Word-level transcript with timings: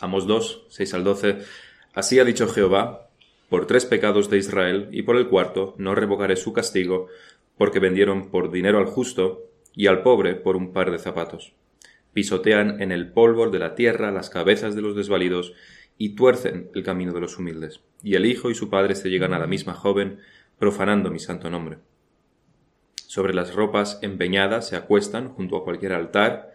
Amos 0.00 0.26
2, 0.26 0.66
6 0.68 0.94
al 0.94 1.04
12. 1.04 1.38
Así 1.94 2.18
ha 2.18 2.24
dicho 2.24 2.48
Jehová, 2.48 3.10
por 3.48 3.66
tres 3.66 3.84
pecados 3.84 4.30
de 4.30 4.38
Israel, 4.38 4.88
y 4.92 5.02
por 5.02 5.16
el 5.16 5.28
cuarto 5.28 5.74
no 5.78 5.94
revocaré 5.94 6.36
su 6.36 6.52
castigo, 6.52 7.08
porque 7.56 7.80
vendieron 7.80 8.30
por 8.30 8.50
dinero 8.50 8.78
al 8.78 8.86
justo 8.86 9.44
y 9.74 9.86
al 9.86 10.02
pobre 10.02 10.34
por 10.34 10.56
un 10.56 10.72
par 10.72 10.90
de 10.90 10.98
zapatos. 10.98 11.54
Pisotean 12.12 12.80
en 12.80 12.92
el 12.92 13.10
polvo 13.12 13.50
de 13.50 13.58
la 13.58 13.74
tierra 13.74 14.12
las 14.12 14.30
cabezas 14.30 14.74
de 14.74 14.82
los 14.82 14.94
desvalidos 14.94 15.52
y 15.98 16.10
tuercen 16.10 16.70
el 16.74 16.84
camino 16.84 17.12
de 17.12 17.20
los 17.20 17.38
humildes. 17.38 17.80
Y 18.02 18.14
el 18.14 18.26
hijo 18.26 18.50
y 18.50 18.54
su 18.54 18.70
padre 18.70 18.94
se 18.94 19.10
llegan 19.10 19.34
a 19.34 19.38
la 19.38 19.46
misma 19.46 19.74
joven, 19.74 20.20
profanando 20.58 21.10
mi 21.10 21.18
santo 21.18 21.50
nombre. 21.50 21.78
Sobre 23.06 23.34
las 23.34 23.54
ropas 23.54 23.98
empeñadas 24.02 24.68
se 24.68 24.76
acuestan 24.76 25.30
junto 25.30 25.56
a 25.56 25.64
cualquier 25.64 25.92
altar, 25.92 26.54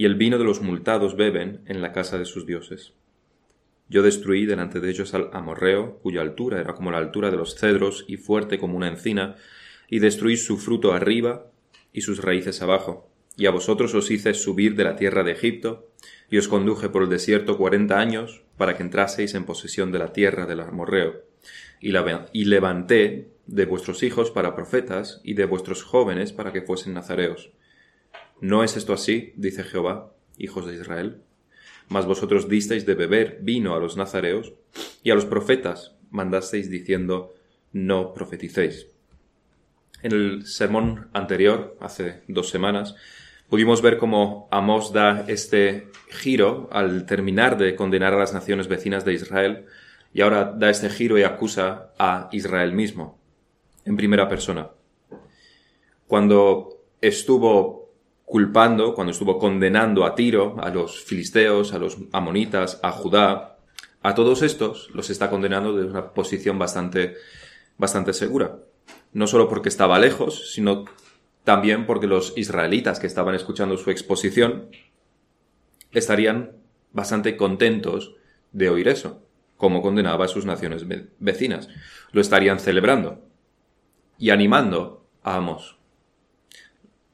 y 0.00 0.06
el 0.06 0.14
vino 0.14 0.38
de 0.38 0.44
los 0.44 0.62
multados 0.62 1.14
beben 1.14 1.60
en 1.66 1.82
la 1.82 1.92
casa 1.92 2.16
de 2.16 2.24
sus 2.24 2.46
dioses. 2.46 2.94
Yo 3.90 4.02
destruí 4.02 4.46
delante 4.46 4.80
de 4.80 4.88
ellos 4.88 5.12
al 5.12 5.28
amorreo, 5.34 5.98
cuya 5.98 6.22
altura 6.22 6.58
era 6.58 6.72
como 6.72 6.90
la 6.90 6.96
altura 6.96 7.30
de 7.30 7.36
los 7.36 7.54
cedros 7.54 8.06
y 8.08 8.16
fuerte 8.16 8.58
como 8.58 8.78
una 8.78 8.88
encina, 8.88 9.36
y 9.90 9.98
destruí 9.98 10.38
su 10.38 10.56
fruto 10.56 10.94
arriba 10.94 11.50
y 11.92 12.00
sus 12.00 12.22
raíces 12.22 12.62
abajo. 12.62 13.10
Y 13.36 13.44
a 13.44 13.50
vosotros 13.50 13.94
os 13.94 14.10
hice 14.10 14.32
subir 14.32 14.74
de 14.74 14.84
la 14.84 14.96
tierra 14.96 15.22
de 15.22 15.32
Egipto, 15.32 15.90
y 16.30 16.38
os 16.38 16.48
conduje 16.48 16.88
por 16.88 17.02
el 17.02 17.10
desierto 17.10 17.58
cuarenta 17.58 18.00
años, 18.00 18.40
para 18.56 18.78
que 18.78 18.82
entraseis 18.82 19.34
en 19.34 19.44
posesión 19.44 19.92
de 19.92 19.98
la 19.98 20.14
tierra 20.14 20.46
del 20.46 20.60
amorreo. 20.60 21.24
Y, 21.78 21.92
y 22.32 22.44
levanté 22.46 23.28
de 23.46 23.66
vuestros 23.66 24.02
hijos 24.02 24.30
para 24.30 24.54
profetas, 24.54 25.20
y 25.24 25.34
de 25.34 25.44
vuestros 25.44 25.82
jóvenes 25.82 26.32
para 26.32 26.54
que 26.54 26.62
fuesen 26.62 26.94
nazareos 26.94 27.50
¿No 28.40 28.64
es 28.64 28.76
esto 28.76 28.92
así? 28.92 29.32
dice 29.36 29.64
Jehová, 29.64 30.12
hijos 30.38 30.66
de 30.66 30.74
Israel. 30.74 31.22
Mas 31.88 32.06
vosotros 32.06 32.48
disteis 32.48 32.86
de 32.86 32.94
beber 32.94 33.38
vino 33.42 33.74
a 33.74 33.78
los 33.78 33.96
nazareos, 33.96 34.54
y 35.02 35.10
a 35.10 35.14
los 35.14 35.26
profetas 35.26 35.96
mandasteis 36.10 36.70
diciendo, 36.70 37.34
no 37.72 38.12
profeticéis. 38.14 38.88
En 40.02 40.12
el 40.12 40.46
sermón 40.46 41.08
anterior, 41.12 41.76
hace 41.80 42.22
dos 42.28 42.48
semanas, 42.48 42.94
pudimos 43.48 43.82
ver 43.82 43.98
cómo 43.98 44.48
Amós 44.50 44.92
da 44.92 45.24
este 45.28 45.88
giro 46.08 46.68
al 46.72 47.04
terminar 47.04 47.58
de 47.58 47.76
condenar 47.76 48.14
a 48.14 48.18
las 48.18 48.32
naciones 48.32 48.68
vecinas 48.68 49.04
de 49.04 49.14
Israel, 49.14 49.66
y 50.14 50.22
ahora 50.22 50.44
da 50.44 50.70
este 50.70 50.88
giro 50.88 51.18
y 51.18 51.22
acusa 51.22 51.92
a 51.98 52.28
Israel 52.32 52.72
mismo, 52.72 53.18
en 53.84 53.96
primera 53.96 54.28
persona. 54.28 54.70
Cuando 56.06 56.82
estuvo 57.00 57.79
culpando, 58.30 58.94
cuando 58.94 59.10
estuvo 59.10 59.40
condenando 59.40 60.04
a 60.04 60.14
Tiro, 60.14 60.54
a 60.60 60.70
los 60.70 61.02
filisteos, 61.02 61.74
a 61.74 61.80
los 61.80 61.98
amonitas, 62.12 62.78
a 62.80 62.92
Judá, 62.92 63.58
a 64.02 64.14
todos 64.14 64.42
estos 64.42 64.88
los 64.94 65.10
está 65.10 65.28
condenando 65.28 65.76
de 65.76 65.84
una 65.84 66.14
posición 66.14 66.56
bastante, 66.56 67.16
bastante 67.76 68.12
segura. 68.12 68.60
No 69.12 69.26
solo 69.26 69.48
porque 69.48 69.68
estaba 69.68 69.98
lejos, 69.98 70.52
sino 70.52 70.84
también 71.42 71.86
porque 71.86 72.06
los 72.06 72.32
israelitas 72.36 73.00
que 73.00 73.08
estaban 73.08 73.34
escuchando 73.34 73.76
su 73.76 73.90
exposición 73.90 74.68
estarían 75.90 76.52
bastante 76.92 77.36
contentos 77.36 78.14
de 78.52 78.70
oír 78.70 78.86
eso, 78.86 79.26
como 79.56 79.82
condenaba 79.82 80.26
a 80.26 80.28
sus 80.28 80.46
naciones 80.46 80.84
vecinas. 81.18 81.68
Lo 82.12 82.20
estarían 82.20 82.60
celebrando 82.60 83.24
y 84.18 84.30
animando 84.30 85.04
a 85.24 85.34
Amos. 85.34 85.79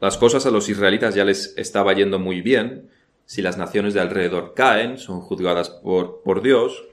Las 0.01 0.19
cosas 0.19 0.45
a 0.47 0.51
los 0.51 0.69
israelitas 0.69 1.15
ya 1.15 1.25
les 1.25 1.57
estaba 1.57 1.95
yendo 1.95 2.19
muy 2.19 2.43
bien. 2.43 2.91
Si 3.25 3.43
las 3.43 3.59
naciones 3.59 3.95
de 3.95 4.01
alrededor 4.01 4.55
caen, 4.55 4.99
son 4.99 5.21
juzgadas 5.21 5.71
por, 5.71 6.23
por 6.23 6.43
Dios, 6.43 6.85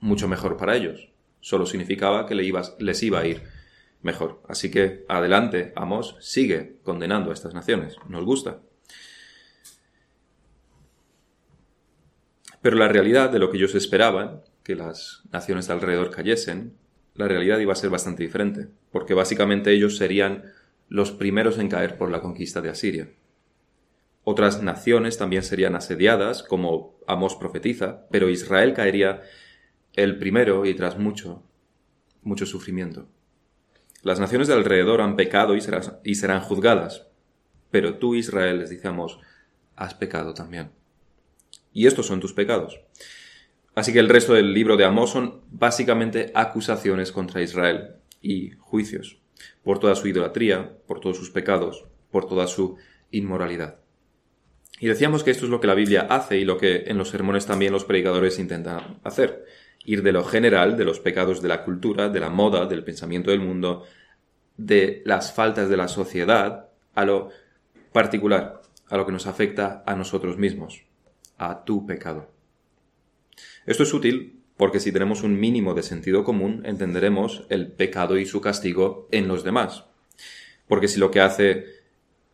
mucho 0.00 0.28
mejor 0.28 0.56
para 0.56 0.76
ellos. 0.76 1.08
Solo 1.40 1.66
significaba 1.66 2.26
que 2.26 2.34
les 2.34 3.02
iba 3.02 3.18
a 3.18 3.26
ir 3.26 3.42
mejor. 4.02 4.40
Así 4.46 4.70
que 4.70 5.04
adelante, 5.08 5.72
Amos 5.74 6.16
sigue 6.20 6.76
condenando 6.84 7.30
a 7.30 7.34
estas 7.34 7.54
naciones. 7.54 7.96
Nos 8.08 8.24
gusta. 8.24 8.60
Pero 12.60 12.76
la 12.76 12.88
realidad 12.88 13.30
de 13.30 13.38
lo 13.38 13.50
que 13.50 13.56
ellos 13.56 13.74
esperaban, 13.74 14.42
que 14.62 14.74
las 14.74 15.22
naciones 15.32 15.66
de 15.66 15.74
alrededor 15.74 16.10
cayesen, 16.10 16.76
la 17.14 17.28
realidad 17.28 17.58
iba 17.58 17.72
a 17.72 17.76
ser 17.76 17.90
bastante 17.90 18.22
diferente, 18.22 18.68
porque 18.90 19.14
básicamente 19.14 19.72
ellos 19.72 19.96
serían 19.96 20.44
los 20.88 21.12
primeros 21.12 21.58
en 21.58 21.68
caer 21.68 21.98
por 21.98 22.10
la 22.10 22.20
conquista 22.20 22.60
de 22.60 22.68
Asiria. 22.68 23.08
Otras 24.22 24.62
naciones 24.62 25.18
también 25.18 25.42
serían 25.42 25.76
asediadas, 25.76 26.42
como 26.42 26.98
Amos 27.06 27.36
profetiza, 27.36 28.06
pero 28.10 28.30
Israel 28.30 28.72
caería 28.72 29.22
el 29.94 30.18
primero 30.18 30.64
y 30.64 30.74
tras 30.74 30.98
mucho, 30.98 31.42
mucho 32.22 32.46
sufrimiento. 32.46 33.06
Las 34.02 34.20
naciones 34.20 34.48
de 34.48 34.54
alrededor 34.54 35.00
han 35.00 35.16
pecado 35.16 35.54
y 35.56 35.60
serán, 35.60 35.82
y 36.04 36.14
serán 36.14 36.40
juzgadas, 36.40 37.06
pero 37.70 37.98
tú, 37.98 38.14
Israel, 38.14 38.60
les 38.60 38.70
dice 38.70 38.88
Amos, 38.88 39.18
has 39.76 39.94
pecado 39.94 40.32
también. 40.32 40.70
Y 41.72 41.86
estos 41.86 42.06
son 42.06 42.20
tus 42.20 42.32
pecados. 42.32 42.80
Así 43.74 43.92
que 43.92 43.98
el 43.98 44.08
resto 44.08 44.34
del 44.34 44.54
libro 44.54 44.76
de 44.76 44.84
Amós 44.84 45.10
son 45.10 45.40
básicamente 45.50 46.30
acusaciones 46.34 47.10
contra 47.10 47.42
Israel 47.42 47.96
y 48.22 48.52
juicios 48.52 49.23
por 49.62 49.78
toda 49.78 49.94
su 49.94 50.08
idolatría, 50.08 50.76
por 50.86 51.00
todos 51.00 51.16
sus 51.16 51.30
pecados, 51.30 51.84
por 52.10 52.26
toda 52.26 52.46
su 52.46 52.76
inmoralidad. 53.10 53.78
Y 54.80 54.88
decíamos 54.88 55.22
que 55.22 55.30
esto 55.30 55.44
es 55.44 55.50
lo 55.50 55.60
que 55.60 55.66
la 55.66 55.74
Biblia 55.74 56.06
hace 56.10 56.36
y 56.38 56.44
lo 56.44 56.58
que 56.58 56.84
en 56.86 56.98
los 56.98 57.10
sermones 57.10 57.46
también 57.46 57.72
los 57.72 57.84
predicadores 57.84 58.38
intentan 58.38 58.98
hacer. 59.04 59.44
Ir 59.84 60.02
de 60.02 60.12
lo 60.12 60.24
general, 60.24 60.76
de 60.76 60.84
los 60.84 61.00
pecados 61.00 61.42
de 61.42 61.48
la 61.48 61.64
cultura, 61.64 62.08
de 62.08 62.20
la 62.20 62.30
moda, 62.30 62.66
del 62.66 62.84
pensamiento 62.84 63.30
del 63.30 63.40
mundo, 63.40 63.84
de 64.56 65.02
las 65.04 65.32
faltas 65.32 65.68
de 65.68 65.76
la 65.76 65.88
sociedad, 65.88 66.68
a 66.94 67.04
lo 67.04 67.30
particular, 67.92 68.62
a 68.88 68.96
lo 68.96 69.06
que 69.06 69.12
nos 69.12 69.26
afecta 69.26 69.82
a 69.86 69.94
nosotros 69.94 70.38
mismos, 70.38 70.84
a 71.38 71.64
tu 71.64 71.86
pecado. 71.86 72.30
Esto 73.66 73.84
es 73.84 73.94
útil 73.94 74.43
porque 74.56 74.80
si 74.80 74.92
tenemos 74.92 75.22
un 75.22 75.38
mínimo 75.38 75.74
de 75.74 75.82
sentido 75.82 76.24
común, 76.24 76.62
entenderemos 76.64 77.44
el 77.48 77.72
pecado 77.72 78.18
y 78.18 78.26
su 78.26 78.40
castigo 78.40 79.08
en 79.10 79.26
los 79.26 79.42
demás. 79.42 79.84
Porque 80.68 80.88
si 80.88 81.00
lo 81.00 81.10
que 81.10 81.20
hace 81.20 81.66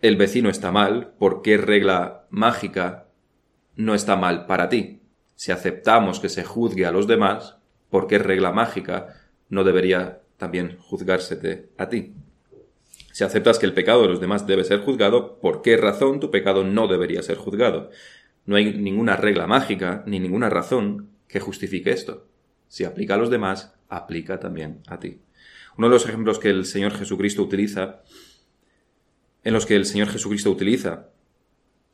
el 0.03 0.17
vecino 0.17 0.51
está 0.51 0.71
mal, 0.71 1.13
¿por 1.19 1.43
qué 1.43 1.57
regla 1.57 2.27
mágica 2.31 3.07
no 3.77 3.95
está 3.95 4.17
mal 4.17 4.47
para 4.47 4.69
ti? 4.69 5.01
Si 5.35 5.53
aceptamos 5.53 6.21
que 6.21 6.29
se 6.29 6.45
juzgue 6.45 6.85
a 6.85 6.93
los 6.93 7.07
demás, 7.07 7.57
¿por 7.89 8.07
qué 8.07 8.19
regla 8.19 8.53
mágica 8.53 9.15
no 9.49 9.65
debería 9.65 10.21
también 10.37 10.77
juzgársete 10.79 11.71
a 11.79 11.89
ti? 11.89 12.13
Si 13.13 13.25
aceptas 13.25 13.59
que 13.59 13.67
el 13.67 13.75
pecado 13.75 14.03
de 14.03 14.09
los 14.09 14.21
demás 14.21 14.47
debe 14.47 14.65
ser 14.65 14.81
juzgado, 14.81 15.39
¿por 15.41 15.63
qué 15.63 15.77
razón 15.77 16.21
tu 16.21 16.31
pecado 16.31 16.65
no 16.65 16.87
debería 16.87 17.23
ser 17.23 17.39
juzgado? 17.39 17.91
No 18.47 18.57
hay 18.57 18.75
ninguna 18.75 19.17
regla 19.17 19.47
mágica 19.47 20.03
ni 20.07 20.21
ninguna 20.21 20.49
razón 20.49 21.09
que 21.31 21.41
justifique 21.41 21.91
esto. 21.91 22.27
Si 22.69 22.85
aplica 22.85 23.15
a 23.15 23.19
los 23.19 23.31
demás, 23.31 23.75
aplica 23.89 24.39
también 24.39 24.83
a 24.87 24.99
ti. 24.99 25.19
Uno 25.77 25.89
de 25.89 25.95
los 25.95 26.07
ejemplos 26.07 26.39
que 26.39 26.51
el 26.51 26.65
Señor 26.65 26.93
Jesucristo 26.93 27.43
utiliza, 27.43 28.03
en 29.45 29.55
los 29.55 29.67
que 29.67 29.77
el 29.77 29.87
Señor 29.87 30.09
Jesucristo 30.09 30.51
utiliza 30.51 31.09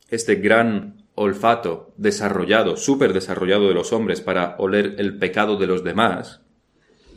este 0.09 0.35
gran 0.35 1.05
olfato 1.15 1.93
desarrollado, 1.97 2.77
súper 2.77 3.13
desarrollado 3.13 3.67
de 3.67 3.73
los 3.73 3.93
hombres 3.93 4.21
para 4.21 4.55
oler 4.57 4.95
el 4.99 5.17
pecado 5.17 5.57
de 5.57 5.67
los 5.67 5.83
demás 5.83 6.41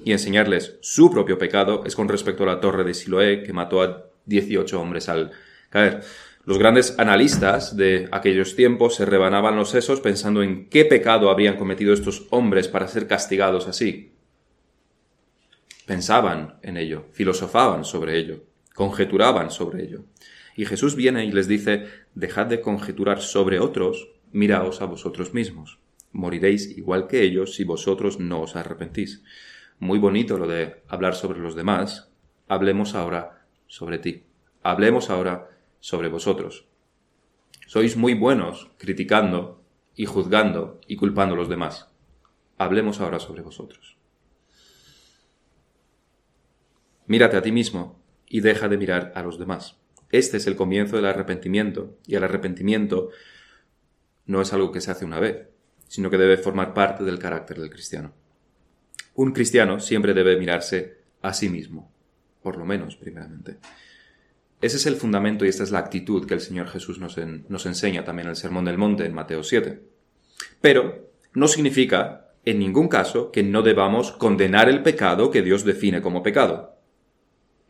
y 0.05 0.13
enseñarles 0.13 0.79
su 0.81 1.11
propio 1.11 1.39
pecado, 1.39 1.83
es 1.85 1.95
con 1.95 2.09
respecto 2.09 2.45
a 2.45 2.47
la 2.47 2.61
torre 2.61 2.85
de 2.85 2.95
Siloé 2.95 3.43
que 3.43 3.53
mató 3.53 3.83
a 3.83 4.07
18 4.25 4.81
hombres 4.81 5.09
al 5.09 5.33
caer. 5.69 6.03
Los 6.45 6.59
grandes 6.59 6.99
analistas 6.99 7.77
de 7.77 8.09
aquellos 8.13 8.57
tiempos 8.57 8.95
se 8.95 9.05
rebanaban 9.05 9.57
los 9.57 9.71
sesos 9.71 10.01
pensando 10.01 10.43
en 10.43 10.71
qué 10.71 10.87
pecado 10.87 11.31
habrían 11.31 11.57
cometido 11.57 11.93
estos 11.93 12.27
hombres 12.31 12.67
para 12.67 12.89
ser 12.89 13.07
castigados 13.07 13.69
así. 13.69 14.15
Pensaban 15.87 16.59
en 16.63 16.79
ello, 16.79 17.05
filosofaban 17.13 17.85
sobre 17.85 18.17
ello, 18.17 18.45
conjeturaban 18.75 19.51
sobre 19.51 19.85
ello. 19.85 20.05
Y 20.57 20.65
Jesús 20.65 20.97
viene 20.97 21.27
y 21.27 21.33
les 21.33 21.47
dice, 21.47 21.87
dejad 22.15 22.47
de 22.47 22.63
conjeturar 22.63 23.21
sobre 23.21 23.61
otros, 23.61 24.09
miraos 24.33 24.81
a 24.81 24.87
vosotros 24.87 25.35
mismos. 25.35 25.79
Moriréis 26.13 26.77
igual 26.77 27.07
que 27.07 27.23
ellos 27.23 27.55
si 27.55 27.65
vosotros 27.65 28.19
no 28.19 28.43
os 28.43 28.57
arrepentís. 28.57 29.23
Muy 29.79 29.99
bonito 29.99 30.39
lo 30.39 30.47
de 30.47 30.83
hablar 30.89 31.15
sobre 31.15 31.41
los 31.41 31.55
demás. 31.55 32.11
Hablemos 32.49 32.95
ahora 32.95 33.47
sobre 33.67 33.99
ti. 33.99 34.25
Hablemos 34.63 35.11
ahora 35.11 35.49
sobre 35.81 36.09
vosotros. 36.09 36.67
Sois 37.67 37.97
muy 37.97 38.15
buenos 38.15 38.71
criticando 38.79 39.63
y 39.95 40.07
juzgando 40.07 40.81
y 40.87 40.97
culpando 40.97 41.35
a 41.35 41.39
los 41.39 41.49
demás. 41.49 41.89
Hablemos 42.59 43.01
ahora 43.01 43.19
sobre 43.19 43.43
vosotros. 43.43 43.97
Mírate 47.07 47.37
a 47.37 47.43
ti 47.43 47.53
mismo 47.53 48.01
y 48.29 48.41
deja 48.41 48.69
de 48.69 48.79
mirar 48.79 49.13
a 49.17 49.23
los 49.23 49.39
demás. 49.39 49.77
Este 50.11 50.37
es 50.37 50.47
el 50.47 50.57
comienzo 50.57 50.97
del 50.97 51.07
arrepentimiento 51.07 51.99
y 52.07 52.17
el 52.17 52.25
arrepentimiento 52.25 53.11
no 54.27 54.41
es 54.41 54.53
algo 54.53 54.71
que 54.71 54.81
se 54.81 54.91
hace 54.91 55.05
una 55.05 55.21
vez, 55.21 55.49
sino 55.89 56.11
que 56.11 56.19
debe 56.19 56.37
formar 56.37 56.73
parte 56.73 57.03
del 57.05 57.19
carácter 57.19 57.61
del 57.61 57.71
cristiano. 57.71 58.13
Un 59.15 59.33
cristiano 59.33 59.81
siempre 59.81 60.15
debe 60.15 60.37
mirarse 60.37 60.99
a 61.23 61.33
sí 61.33 61.49
mismo, 61.49 61.93
por 62.43 62.57
lo 62.57 62.65
menos, 62.65 62.97
primeramente. 62.97 63.59
Ese 64.61 64.77
es 64.77 64.87
el 64.87 64.97
fundamento 64.97 65.45
y 65.45 65.49
esta 65.49 65.63
es 65.63 65.71
la 65.71 65.79
actitud 65.79 66.27
que 66.27 66.35
el 66.35 66.41
Señor 66.41 66.69
Jesús 66.69 66.99
nos, 66.99 67.17
nos 67.49 67.67
enseña 67.67 68.05
también 68.05 68.27
en 68.27 68.31
el 68.31 68.37
Sermón 68.37 68.67
del 68.67 68.77
Monte 68.77 69.07
en 69.07 69.15
Mateo 69.15 69.43
7. 69.43 69.81
Pero 70.61 71.11
no 71.33 71.49
significa, 71.49 72.33
en 72.45 72.59
ningún 72.59 72.89
caso, 72.89 73.31
que 73.31 73.43
no 73.43 73.63
debamos 73.63 74.13
condenar 74.13 74.69
el 74.69 74.83
pecado 74.83 75.31
que 75.31 75.43
Dios 75.43 75.65
define 75.65 76.03
como 76.03 76.23
pecado. 76.23 76.77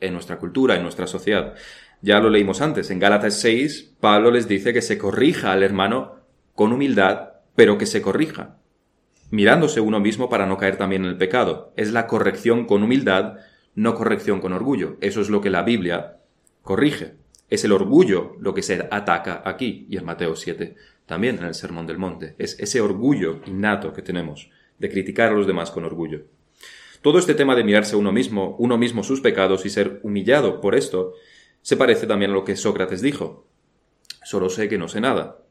En 0.01 0.15
nuestra 0.15 0.39
cultura, 0.39 0.75
en 0.75 0.83
nuestra 0.83 1.07
sociedad. 1.07 1.55
Ya 2.03 2.19
lo 2.19 2.29
leímos 2.29 2.61
antes, 2.61 2.91
en 2.91 2.99
Gálatas 2.99 3.35
6, 3.41 3.97
Pablo 4.01 4.31
les 4.31 4.49
dice 4.49 4.73
que 4.73 4.83
se 4.83 4.99
corrija 4.99 5.53
al 5.53 5.63
hermano 5.63 6.17
con 6.55 6.73
humildad, 6.73 7.31
pero 7.55 7.79
que 7.79 7.87
se 7.87 8.03
corrija, 8.03 8.57
mirándose 9.31 9.81
uno 9.81 10.01
mismo 10.01 10.29
para 10.29 10.47
no 10.47 10.57
caer 10.57 10.77
también 10.77 11.05
en 11.05 11.11
el 11.11 11.19
pecado. 11.19 11.73
Es 11.77 11.93
la 11.93 12.07
corrección 12.07 12.65
con 12.65 12.83
humildad, 12.83 13.35
no 13.75 13.95
corrección 13.95 14.41
con 14.41 14.55
orgullo. 14.55 14.97
Eso 15.03 15.21
es 15.21 15.29
lo 15.29 15.41
que 15.43 15.51
la 15.51 15.63
Biblia 15.63 16.20
corrige. 16.63 17.15
Es 17.49 17.65
el 17.65 17.73
orgullo 17.73 18.37
lo 18.41 18.55
que 18.55 18.63
se 18.63 18.89
ataca 18.91 19.43
aquí 19.45 19.87
y 19.89 19.97
en 19.97 20.05
Mateo 20.05 20.37
7, 20.37 20.77
también 21.07 21.39
en 21.39 21.45
el 21.45 21.55
Sermón 21.55 21.87
del 21.87 21.99
Monte. 21.99 22.37
Es 22.39 22.59
ese 22.61 22.81
orgullo 22.81 23.41
innato 23.47 23.93
que 23.93 24.03
tenemos 24.03 24.51
de 24.79 24.91
criticar 24.91 25.31
a 25.31 25.35
los 25.35 25.47
demás 25.47 25.71
con 25.71 25.85
orgullo. 25.85 26.25
Todo 27.03 27.19
este 27.19 27.35
tema 27.35 27.57
de 27.57 27.65
mirarse 27.65 27.97
uno 27.97 28.13
mismo, 28.13 28.57
uno 28.59 28.77
mismo 28.77 29.03
sus 29.03 29.21
pecados 29.21 29.65
y 29.65 29.71
ser 29.71 30.01
humillado 30.03 30.61
por 30.61 30.75
esto, 30.75 31.15
se 31.63 31.77
parece 31.77 32.07
también 32.07 32.31
a 32.31 32.35
lo 32.35 32.45
que 32.45 32.57
Sócrates 32.57 33.01
dijo. 33.01 33.47
Solo 34.23 34.51
sé 34.51 34.69
que 34.69 34.79
no 34.79 34.89
sé 34.89 35.01
nada. 35.01 35.43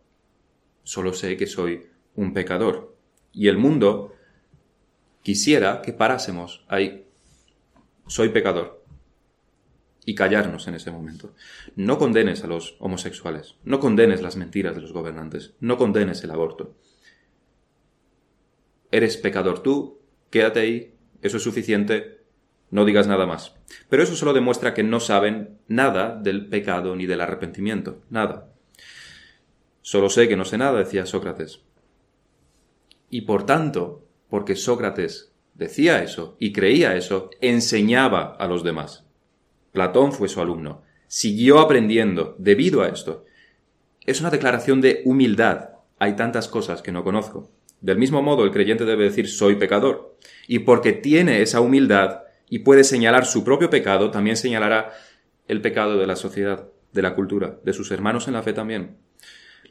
Solo 0.84 1.14
sé 1.14 1.38
que 1.38 1.48
soy 1.48 1.88
un 2.16 2.34
pecador. 2.34 2.96
Y 3.32 3.48
el 3.48 3.58
mundo 3.58 4.14
quisiera 5.22 5.82
que 5.82 5.94
parásemos 5.94 6.66
ahí. 6.68 7.06
Soy 8.08 8.30
pecador. 8.30 8.79
Y 10.06 10.16
callarnos 10.16 10.68
en 10.68 10.76
ese 10.76 10.92
momento. 10.92 11.36
No 11.76 11.98
condenes 11.98 12.44
a 12.44 12.48
los 12.48 12.76
homosexuales. 12.80 13.56
No 13.64 13.80
condenes 13.80 14.22
las 14.22 14.38
mentiras 14.38 14.76
de 14.76 14.82
los 14.82 14.94
gobernantes. 14.94 15.54
No 15.60 15.78
condenes 15.78 16.24
el 16.24 16.32
aborto. 16.32 16.76
Eres 18.92 19.18
pecador 19.18 19.62
tú, 19.62 20.00
quédate 20.32 20.60
ahí, 20.62 20.96
eso 21.22 21.38
es 21.38 21.44
suficiente, 21.44 22.22
no 22.72 22.86
digas 22.86 23.08
nada 23.08 23.26
más. 23.26 23.56
Pero 23.88 24.04
eso 24.04 24.16
solo 24.16 24.34
demuestra 24.34 24.74
que 24.74 24.84
no 24.84 25.00
saben 25.00 25.60
nada 25.68 26.20
del 26.20 26.48
pecado 26.48 26.96
ni 26.96 27.06
del 27.06 27.22
arrepentimiento, 27.22 28.02
nada. 28.10 28.52
Solo 29.82 30.10
sé 30.10 30.28
que 30.28 30.36
no 30.36 30.46
sé 30.46 30.58
nada, 30.58 30.80
decía 30.80 31.06
Sócrates. 31.06 31.62
Y 33.10 33.22
por 33.22 33.46
tanto, 33.46 34.06
porque 34.30 34.56
Sócrates 34.56 35.34
decía 35.56 36.04
eso 36.04 36.36
y 36.40 36.54
creía 36.54 36.96
eso, 36.96 37.30
enseñaba 37.42 38.36
a 38.36 38.48
los 38.48 38.64
demás. 38.64 39.06
Platón 39.72 40.12
fue 40.12 40.30
su 40.30 40.42
alumno. 40.42 40.84
Siguió 41.08 41.60
aprendiendo 41.60 42.36
debido 42.38 42.82
a 42.82 42.90
esto. 42.90 43.26
Es 44.06 44.22
una 44.22 44.30
declaración 44.30 44.82
de 44.82 45.02
humildad. 45.06 45.70
Hay 46.00 46.16
tantas 46.16 46.48
cosas 46.48 46.82
que 46.82 46.92
no 46.92 47.04
conozco. 47.04 47.50
Del 47.82 47.98
mismo 47.98 48.22
modo, 48.22 48.44
el 48.44 48.52
creyente 48.52 48.86
debe 48.86 49.06
decir 49.06 49.28
soy 49.28 49.56
pecador. 49.56 50.18
Y 50.48 50.60
porque 50.60 50.94
tiene 50.94 51.42
esa 51.42 51.62
humildad, 51.62 52.24
y 52.50 52.60
puede 52.60 52.84
señalar 52.84 53.26
su 53.26 53.44
propio 53.44 53.70
pecado, 53.70 54.12
también 54.12 54.36
señalará 54.36 54.94
el 55.48 55.62
pecado 55.62 55.98
de 55.98 56.08
la 56.08 56.16
sociedad, 56.16 56.68
de 56.92 57.02
la 57.02 57.16
cultura, 57.16 57.60
de 57.64 57.74
sus 57.74 57.92
hermanos 57.92 58.28
en 58.28 58.34
la 58.34 58.44
fe 58.44 58.54
también. 58.54 58.98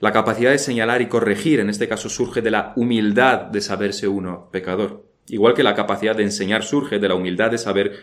La 0.01 0.13
capacidad 0.13 0.53
de 0.53 0.59
señalar 0.59 1.03
y 1.03 1.09
corregir, 1.09 1.59
en 1.61 1.71
este 1.71 1.89
caso, 1.89 2.09
surge 2.09 2.41
de 2.41 2.53
la 2.53 2.73
humildad 2.77 3.43
de 3.43 3.61
saberse 3.61 4.07
uno 4.07 4.49
pecador. 4.53 5.05
Igual 5.27 5.55
que 5.55 5.65
la 5.65 5.75
capacidad 5.75 6.17
de 6.17 6.23
enseñar 6.23 6.63
surge 6.63 6.99
de 6.99 7.09
la 7.09 7.17
humildad 7.17 7.51
de 7.51 7.59
saber 7.59 7.99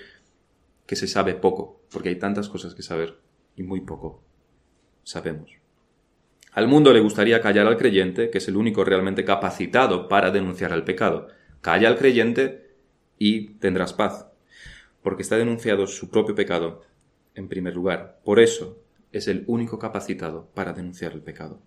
que 0.85 0.95
se 0.95 1.07
sabe 1.07 1.35
poco, 1.35 1.81
porque 1.91 2.09
hay 2.09 2.15
tantas 2.15 2.49
cosas 2.49 2.75
que 2.75 2.83
saber 2.83 3.17
y 3.55 3.63
muy 3.63 3.81
poco 3.81 4.23
sabemos. 5.03 5.51
Al 6.51 6.67
mundo 6.67 6.93
le 6.93 7.01
gustaría 7.01 7.41
callar 7.41 7.67
al 7.67 7.77
creyente, 7.77 8.29
que 8.29 8.37
es 8.37 8.47
el 8.47 8.55
único 8.55 8.83
realmente 8.83 9.25
capacitado 9.25 10.07
para 10.07 10.31
denunciar 10.31 10.71
el 10.71 10.83
pecado. 10.83 11.27
Calla 11.61 11.87
al 11.87 11.97
creyente 11.97 12.75
y 13.17 13.55
tendrás 13.55 13.93
paz 13.93 14.27
porque 15.05 15.21
está 15.21 15.37
denunciado 15.37 15.85
su 15.85 16.09
propio 16.09 16.33
pecado 16.33 16.81
en 17.35 17.47
primer 17.47 17.75
lugar. 17.75 18.19
Por 18.25 18.39
eso 18.39 18.81
es 19.11 19.27
el 19.27 19.43
único 19.45 19.77
capacitado 19.77 20.49
para 20.55 20.73
denunciar 20.73 21.11
el 21.11 21.21
pecado. 21.21 21.61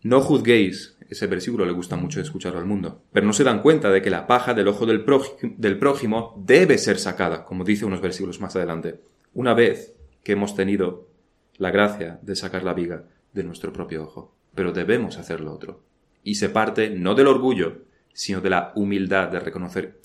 No 0.00 0.20
juzguéis, 0.20 0.96
ese 1.12 1.26
versículo 1.26 1.64
le 1.64 1.72
gusta 1.72 1.96
mucho 1.96 2.20
escucharlo 2.20 2.58
al 2.58 2.66
mundo, 2.66 3.02
pero 3.12 3.26
no 3.26 3.32
se 3.32 3.44
dan 3.44 3.62
cuenta 3.62 3.90
de 3.90 4.02
que 4.02 4.10
la 4.10 4.26
paja 4.26 4.54
del 4.54 4.68
ojo 4.68 4.86
del 4.86 5.04
prójimo, 5.04 6.42
debe 6.44 6.78
ser 6.78 6.98
sacada, 6.98 7.44
como 7.44 7.64
dice 7.64 7.84
unos 7.84 8.00
versículos 8.00 8.40
más 8.40 8.56
adelante, 8.56 9.00
una 9.34 9.54
vez 9.54 9.94
que 10.22 10.32
hemos 10.32 10.54
tenido 10.54 11.08
la 11.56 11.70
gracia 11.70 12.18
de 12.22 12.36
sacar 12.36 12.64
la 12.64 12.74
viga 12.74 13.04
de 13.32 13.44
nuestro 13.44 13.72
propio 13.72 14.04
ojo. 14.04 14.34
Pero 14.54 14.72
debemos 14.72 15.16
hacer 15.16 15.40
lo 15.40 15.52
otro. 15.52 15.82
Y 16.22 16.34
se 16.34 16.48
parte 16.48 16.90
no 16.90 17.14
del 17.14 17.26
orgullo, 17.26 17.82
sino 18.12 18.40
de 18.40 18.50
la 18.50 18.72
humildad 18.74 19.28
de 19.28 19.40
reconocer 19.40 20.00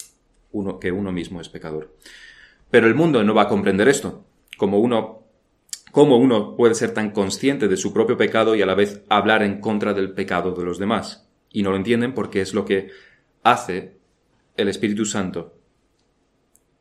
uno, 0.52 0.80
que 0.80 0.92
uno 0.92 1.12
mismo 1.12 1.42
es 1.42 1.50
pecador. 1.50 1.96
Pero 2.72 2.88
el 2.88 2.96
mundo 2.96 3.24
no 3.24 3.34
va 3.34 3.44
a 3.44 3.48
comprender 3.48 3.88
esto. 3.88 4.26
Como 4.58 4.80
uno, 4.80 5.17
¿Cómo 5.98 6.18
uno 6.18 6.56
puede 6.56 6.76
ser 6.76 6.94
tan 6.94 7.10
consciente 7.10 7.68
de 7.68 7.76
su 7.76 7.92
propio 7.92 8.18
pecado 8.18 8.54
y 8.54 8.62
a 8.62 8.68
la 8.68 8.76
vez 8.76 9.02
hablar 9.10 9.42
en 9.42 9.60
contra 9.60 9.96
del 9.96 10.12
pecado 10.12 10.52
de 10.52 10.64
los 10.64 10.78
demás? 10.78 11.28
Y 11.50 11.64
no 11.64 11.72
lo 11.72 11.76
entienden 11.76 12.14
porque 12.14 12.40
es 12.40 12.54
lo 12.54 12.66
que 12.66 12.92
hace 13.42 13.98
el 14.56 14.68
Espíritu 14.68 15.06
Santo 15.06 15.58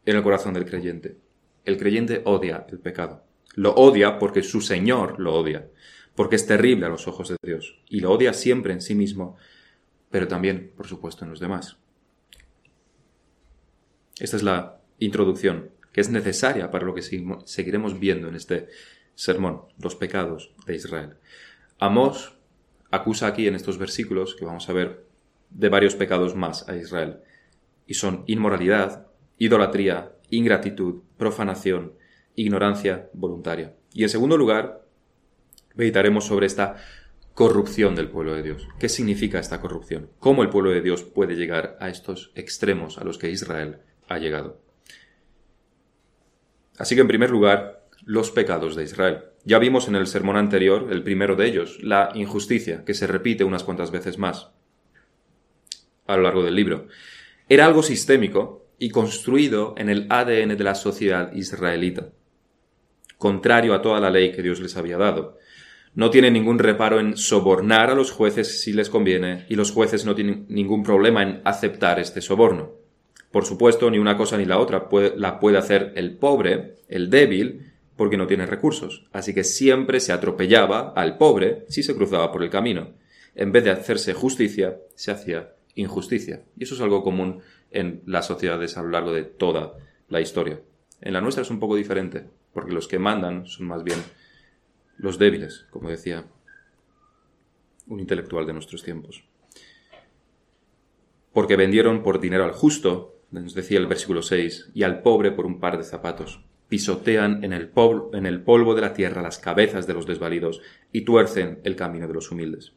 en 0.05 0.17
el 0.17 0.23
corazón 0.23 0.53
del 0.53 0.67
creyente. 0.67 1.17
El 1.65 1.79
creyente 1.79 2.21
odia 2.27 2.67
el 2.69 2.79
pecado. 2.79 3.25
Lo 3.55 3.73
odia 3.73 4.19
porque 4.19 4.43
su 4.43 4.61
Señor 4.61 5.19
lo 5.19 5.33
odia, 5.33 5.67
porque 6.15 6.37
es 6.37 6.47
terrible 6.47 6.85
a 6.85 6.91
los 6.91 7.09
ojos 7.09 7.31
de 7.31 7.37
Dios, 7.43 7.81
y 7.89 8.01
lo 8.01 8.13
odia 8.13 8.35
siempre 8.35 8.75
en 8.75 8.83
sí 8.83 8.95
mismo, 8.95 9.39
pero 10.11 10.29
también, 10.29 10.75
por 10.77 10.89
supuesto, 10.89 11.25
en 11.25 11.31
los 11.31 11.41
demás. 11.41 11.79
Esta 14.19 14.37
es 14.37 14.43
la 14.43 14.79
introducción 14.99 15.71
que 15.91 16.03
es 16.03 16.11
necesaria 16.11 16.71
para 16.71 16.85
lo 16.85 16.95
que 16.95 17.01
seguiremos 17.01 17.99
viendo 17.99 18.29
en 18.29 18.35
este 18.35 18.69
sermón, 19.17 19.63
los 19.83 19.97
pecados 19.97 20.55
de 20.65 20.77
Israel. 20.77 21.15
Amós 21.81 22.39
acusa 22.93 23.27
aquí 23.27 23.49
en 23.49 23.57
estos 23.57 23.77
versículos 23.77 24.37
que 24.37 24.45
vamos 24.45 24.69
a 24.69 24.73
ver 24.73 25.05
de 25.51 25.69
varios 25.69 25.97
pecados 25.97 26.37
más 26.37 26.69
a 26.69 26.77
Israel, 26.77 27.19
y 27.89 27.95
son 27.95 28.23
inmoralidad, 28.29 29.09
idolatría, 29.39 30.13
ingratitud, 30.31 31.03
profanación, 31.17 31.95
ignorancia 32.37 33.11
voluntaria. 33.13 33.75
Y 33.93 34.05
en 34.05 34.09
segundo 34.09 34.37
lugar, 34.37 34.87
meditaremos 35.75 36.25
sobre 36.25 36.47
esta 36.47 36.77
corrupción 37.35 37.97
del 37.97 38.09
pueblo 38.09 38.35
de 38.35 38.45
Dios. 38.45 38.69
¿Qué 38.79 38.89
significa 38.89 39.41
esta 39.41 39.61
corrupción? 39.61 40.11
¿Cómo 40.21 40.45
el 40.45 40.51
pueblo 40.51 40.71
de 40.71 40.83
Dios 40.83 41.03
puede 41.03 41.35
llegar 41.35 41.77
a 41.81 41.89
estos 41.89 42.31
extremos 42.37 42.99
a 42.99 43.05
los 43.05 43.19
que 43.19 43.31
Israel 43.31 43.81
ha 44.09 44.19
llegado. 44.19 44.61
Así 46.79 46.95
que 46.95 47.01
en 47.01 47.09
primer 47.09 47.31
lugar, 47.31 47.76
los 48.07 48.31
pecados 48.31 48.77
de 48.77 48.85
Israel. 48.85 49.19
Ya 49.45 49.59
vimos 49.59 49.89
en 49.89 49.97
el 49.97 50.07
sermón 50.07 50.37
anterior, 50.37 50.89
el 50.91 51.03
primero 51.03 51.37
de 51.37 51.47
ellos, 51.47 51.79
la 51.83 52.11
injusticia, 52.15 52.85
que 52.85 52.95
se 52.95 53.07
repite 53.07 53.45
unas 53.45 53.65
cuantas 53.65 53.91
veces 53.91 54.17
más 54.17 54.51
a 56.07 56.17
lo 56.17 56.23
largo 56.23 56.45
del 56.45 56.55
libro. 56.55 56.87
Era 57.49 57.67
algo 57.67 57.83
sistémico 57.83 58.65
y 58.79 58.91
construido 58.91 59.75
en 59.77 59.89
el 59.89 60.07
ADN 60.09 60.57
de 60.57 60.65
la 60.65 60.77
sociedad 60.77 61.33
israelita, 61.33 62.11
contrario 63.19 63.75
a 63.75 63.83
toda 63.83 64.01
la 64.01 64.11
ley 64.11 64.31
que 64.31 64.43
Dios 64.43 64.61
les 64.61 64.77
había 64.77 64.99
dado. 64.99 65.39
No 65.95 66.11
tiene 66.11 66.31
ningún 66.31 66.61
reparo 66.61 67.01
en 67.01 67.17
sobornar 67.17 67.91
a 67.91 67.95
los 67.95 68.13
jueces 68.13 68.61
si 68.61 68.73
les 68.73 68.89
conviene, 68.89 69.47
y 69.49 69.57
los 69.57 69.73
jueces 69.73 70.05
no 70.05 70.15
tienen 70.15 70.47
ningún 70.49 70.85
problema 70.85 71.23
en 71.23 71.41
aceptar 71.45 71.99
este 71.99 72.21
soborno. 72.21 72.75
Por 73.33 73.45
supuesto, 73.45 73.91
ni 73.91 73.99
una 73.99 74.17
cosa 74.17 74.37
ni 74.37 74.45
la 74.45 74.59
otra 74.59 74.89
la 75.17 75.41
puede 75.41 75.59
hacer 75.59 75.93
el 75.97 76.17
pobre, 76.17 76.77
el 76.89 77.11
débil, 77.11 77.73
porque 77.97 78.17
no 78.17 78.27
tiene 78.27 78.47
recursos. 78.47 79.07
Así 79.13 79.35
que 79.35 79.45
siempre 79.45 80.01
se 80.01 80.13
atropellaba 80.13 80.93
al 80.95 81.19
pobre 81.19 81.65
si 81.69 81.83
se 81.83 81.95
cruzaba 81.95 82.33
por 82.33 82.43
el 82.43 82.51
camino. 82.51 82.95
En 83.35 83.53
vez 83.53 83.65
de 83.65 83.71
hacerse 83.71 84.15
justicia, 84.15 84.79
se 84.95 85.11
hacía 85.11 85.55
injusticia. 85.75 86.45
Y 86.57 86.65
eso 86.65 86.75
es 86.75 86.81
algo 86.81 87.03
común 87.03 87.41
en 87.71 88.03
las 88.07 88.27
sociedades 88.27 88.77
a 88.77 88.83
lo 88.83 88.91
largo 88.91 89.13
de 89.13 89.25
toda 89.25 89.75
la 90.09 90.21
historia. 90.21 90.61
En 91.01 91.13
la 91.13 91.21
nuestra 91.21 91.43
es 91.43 91.51
un 91.51 91.61
poco 91.61 91.77
diferente, 91.77 92.25
porque 92.53 92.73
los 92.73 92.89
que 92.89 92.99
mandan 92.99 93.47
son 93.47 93.67
más 93.67 93.85
bien 93.85 93.99
los 94.97 95.19
débiles, 95.19 95.67
como 95.71 95.91
decía 95.91 96.25
un 97.87 98.01
intelectual 98.01 98.47
de 98.47 98.55
nuestros 98.55 98.83
tiempos. 98.83 99.25
Porque 101.33 101.57
vendieron 101.57 102.03
por 102.03 102.19
dinero 102.19 102.45
al 102.45 102.53
justo 102.53 103.17
nos 103.31 103.55
decía 103.55 103.79
el 103.79 103.87
versículo 103.87 104.23
6, 104.23 104.71
y 104.75 104.83
al 104.83 105.03
pobre 105.03 105.33
por 105.33 105.47
un 105.47 105.61
par 105.61 105.79
de 105.79 105.85
zapatos. 105.85 106.45
Pisotean 106.69 107.45
en 107.45 107.53
el, 107.53 107.69
polvo, 107.69 108.11
en 108.15 108.27
el 108.27 108.43
polvo 108.43 108.75
de 108.75 108.81
la 108.81 108.93
tierra 108.93 109.23
las 109.23 109.39
cabezas 109.39 109.87
de 109.87 109.95
los 109.95 110.07
desvalidos 110.07 110.61
y 110.93 111.03
tuercen 111.03 111.61
el 111.65 111.77
camino 111.77 112.09
de 112.09 112.15
los 112.15 112.31
humildes. 112.31 112.73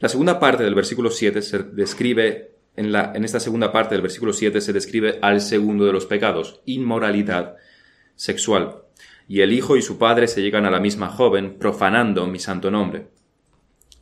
La 0.00 0.08
segunda 0.08 0.38
parte 0.38 0.62
del 0.62 0.74
versículo 0.74 1.10
7 1.10 1.42
se 1.42 1.58
describe, 1.62 2.52
en, 2.76 2.92
la, 2.92 3.12
en 3.14 3.24
esta 3.24 3.40
segunda 3.40 3.72
parte 3.72 3.94
del 3.94 4.02
versículo 4.02 4.32
7 4.32 4.60
se 4.60 4.72
describe 4.72 5.18
al 5.22 5.40
segundo 5.40 5.86
de 5.86 5.92
los 5.92 6.06
pecados, 6.06 6.60
inmoralidad 6.66 7.56
sexual. 8.14 8.82
Y 9.28 9.40
el 9.40 9.52
hijo 9.52 9.76
y 9.76 9.82
su 9.82 9.96
padre 9.96 10.26
se 10.26 10.42
llegan 10.42 10.66
a 10.66 10.70
la 10.70 10.80
misma 10.80 11.08
joven, 11.08 11.56
profanando 11.58 12.26
mi 12.26 12.38
santo 12.38 12.70
nombre. 12.70 13.06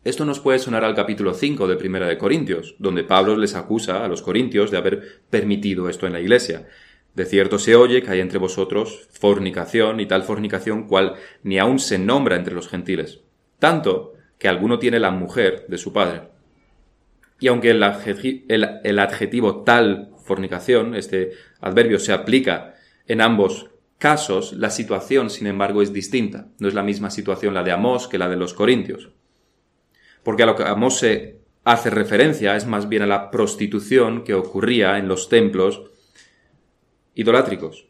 Esto 0.04 0.24
nos 0.24 0.40
puede 0.40 0.58
sonar 0.58 0.84
al 0.84 0.94
capítulo 0.94 1.34
5 1.34 1.68
de 1.68 1.76
Primera 1.76 2.06
de 2.06 2.16
Corintios, 2.16 2.76
donde 2.78 3.04
Pablo 3.04 3.36
les 3.36 3.54
acusa 3.54 4.04
a 4.04 4.08
los 4.08 4.22
corintios 4.22 4.70
de 4.70 4.78
haber 4.78 5.22
permitido 5.28 5.88
esto 5.88 6.06
en 6.06 6.14
la 6.14 6.20
iglesia. 6.20 6.66
De 7.18 7.26
cierto 7.26 7.58
se 7.58 7.74
oye 7.74 8.00
que 8.00 8.12
hay 8.12 8.20
entre 8.20 8.38
vosotros 8.38 9.08
fornicación 9.10 9.98
y 9.98 10.06
tal 10.06 10.22
fornicación 10.22 10.86
cual 10.86 11.14
ni 11.42 11.58
aun 11.58 11.80
se 11.80 11.98
nombra 11.98 12.36
entre 12.36 12.54
los 12.54 12.68
gentiles. 12.68 13.22
Tanto 13.58 14.12
que 14.38 14.46
alguno 14.46 14.78
tiene 14.78 15.00
la 15.00 15.10
mujer 15.10 15.66
de 15.66 15.78
su 15.78 15.92
padre. 15.92 16.28
Y 17.40 17.48
aunque 17.48 17.70
el, 17.70 17.82
adjetivo, 19.00 19.64
tal 19.64 20.10
fornicación, 20.26 20.94
este 20.94 21.32
adverbio, 21.60 21.98
se 21.98 22.12
aplica 22.12 22.76
en 23.08 23.20
ambos 23.20 23.68
casos, 23.98 24.52
la 24.52 24.70
situación, 24.70 25.28
sin 25.28 25.48
embargo, 25.48 25.82
es 25.82 25.92
distinta. 25.92 26.46
No 26.60 26.68
es 26.68 26.74
la 26.74 26.84
misma 26.84 27.10
situación 27.10 27.52
la 27.52 27.64
de 27.64 27.72
Amós 27.72 28.06
que 28.06 28.18
la 28.18 28.28
de 28.28 28.36
los 28.36 28.54
corintios. 28.54 29.10
Porque 30.22 30.44
a 30.44 30.46
lo 30.46 30.54
que 30.54 30.62
Amós 30.62 31.00
se 31.00 31.40
hace 31.64 31.90
referencia 31.90 32.54
es 32.54 32.64
más 32.64 32.88
bien 32.88 33.02
a 33.02 33.06
la 33.08 33.32
prostitución 33.32 34.22
que 34.22 34.34
ocurría 34.34 34.98
en 34.98 35.08
los 35.08 35.28
templos 35.28 35.82
idolátricos. 37.18 37.88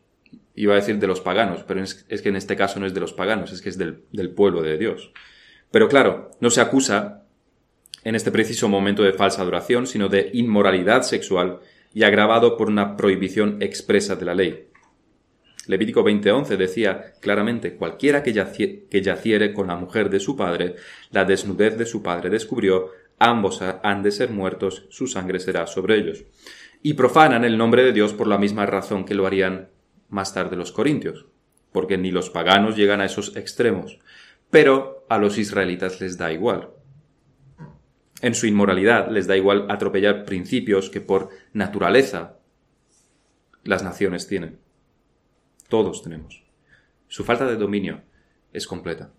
Iba 0.54 0.72
a 0.72 0.76
decir 0.76 0.98
de 0.98 1.06
los 1.06 1.20
paganos, 1.20 1.62
pero 1.68 1.82
es, 1.82 1.94
que 1.94 2.28
en 2.30 2.36
este 2.36 2.56
caso 2.56 2.80
no 2.80 2.86
es 2.86 2.94
de 2.94 3.00
los 3.00 3.12
paganos, 3.12 3.52
es 3.52 3.60
que 3.60 3.68
es 3.68 3.76
del, 3.76 4.30
pueblo 4.34 4.62
de 4.62 4.78
Dios. 4.78 5.12
Pero 5.70 5.86
claro, 5.88 6.30
no 6.40 6.48
se 6.48 6.62
acusa 6.62 7.24
en 8.04 8.14
este 8.14 8.32
preciso 8.32 8.68
momento 8.68 9.02
de 9.02 9.12
falsa 9.12 9.42
adoración, 9.42 9.86
sino 9.86 10.08
de 10.08 10.30
inmoralidad 10.32 11.02
sexual 11.02 11.60
y 11.92 12.04
agravado 12.04 12.56
por 12.56 12.68
una 12.68 12.96
prohibición 12.96 13.58
expresa 13.60 14.16
de 14.16 14.24
la 14.24 14.34
ley. 14.34 14.68
Levítico 15.66 16.02
20:11 16.02 16.56
decía 16.56 17.12
claramente, 17.20 17.76
cualquiera 17.76 18.22
que, 18.22 18.32
que 18.90 19.02
yaciere 19.02 19.52
con 19.52 19.66
la 19.66 19.76
mujer 19.76 20.08
de 20.08 20.20
su 20.20 20.36
padre, 20.36 20.76
la 21.10 21.26
desnudez 21.26 21.76
de 21.76 21.84
su 21.84 22.02
padre 22.02 22.30
descubrió, 22.30 22.92
ambos 23.18 23.60
han 23.60 24.02
de 24.02 24.10
ser 24.10 24.30
muertos, 24.30 24.86
su 24.88 25.06
sangre 25.06 25.38
será 25.38 25.66
sobre 25.66 25.98
ellos. 25.98 26.24
Y 26.82 26.94
profanan 26.94 27.44
el 27.44 27.58
nombre 27.58 27.82
de 27.82 27.92
Dios 27.92 28.12
por 28.12 28.26
la 28.26 28.38
misma 28.38 28.66
razón 28.66 29.04
que 29.04 29.14
lo 29.14 29.26
harían 29.26 29.68
más 30.08 30.32
tarde 30.32 30.56
los 30.56 30.72
corintios, 30.72 31.26
porque 31.72 31.98
ni 31.98 32.10
los 32.10 32.30
paganos 32.30 32.76
llegan 32.76 33.00
a 33.00 33.04
esos 33.04 33.36
extremos, 33.36 33.98
pero 34.50 35.06
a 35.08 35.18
los 35.18 35.38
israelitas 35.38 36.00
les 36.00 36.16
da 36.16 36.32
igual. 36.32 36.70
En 38.20 38.34
su 38.34 38.46
inmoralidad 38.46 39.10
les 39.10 39.26
da 39.26 39.36
igual 39.36 39.66
atropellar 39.68 40.24
principios 40.24 40.90
que 40.90 41.00
por 41.00 41.28
naturaleza 41.52 42.38
las 43.64 43.82
naciones 43.82 44.26
tienen. 44.26 44.58
Todos 45.68 46.02
tenemos. 46.02 46.44
Su 47.08 47.24
falta 47.24 47.46
de 47.46 47.56
dominio 47.56 48.02
es 48.52 48.66
completa. 48.66 49.12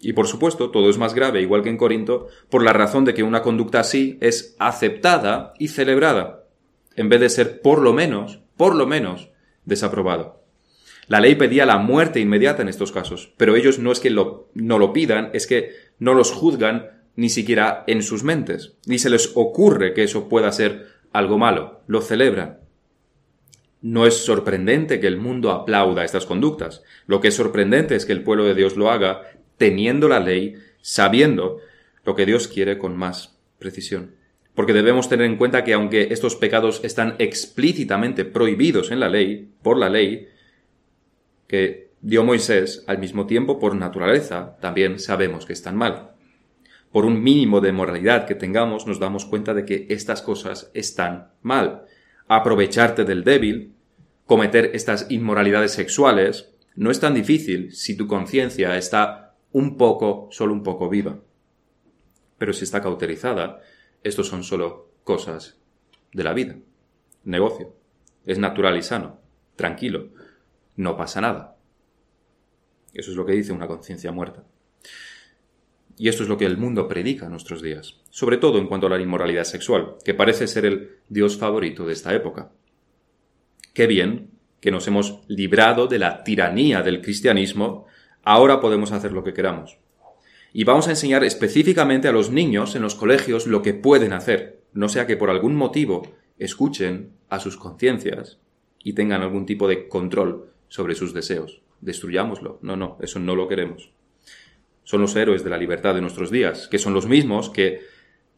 Y 0.00 0.12
por 0.12 0.26
supuesto, 0.26 0.70
todo 0.70 0.90
es 0.90 0.98
más 0.98 1.14
grave, 1.14 1.40
igual 1.40 1.62
que 1.62 1.70
en 1.70 1.78
Corinto, 1.78 2.28
por 2.50 2.62
la 2.62 2.72
razón 2.72 3.04
de 3.04 3.14
que 3.14 3.22
una 3.22 3.42
conducta 3.42 3.80
así 3.80 4.18
es 4.20 4.56
aceptada 4.58 5.54
y 5.58 5.68
celebrada, 5.68 6.43
en 6.96 7.08
vez 7.08 7.20
de 7.20 7.28
ser 7.28 7.60
por 7.60 7.80
lo 7.80 7.92
menos, 7.92 8.40
por 8.56 8.74
lo 8.74 8.86
menos, 8.86 9.30
desaprobado. 9.64 10.44
La 11.06 11.20
ley 11.20 11.34
pedía 11.34 11.66
la 11.66 11.78
muerte 11.78 12.20
inmediata 12.20 12.62
en 12.62 12.68
estos 12.68 12.92
casos, 12.92 13.32
pero 13.36 13.56
ellos 13.56 13.78
no 13.78 13.92
es 13.92 14.00
que 14.00 14.10
no 14.10 14.78
lo 14.78 14.92
pidan, 14.92 15.30
es 15.34 15.46
que 15.46 15.72
no 15.98 16.14
los 16.14 16.32
juzgan 16.32 16.90
ni 17.16 17.28
siquiera 17.28 17.84
en 17.86 18.02
sus 18.02 18.24
mentes, 18.24 18.76
ni 18.86 18.98
se 18.98 19.10
les 19.10 19.32
ocurre 19.34 19.92
que 19.92 20.02
eso 20.02 20.28
pueda 20.28 20.50
ser 20.50 20.86
algo 21.12 21.38
malo, 21.38 21.82
lo 21.86 22.00
celebran. 22.00 22.58
No 23.82 24.06
es 24.06 24.16
sorprendente 24.16 24.98
que 24.98 25.06
el 25.06 25.18
mundo 25.18 25.50
aplauda 25.50 26.04
estas 26.04 26.24
conductas. 26.24 26.82
Lo 27.06 27.20
que 27.20 27.28
es 27.28 27.34
sorprendente 27.34 27.94
es 27.94 28.06
que 28.06 28.12
el 28.12 28.22
pueblo 28.22 28.44
de 28.44 28.54
Dios 28.54 28.76
lo 28.76 28.90
haga 28.90 29.22
teniendo 29.58 30.08
la 30.08 30.20
ley, 30.20 30.54
sabiendo 30.80 31.58
lo 32.04 32.16
que 32.16 32.24
Dios 32.24 32.48
quiere 32.48 32.78
con 32.78 32.96
más 32.96 33.38
precisión. 33.58 34.16
Porque 34.54 34.72
debemos 34.72 35.08
tener 35.08 35.26
en 35.26 35.36
cuenta 35.36 35.64
que 35.64 35.72
aunque 35.72 36.08
estos 36.10 36.36
pecados 36.36 36.80
están 36.84 37.16
explícitamente 37.18 38.24
prohibidos 38.24 38.90
en 38.90 39.00
la 39.00 39.08
ley, 39.08 39.52
por 39.62 39.78
la 39.78 39.88
ley, 39.88 40.28
que 41.48 41.90
dio 42.00 42.22
Moisés, 42.22 42.84
al 42.86 42.98
mismo 42.98 43.26
tiempo 43.26 43.58
por 43.58 43.74
naturaleza, 43.74 44.56
también 44.60 44.98
sabemos 44.98 45.46
que 45.46 45.52
están 45.52 45.76
mal. 45.76 46.12
Por 46.92 47.04
un 47.04 47.22
mínimo 47.22 47.60
de 47.60 47.72
moralidad 47.72 48.26
que 48.26 48.36
tengamos, 48.36 48.86
nos 48.86 49.00
damos 49.00 49.24
cuenta 49.24 49.54
de 49.54 49.64
que 49.64 49.86
estas 49.90 50.22
cosas 50.22 50.70
están 50.74 51.32
mal. 51.42 51.86
Aprovecharte 52.28 53.04
del 53.04 53.24
débil, 53.24 53.72
cometer 54.26 54.70
estas 54.74 55.10
inmoralidades 55.10 55.72
sexuales, 55.72 56.54
no 56.76 56.90
es 56.90 57.00
tan 57.00 57.14
difícil 57.14 57.72
si 57.72 57.96
tu 57.96 58.06
conciencia 58.06 58.76
está 58.76 59.34
un 59.50 59.76
poco, 59.76 60.28
solo 60.30 60.52
un 60.52 60.62
poco 60.62 60.88
viva. 60.88 61.18
Pero 62.38 62.52
si 62.52 62.64
está 62.64 62.80
cauterizada, 62.80 63.60
estos 64.04 64.28
son 64.28 64.44
solo 64.44 64.92
cosas 65.02 65.58
de 66.12 66.22
la 66.22 66.32
vida. 66.32 66.56
Negocio. 67.24 67.74
Es 68.24 68.38
natural 68.38 68.76
y 68.76 68.82
sano. 68.82 69.18
Tranquilo. 69.56 70.10
No 70.76 70.96
pasa 70.96 71.20
nada. 71.20 71.56
Eso 72.92 73.10
es 73.10 73.16
lo 73.16 73.26
que 73.26 73.32
dice 73.32 73.52
una 73.52 73.66
conciencia 73.66 74.12
muerta. 74.12 74.44
Y 75.96 76.08
esto 76.08 76.22
es 76.22 76.28
lo 76.28 76.36
que 76.36 76.44
el 76.44 76.58
mundo 76.58 76.86
predica 76.86 77.26
en 77.26 77.32
nuestros 77.32 77.62
días, 77.62 78.00
sobre 78.10 78.36
todo 78.36 78.58
en 78.58 78.66
cuanto 78.66 78.86
a 78.86 78.90
la 78.90 79.00
inmoralidad 79.00 79.44
sexual, 79.44 79.96
que 80.04 80.14
parece 80.14 80.46
ser 80.46 80.66
el 80.66 80.98
Dios 81.08 81.36
favorito 81.36 81.86
de 81.86 81.92
esta 81.92 82.14
época. 82.14 82.50
Qué 83.72 83.86
bien 83.86 84.30
que 84.60 84.70
nos 84.70 84.86
hemos 84.88 85.20
librado 85.28 85.86
de 85.86 85.98
la 85.98 86.24
tiranía 86.24 86.82
del 86.82 87.00
cristianismo, 87.00 87.86
ahora 88.22 88.60
podemos 88.60 88.92
hacer 88.92 89.12
lo 89.12 89.22
que 89.22 89.34
queramos. 89.34 89.78
Y 90.54 90.64
vamos 90.64 90.88
a 90.88 90.90
enseñar 90.92 91.22
específicamente 91.24 92.08
a 92.08 92.12
los 92.12 92.30
niños 92.30 92.74
en 92.76 92.80
los 92.80 92.94
colegios 92.94 93.46
lo 93.46 93.60
que 93.60 93.74
pueden 93.74 94.14
hacer, 94.14 94.62
no 94.72 94.88
sea 94.88 95.06
que 95.06 95.18
por 95.18 95.28
algún 95.28 95.54
motivo 95.54 96.14
escuchen 96.38 97.10
a 97.28 97.40
sus 97.40 97.58
conciencias 97.58 98.38
y 98.82 98.94
tengan 98.94 99.20
algún 99.20 99.44
tipo 99.44 99.68
de 99.68 99.88
control 99.88 100.52
sobre 100.68 100.94
sus 100.94 101.12
deseos. 101.12 101.60
Destruyámoslo. 101.82 102.58
No, 102.62 102.76
no, 102.76 102.96
eso 103.02 103.18
no 103.18 103.36
lo 103.36 103.48
queremos. 103.48 103.90
Son 104.84 105.02
los 105.02 105.14
héroes 105.14 105.44
de 105.44 105.50
la 105.50 105.58
libertad 105.58 105.94
de 105.94 106.00
nuestros 106.00 106.30
días, 106.30 106.68
que 106.68 106.78
son 106.78 106.94
los 106.94 107.06
mismos 107.06 107.50
que 107.50 107.80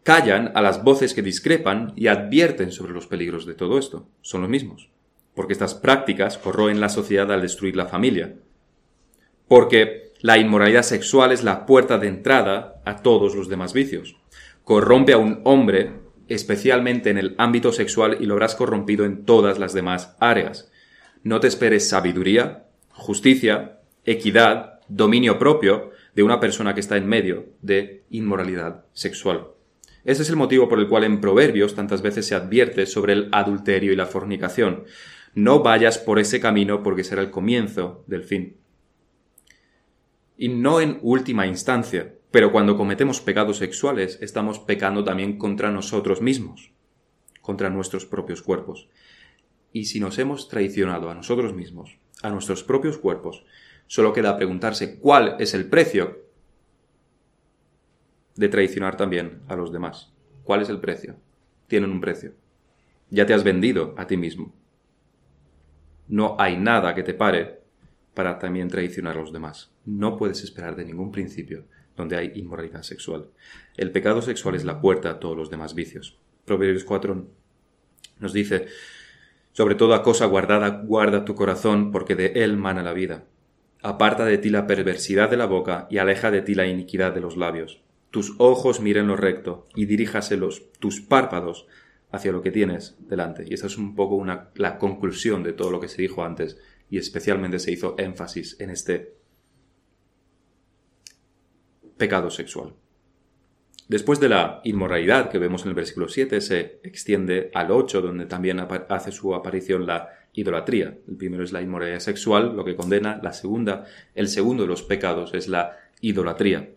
callan 0.02 0.50
a 0.56 0.62
las 0.62 0.82
voces 0.82 1.14
que 1.14 1.22
discrepan 1.22 1.92
y 1.94 2.08
advierten 2.08 2.72
sobre 2.72 2.92
los 2.92 3.06
peligros 3.06 3.46
de 3.46 3.54
todo 3.54 3.78
esto. 3.78 4.08
Son 4.22 4.40
los 4.40 4.50
mismos 4.50 4.90
porque 5.36 5.52
estas 5.52 5.74
prácticas 5.74 6.38
corroen 6.38 6.80
la 6.80 6.88
sociedad 6.88 7.30
al 7.30 7.42
destruir 7.42 7.76
la 7.76 7.86
familia, 7.86 8.34
porque 9.46 10.05
la 10.20 10.38
inmoralidad 10.38 10.82
sexual 10.82 11.32
es 11.32 11.44
la 11.44 11.66
puerta 11.66 11.98
de 11.98 12.08
entrada 12.08 12.80
a 12.84 12.96
todos 12.96 13.34
los 13.34 13.48
demás 13.48 13.72
vicios. 13.72 14.16
Corrompe 14.64 15.12
a 15.12 15.18
un 15.18 15.40
hombre, 15.44 15.92
especialmente 16.28 17.10
en 17.10 17.18
el 17.18 17.34
ámbito 17.38 17.72
sexual, 17.72 18.16
y 18.20 18.26
lo 18.26 18.34
habrás 18.34 18.54
corrompido 18.54 19.04
en 19.04 19.24
todas 19.24 19.58
las 19.58 19.72
demás 19.72 20.16
áreas. 20.18 20.70
No 21.22 21.40
te 21.40 21.48
esperes 21.48 21.88
sabiduría, 21.88 22.66
justicia, 22.90 23.80
equidad, 24.04 24.80
dominio 24.88 25.38
propio 25.38 25.90
de 26.14 26.22
una 26.22 26.40
persona 26.40 26.74
que 26.74 26.80
está 26.80 26.96
en 26.96 27.06
medio 27.06 27.46
de 27.60 28.04
inmoralidad 28.10 28.84
sexual. 28.92 29.48
Ese 30.04 30.22
es 30.22 30.30
el 30.30 30.36
motivo 30.36 30.68
por 30.68 30.78
el 30.78 30.88
cual 30.88 31.04
en 31.04 31.20
Proverbios 31.20 31.74
tantas 31.74 32.00
veces 32.00 32.26
se 32.26 32.34
advierte 32.34 32.86
sobre 32.86 33.12
el 33.12 33.28
adulterio 33.32 33.92
y 33.92 33.96
la 33.96 34.06
fornicación. 34.06 34.84
No 35.34 35.62
vayas 35.62 35.98
por 35.98 36.18
ese 36.18 36.40
camino 36.40 36.82
porque 36.82 37.04
será 37.04 37.20
el 37.22 37.30
comienzo 37.30 38.04
del 38.06 38.22
fin. 38.22 38.56
Y 40.36 40.48
no 40.48 40.80
en 40.80 40.98
última 41.02 41.46
instancia, 41.46 42.14
pero 42.30 42.52
cuando 42.52 42.76
cometemos 42.76 43.20
pecados 43.20 43.58
sexuales 43.58 44.18
estamos 44.20 44.58
pecando 44.58 45.04
también 45.04 45.38
contra 45.38 45.70
nosotros 45.70 46.20
mismos, 46.20 46.72
contra 47.40 47.70
nuestros 47.70 48.06
propios 48.06 48.42
cuerpos. 48.42 48.88
Y 49.72 49.86
si 49.86 50.00
nos 50.00 50.18
hemos 50.18 50.48
traicionado 50.48 51.10
a 51.10 51.14
nosotros 51.14 51.54
mismos, 51.54 51.98
a 52.22 52.30
nuestros 52.30 52.62
propios 52.62 52.98
cuerpos, 52.98 53.44
solo 53.86 54.12
queda 54.12 54.36
preguntarse 54.36 54.98
cuál 54.98 55.36
es 55.38 55.54
el 55.54 55.68
precio 55.68 56.24
de 58.34 58.48
traicionar 58.48 58.96
también 58.96 59.42
a 59.48 59.56
los 59.56 59.72
demás. 59.72 60.12
¿Cuál 60.44 60.62
es 60.62 60.68
el 60.68 60.80
precio? 60.80 61.16
Tienen 61.66 61.90
un 61.90 62.00
precio. 62.00 62.34
Ya 63.10 63.24
te 63.24 63.34
has 63.34 63.44
vendido 63.44 63.94
a 63.96 64.06
ti 64.06 64.16
mismo 64.16 64.52
no 66.08 66.36
hay 66.38 66.56
nada 66.56 66.94
que 66.94 67.02
te 67.02 67.14
pare 67.14 67.60
para 68.14 68.38
también 68.38 68.68
traicionar 68.68 69.16
a 69.16 69.20
los 69.20 69.32
demás. 69.32 69.72
No 69.86 70.16
puedes 70.16 70.42
esperar 70.44 70.76
de 70.76 70.84
ningún 70.84 71.10
principio 71.10 71.64
donde 71.96 72.16
hay 72.16 72.32
inmoralidad 72.34 72.82
sexual. 72.82 73.28
El 73.76 73.90
pecado 73.90 74.20
sexual 74.20 74.54
es 74.54 74.64
la 74.64 74.80
puerta 74.80 75.10
a 75.10 75.20
todos 75.20 75.36
los 75.36 75.48
demás 75.48 75.74
vicios. 75.74 76.18
Proverbios 76.44 76.84
4 76.84 77.26
nos 78.20 78.32
dice, 78.32 78.66
sobre 79.52 79.74
toda 79.74 80.02
cosa 80.02 80.26
guardada, 80.26 80.68
guarda 80.68 81.24
tu 81.24 81.34
corazón, 81.34 81.90
porque 81.90 82.14
de 82.14 82.32
él 82.44 82.56
mana 82.56 82.82
la 82.82 82.92
vida. 82.92 83.24
Aparta 83.82 84.24
de 84.24 84.38
ti 84.38 84.50
la 84.50 84.66
perversidad 84.66 85.30
de 85.30 85.36
la 85.36 85.46
boca 85.46 85.86
y 85.90 85.98
aleja 85.98 86.30
de 86.30 86.42
ti 86.42 86.54
la 86.54 86.66
iniquidad 86.66 87.14
de 87.14 87.20
los 87.20 87.36
labios. 87.36 87.80
tus 88.10 88.34
ojos 88.38 88.80
miren 88.80 89.08
lo 89.08 89.16
recto 89.16 89.66
y 89.74 89.84
diríjaselos 89.84 90.70
tus 90.78 91.02
párpados 91.02 91.66
hacia 92.10 92.32
lo 92.32 92.40
que 92.40 92.50
tienes 92.50 92.96
delante. 93.00 93.44
Y 93.46 93.52
esa 93.52 93.66
es 93.66 93.76
un 93.76 93.94
poco 93.94 94.14
una, 94.14 94.48
la 94.54 94.78
conclusión 94.78 95.42
de 95.42 95.52
todo 95.52 95.70
lo 95.70 95.80
que 95.80 95.88
se 95.88 96.00
dijo 96.00 96.24
antes 96.24 96.58
y 96.88 96.96
especialmente 96.96 97.58
se 97.58 97.72
hizo 97.72 97.94
énfasis 97.98 98.58
en 98.60 98.70
este 98.70 99.14
pecado 101.96 102.30
sexual. 102.30 102.74
Después 103.88 104.18
de 104.18 104.28
la 104.28 104.60
inmoralidad 104.64 105.30
que 105.30 105.38
vemos 105.38 105.62
en 105.62 105.68
el 105.68 105.74
versículo 105.74 106.08
7, 106.08 106.40
se 106.40 106.80
extiende 106.82 107.50
al 107.54 107.70
8, 107.70 108.02
donde 108.02 108.26
también 108.26 108.60
hace 108.88 109.12
su 109.12 109.34
aparición 109.34 109.86
la 109.86 110.10
idolatría. 110.32 110.98
El 111.06 111.16
primero 111.16 111.44
es 111.44 111.52
la 111.52 111.62
inmoralidad 111.62 112.00
sexual, 112.00 112.56
lo 112.56 112.64
que 112.64 112.74
condena. 112.74 113.20
La 113.22 113.32
segunda, 113.32 113.84
el 114.14 114.28
segundo 114.28 114.64
de 114.64 114.68
los 114.68 114.82
pecados 114.82 115.34
es 115.34 115.46
la 115.46 115.76
idolatría. 116.00 116.70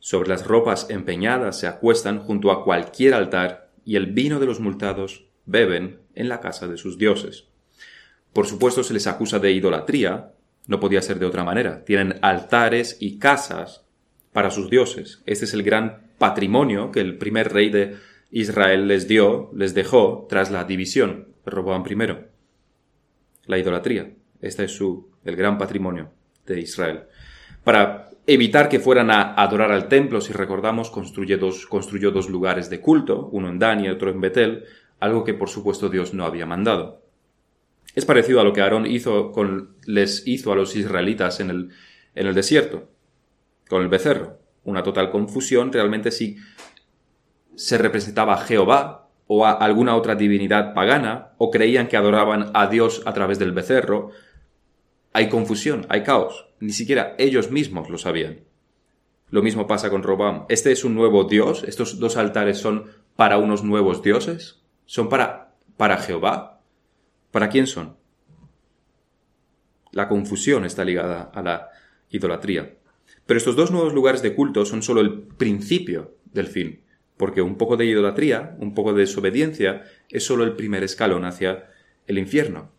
Sobre 0.00 0.28
las 0.28 0.46
ropas 0.46 0.90
empeñadas 0.90 1.58
se 1.58 1.68
acuestan 1.68 2.18
junto 2.18 2.50
a 2.50 2.64
cualquier 2.64 3.14
altar 3.14 3.70
y 3.84 3.96
el 3.96 4.06
vino 4.06 4.40
de 4.40 4.46
los 4.46 4.60
multados 4.60 5.26
beben 5.46 6.00
en 6.14 6.28
la 6.28 6.40
casa 6.40 6.66
de 6.66 6.76
sus 6.76 6.98
dioses. 6.98 7.46
Por 8.32 8.46
supuesto 8.46 8.82
se 8.82 8.92
les 8.92 9.06
acusa 9.06 9.38
de 9.38 9.52
idolatría, 9.52 10.32
no 10.66 10.80
podía 10.80 11.00
ser 11.00 11.18
de 11.18 11.26
otra 11.26 11.44
manera. 11.44 11.84
Tienen 11.84 12.18
altares 12.22 12.96
y 13.00 13.18
casas 13.18 13.87
para 14.38 14.52
sus 14.52 14.70
dioses. 14.70 15.20
Este 15.26 15.46
es 15.46 15.52
el 15.52 15.64
gran 15.64 16.12
patrimonio 16.16 16.92
que 16.92 17.00
el 17.00 17.18
primer 17.18 17.52
rey 17.52 17.70
de 17.70 17.96
Israel 18.30 18.86
les 18.86 19.08
dio, 19.08 19.50
les 19.52 19.74
dejó 19.74 20.28
tras 20.30 20.52
la 20.52 20.62
división 20.62 21.26
Roboam 21.44 21.82
I. 21.84 21.96
La 23.46 23.58
idolatría. 23.58 24.12
Este 24.40 24.62
es 24.62 24.76
su, 24.76 25.10
el 25.24 25.34
gran 25.34 25.58
patrimonio 25.58 26.12
de 26.46 26.60
Israel. 26.60 27.00
Para 27.64 28.10
evitar 28.28 28.68
que 28.68 28.78
fueran 28.78 29.10
a 29.10 29.34
adorar 29.34 29.72
al 29.72 29.88
templo, 29.88 30.20
si 30.20 30.32
recordamos, 30.32 30.88
construyó 30.90 31.36
dos, 31.36 31.66
construyó 31.66 32.12
dos 32.12 32.30
lugares 32.30 32.70
de 32.70 32.80
culto, 32.80 33.28
uno 33.32 33.48
en 33.48 33.58
Dan 33.58 33.84
y 33.84 33.88
otro 33.88 34.08
en 34.08 34.20
Betel, 34.20 34.66
algo 35.00 35.24
que 35.24 35.34
por 35.34 35.48
supuesto 35.48 35.88
Dios 35.88 36.14
no 36.14 36.24
había 36.24 36.46
mandado. 36.46 37.02
Es 37.96 38.04
parecido 38.04 38.40
a 38.40 38.44
lo 38.44 38.52
que 38.52 38.60
Aarón 38.60 38.86
les 39.84 40.28
hizo 40.28 40.52
a 40.52 40.54
los 40.54 40.76
israelitas 40.76 41.40
en 41.40 41.50
el, 41.50 41.70
en 42.14 42.28
el 42.28 42.34
desierto, 42.36 42.88
con 43.68 43.82
el 43.82 43.88
becerro 43.88 44.38
una 44.68 44.82
total 44.82 45.10
confusión 45.10 45.72
realmente 45.72 46.10
si 46.10 46.36
se 47.56 47.78
representaba 47.78 48.34
a 48.34 48.44
Jehová 48.44 49.08
o 49.26 49.46
a 49.46 49.52
alguna 49.52 49.96
otra 49.96 50.14
divinidad 50.14 50.72
pagana, 50.74 51.32
o 51.36 51.50
creían 51.50 51.88
que 51.88 51.98
adoraban 51.98 52.50
a 52.54 52.66
Dios 52.66 53.02
a 53.04 53.12
través 53.12 53.38
del 53.38 53.52
becerro. 53.52 54.10
Hay 55.12 55.28
confusión, 55.28 55.84
hay 55.90 56.02
caos. 56.02 56.46
Ni 56.60 56.72
siquiera 56.72 57.14
ellos 57.18 57.50
mismos 57.50 57.90
lo 57.90 57.98
sabían. 57.98 58.40
Lo 59.30 59.42
mismo 59.42 59.66
pasa 59.66 59.90
con 59.90 60.02
Robam. 60.02 60.46
¿Este 60.48 60.72
es 60.72 60.82
un 60.82 60.94
nuevo 60.94 61.24
Dios? 61.24 61.62
¿Estos 61.64 61.98
dos 61.98 62.16
altares 62.16 62.56
son 62.56 62.86
para 63.16 63.36
unos 63.36 63.62
nuevos 63.64 64.02
dioses? 64.02 64.62
¿Son 64.86 65.10
para, 65.10 65.52
para 65.76 65.98
Jehová? 65.98 66.62
¿Para 67.30 67.50
quién 67.50 67.66
son? 67.66 67.96
La 69.92 70.08
confusión 70.08 70.64
está 70.64 70.84
ligada 70.84 71.30
a 71.34 71.42
la 71.42 71.68
idolatría. 72.08 72.78
Pero 73.28 73.36
estos 73.36 73.56
dos 73.56 73.70
nuevos 73.70 73.92
lugares 73.92 74.22
de 74.22 74.34
culto 74.34 74.64
son 74.64 74.82
solo 74.82 75.02
el 75.02 75.12
principio 75.12 76.14
del 76.32 76.46
fin, 76.46 76.80
porque 77.18 77.42
un 77.42 77.58
poco 77.58 77.76
de 77.76 77.84
idolatría, 77.84 78.56
un 78.58 78.72
poco 78.72 78.94
de 78.94 79.00
desobediencia, 79.00 79.84
es 80.08 80.24
solo 80.24 80.44
el 80.44 80.56
primer 80.56 80.82
escalón 80.82 81.26
hacia 81.26 81.68
el 82.06 82.16
infierno. 82.16 82.70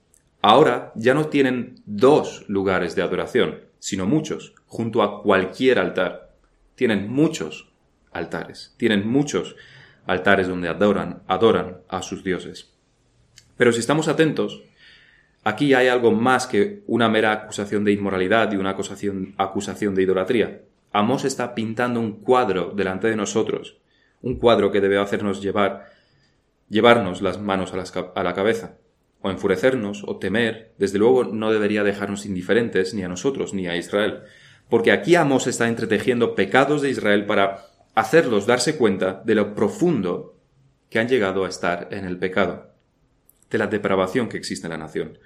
Ahora 0.41 0.91
ya 0.95 1.13
no 1.13 1.27
tienen 1.27 1.75
dos 1.85 2.45
lugares 2.49 2.95
de 2.95 3.03
adoración, 3.03 3.59
sino 3.77 4.07
muchos, 4.07 4.55
junto 4.65 5.03
a 5.03 5.21
cualquier 5.21 5.77
altar. 5.77 6.35
Tienen 6.73 7.11
muchos 7.11 7.71
altares, 8.11 8.73
tienen 8.77 9.07
muchos 9.07 9.55
altares 10.07 10.47
donde 10.47 10.67
adoran, 10.67 11.21
adoran 11.27 11.81
a 11.87 12.01
sus 12.01 12.23
dioses. 12.23 12.73
Pero 13.55 13.71
si 13.71 13.81
estamos 13.81 14.07
atentos, 14.07 14.63
Aquí 15.43 15.73
hay 15.73 15.87
algo 15.87 16.11
más 16.11 16.47
que 16.47 16.83
una 16.85 17.07
mera 17.07 17.31
acusación 17.31 17.85
de 17.85 17.93
inmoralidad 17.93 18.51
y 18.51 18.57
una 18.57 18.71
acusación, 18.71 19.95
de 19.95 20.03
idolatría. 20.03 20.61
Amos 20.91 21.23
está 21.23 21.55
pintando 21.55 21.99
un 21.99 22.19
cuadro 22.19 22.73
delante 22.75 23.07
de 23.07 23.15
nosotros, 23.15 23.77
un 24.21 24.35
cuadro 24.35 24.71
que 24.71 24.81
debe 24.81 24.97
hacernos 24.99 25.41
llevar, 25.41 25.85
llevarnos 26.67 27.21
las 27.21 27.39
manos 27.39 27.73
a, 27.73 28.19
a 28.19 28.23
la 28.23 28.33
cabeza, 28.33 28.77
o 29.21 29.29
enfurecernos, 29.29 30.03
o 30.05 30.17
temer, 30.17 30.73
desde 30.77 30.99
luego 30.99 31.23
no 31.23 31.51
debería 31.51 31.83
dejarnos 31.83 32.25
indiferentes 32.25 32.93
ni 32.93 33.03
a 33.03 33.07
nosotros 33.07 33.53
ni 33.53 33.67
a 33.67 33.77
Israel, 33.77 34.21
porque 34.69 34.91
aquí 34.91 35.15
Amos 35.15 35.47
está 35.47 35.69
entretejiendo 35.69 36.35
pecados 36.35 36.81
de 36.81 36.89
Israel 36.89 37.25
para 37.25 37.65
hacerlos 37.95 38.45
darse 38.45 38.77
cuenta 38.77 39.21
de 39.25 39.35
lo 39.35 39.55
profundo 39.55 40.35
que 40.89 40.99
han 40.99 41.07
llegado 41.07 41.45
a 41.45 41.49
estar 41.49 41.87
en 41.91 42.05
el 42.05 42.17
pecado 42.17 42.69
de 43.49 43.57
la 43.57 43.67
depravación 43.67 44.29
que 44.29 44.37
existe 44.37 44.67
en 44.67 44.71
la 44.71 44.77
nación. 44.77 45.17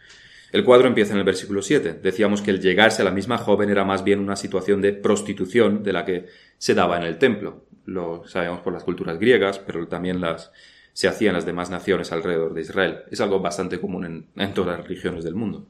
El 0.51 0.63
cuadro 0.63 0.87
empieza 0.87 1.13
en 1.13 1.19
el 1.19 1.25
versículo 1.25 1.63
7. 1.63 1.99
Decíamos 2.01 2.43
que 2.43 2.51
el 2.51 2.61
llegarse 2.61 3.01
a 3.01 3.05
la 3.05 3.11
misma 3.11 3.39
joven 3.39 3.69
era 3.69 3.85
más 3.85 4.03
bien 4.03 4.19
una 4.19 4.35
situación 4.35 4.81
de 4.81 4.93
prostitución 4.93 5.81
de 5.81 5.93
la 5.93 6.05
que 6.05 6.27
se 6.59 6.75
daba 6.75 6.97
en 6.97 7.03
el 7.03 7.17
templo. 7.17 7.65
Lo 7.85 8.27
sabemos 8.27 8.59
por 8.59 8.71
las 8.71 8.83
culturas 8.83 9.17
griegas, 9.17 9.57
pero 9.57 9.87
también 9.87 10.21
las 10.21 10.51
se 10.93 11.07
hacía 11.07 11.29
en 11.29 11.35
las 11.35 11.45
demás 11.45 11.71
naciones 11.71 12.11
alrededor 12.11 12.53
de 12.53 12.61
Israel. 12.61 12.99
Es 13.09 13.19
algo 13.19 13.39
bastante 13.39 13.81
común 13.81 14.27
en, 14.35 14.53
todas 14.53 14.77
las 14.77 14.87
religiones 14.87 15.23
del 15.23 15.33
mundo. 15.33 15.65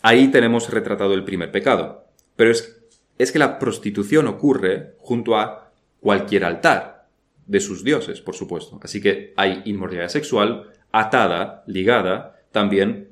Ahí 0.00 0.28
tenemos 0.28 0.70
retratado 0.70 1.12
el 1.12 1.24
primer 1.24 1.52
pecado. 1.52 2.06
Pero 2.36 2.50
es, 2.50 2.78
es 3.18 3.32
que 3.32 3.38
la 3.38 3.58
prostitución 3.58 4.26
ocurre 4.26 4.94
junto 4.98 5.36
a 5.36 5.70
cualquier 6.00 6.44
altar 6.44 7.06
de 7.46 7.60
sus 7.60 7.84
dioses, 7.84 8.22
por 8.22 8.34
supuesto. 8.34 8.80
Así 8.82 9.00
que 9.00 9.34
hay 9.36 9.62
inmoralidad 9.66 10.08
sexual, 10.08 10.70
atada, 11.00 11.62
ligada 11.66 12.40
también 12.52 13.10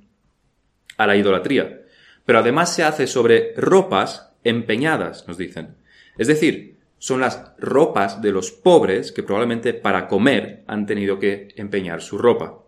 a 0.97 1.07
la 1.07 1.16
idolatría. 1.16 1.83
Pero 2.25 2.38
además 2.38 2.75
se 2.75 2.83
hace 2.83 3.07
sobre 3.07 3.53
ropas 3.57 4.33
empeñadas, 4.42 5.29
nos 5.29 5.37
dicen. 5.37 5.77
Es 6.16 6.27
decir, 6.27 6.79
son 6.99 7.20
las 7.20 7.53
ropas 7.59 8.23
de 8.23 8.33
los 8.33 8.51
pobres 8.51 9.12
que 9.12 9.23
probablemente 9.23 9.75
para 9.75 10.09
comer 10.09 10.64
han 10.66 10.87
tenido 10.87 11.18
que 11.18 11.49
empeñar 11.57 12.01
su 12.01 12.16
ropa. 12.16 12.61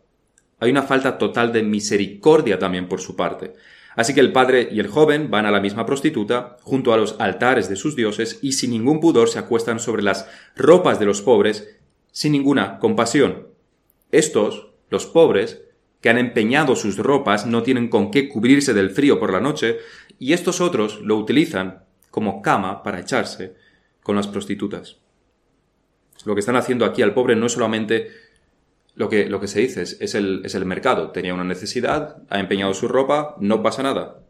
Hay 0.58 0.70
una 0.70 0.82
falta 0.82 1.16
total 1.16 1.52
de 1.52 1.62
misericordia 1.62 2.58
también 2.58 2.88
por 2.88 3.00
su 3.00 3.16
parte. 3.16 3.54
Así 3.94 4.12
que 4.12 4.20
el 4.20 4.32
padre 4.32 4.68
y 4.70 4.80
el 4.80 4.88
joven 4.88 5.30
van 5.30 5.46
a 5.46 5.50
la 5.50 5.60
misma 5.60 5.86
prostituta, 5.86 6.58
junto 6.60 6.92
a 6.92 6.98
los 6.98 7.16
altares 7.18 7.70
de 7.70 7.76
sus 7.76 7.96
dioses, 7.96 8.38
y 8.42 8.52
sin 8.52 8.72
ningún 8.72 9.00
pudor 9.00 9.30
se 9.30 9.38
acuestan 9.38 9.80
sobre 9.80 10.02
las 10.02 10.28
ropas 10.54 10.98
de 10.98 11.06
los 11.06 11.22
pobres, 11.22 11.78
sin 12.12 12.32
ninguna 12.32 12.78
compasión. 12.78 13.48
Estos 14.12 14.65
los 14.88 15.06
pobres, 15.06 15.62
que 16.00 16.10
han 16.10 16.18
empeñado 16.18 16.76
sus 16.76 16.98
ropas, 16.98 17.46
no 17.46 17.62
tienen 17.62 17.88
con 17.88 18.10
qué 18.10 18.28
cubrirse 18.28 18.74
del 18.74 18.90
frío 18.90 19.18
por 19.18 19.32
la 19.32 19.40
noche, 19.40 19.78
y 20.18 20.32
estos 20.32 20.60
otros 20.60 21.00
lo 21.00 21.16
utilizan 21.16 21.84
como 22.10 22.42
cama 22.42 22.82
para 22.82 23.00
echarse 23.00 23.54
con 24.02 24.16
las 24.16 24.28
prostitutas. 24.28 24.98
Lo 26.24 26.34
que 26.34 26.40
están 26.40 26.56
haciendo 26.56 26.84
aquí 26.84 27.02
al 27.02 27.14
pobre 27.14 27.36
no 27.36 27.46
es 27.46 27.52
solamente 27.52 28.08
lo 28.94 29.08
que, 29.08 29.28
lo 29.28 29.40
que 29.40 29.48
se 29.48 29.60
dice, 29.60 29.82
es, 29.82 30.14
el, 30.14 30.42
es 30.44 30.54
el 30.54 30.64
mercado. 30.64 31.10
Tenía 31.10 31.34
una 31.34 31.44
necesidad, 31.44 32.22
ha 32.30 32.40
empeñado 32.40 32.72
su 32.72 32.88
ropa, 32.88 33.36
no 33.40 33.62
pasa 33.62 33.82
nada. 33.82 34.22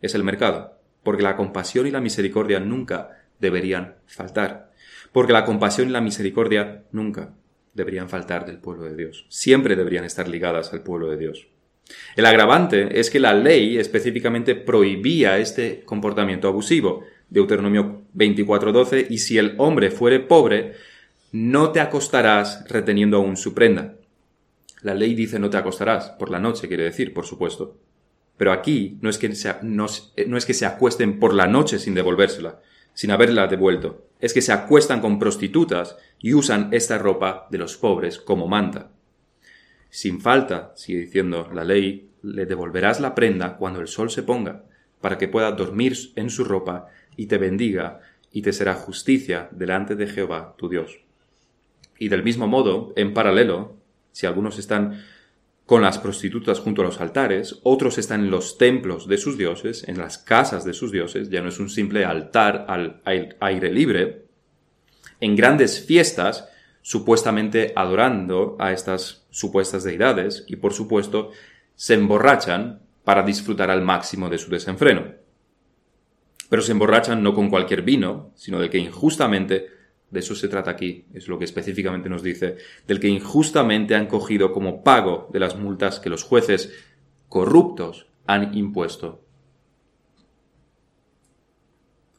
Es 0.00 0.14
el 0.14 0.24
mercado. 0.24 0.78
Porque 1.02 1.22
la 1.22 1.36
compasión 1.36 1.86
y 1.86 1.90
la 1.90 2.00
misericordia 2.00 2.60
nunca 2.60 3.22
deberían 3.40 3.96
faltar. 4.06 4.70
Porque 5.10 5.32
la 5.32 5.44
compasión 5.44 5.88
y 5.88 5.92
la 5.92 6.00
misericordia 6.00 6.84
nunca 6.92 7.34
deberían 7.74 8.08
faltar 8.08 8.46
del 8.46 8.58
pueblo 8.58 8.84
de 8.84 8.96
Dios. 8.96 9.26
Siempre 9.28 9.76
deberían 9.76 10.04
estar 10.04 10.28
ligadas 10.28 10.72
al 10.72 10.82
pueblo 10.82 11.08
de 11.10 11.16
Dios. 11.16 11.46
El 12.16 12.26
agravante 12.26 13.00
es 13.00 13.10
que 13.10 13.20
la 13.20 13.34
ley 13.34 13.78
específicamente 13.78 14.54
prohibía 14.54 15.38
este 15.38 15.82
comportamiento 15.84 16.48
abusivo. 16.48 17.04
Deuteronomio 17.28 18.02
24:12, 18.14 19.06
y 19.10 19.18
si 19.18 19.38
el 19.38 19.54
hombre 19.58 19.90
fuere 19.90 20.20
pobre, 20.20 20.74
no 21.32 21.72
te 21.72 21.80
acostarás 21.80 22.64
reteniendo 22.68 23.16
aún 23.16 23.36
su 23.36 23.54
prenda. 23.54 23.94
La 24.82 24.94
ley 24.94 25.14
dice 25.14 25.38
no 25.38 25.48
te 25.48 25.56
acostarás, 25.56 26.10
por 26.10 26.30
la 26.30 26.38
noche 26.38 26.68
quiere 26.68 26.84
decir, 26.84 27.14
por 27.14 27.24
supuesto. 27.24 27.78
Pero 28.36 28.52
aquí 28.52 28.98
no 29.00 29.08
es 29.08 29.18
que 29.18 29.34
se, 29.34 29.54
no 29.62 29.86
es 29.86 30.46
que 30.46 30.54
se 30.54 30.66
acuesten 30.66 31.20
por 31.20 31.32
la 31.32 31.46
noche 31.46 31.78
sin 31.78 31.94
devolvérsela, 31.94 32.60
sin 32.92 33.10
haberla 33.10 33.46
devuelto. 33.46 34.06
Es 34.22 34.32
que 34.32 34.40
se 34.40 34.52
acuestan 34.52 35.02
con 35.02 35.18
prostitutas 35.18 35.98
y 36.18 36.32
usan 36.32 36.68
esta 36.72 36.96
ropa 36.96 37.48
de 37.50 37.58
los 37.58 37.76
pobres 37.76 38.18
como 38.18 38.46
manta. 38.46 38.92
Sin 39.90 40.22
falta, 40.22 40.72
sigue 40.74 41.00
diciendo 41.00 41.50
la 41.52 41.64
ley, 41.64 42.08
le 42.22 42.46
devolverás 42.46 43.00
la 43.00 43.14
prenda 43.14 43.58
cuando 43.58 43.80
el 43.80 43.88
sol 43.88 44.10
se 44.10 44.22
ponga, 44.22 44.64
para 45.02 45.18
que 45.18 45.28
pueda 45.28 45.52
dormir 45.52 45.94
en 46.16 46.30
su 46.30 46.44
ropa 46.44 46.86
y 47.16 47.26
te 47.26 47.36
bendiga, 47.36 48.00
y 48.30 48.40
te 48.42 48.52
será 48.54 48.74
justicia 48.74 49.48
delante 49.50 49.96
de 49.96 50.06
Jehová 50.06 50.54
tu 50.56 50.70
Dios. 50.70 51.00
Y 51.98 52.08
del 52.08 52.22
mismo 52.22 52.46
modo, 52.46 52.94
en 52.96 53.12
paralelo, 53.12 53.76
si 54.12 54.26
algunos 54.26 54.58
están 54.58 55.02
con 55.72 55.80
las 55.80 55.96
prostitutas 55.96 56.60
junto 56.60 56.82
a 56.82 56.84
los 56.84 57.00
altares, 57.00 57.58
otros 57.62 57.96
están 57.96 58.24
en 58.24 58.30
los 58.30 58.58
templos 58.58 59.08
de 59.08 59.16
sus 59.16 59.38
dioses, 59.38 59.88
en 59.88 59.96
las 59.96 60.18
casas 60.18 60.66
de 60.66 60.74
sus 60.74 60.92
dioses, 60.92 61.30
ya 61.30 61.40
no 61.40 61.48
es 61.48 61.58
un 61.58 61.70
simple 61.70 62.04
altar 62.04 62.66
al 62.68 63.00
aire 63.40 63.72
libre, 63.72 64.26
en 65.18 65.34
grandes 65.34 65.82
fiestas, 65.82 66.46
supuestamente 66.82 67.72
adorando 67.74 68.54
a 68.58 68.72
estas 68.72 69.24
supuestas 69.30 69.82
deidades 69.82 70.44
y 70.46 70.56
por 70.56 70.74
supuesto 70.74 71.30
se 71.74 71.94
emborrachan 71.94 72.82
para 73.02 73.22
disfrutar 73.22 73.70
al 73.70 73.80
máximo 73.80 74.28
de 74.28 74.36
su 74.36 74.50
desenfreno. 74.50 75.14
Pero 76.50 76.60
se 76.60 76.72
emborrachan 76.72 77.22
no 77.22 77.32
con 77.32 77.48
cualquier 77.48 77.80
vino, 77.80 78.30
sino 78.34 78.60
del 78.60 78.68
que 78.68 78.76
injustamente, 78.76 79.68
de 80.12 80.20
eso 80.20 80.34
se 80.34 80.48
trata 80.48 80.70
aquí, 80.70 81.06
es 81.14 81.26
lo 81.26 81.38
que 81.38 81.46
específicamente 81.46 82.10
nos 82.10 82.22
dice, 82.22 82.58
del 82.86 83.00
que 83.00 83.08
injustamente 83.08 83.94
han 83.94 84.06
cogido 84.06 84.52
como 84.52 84.84
pago 84.84 85.30
de 85.32 85.40
las 85.40 85.56
multas 85.56 86.00
que 86.00 86.10
los 86.10 86.22
jueces 86.22 86.70
corruptos 87.30 88.06
han 88.26 88.54
impuesto 88.54 89.24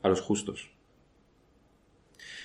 a 0.02 0.10
los 0.10 0.22
justos. 0.22 0.72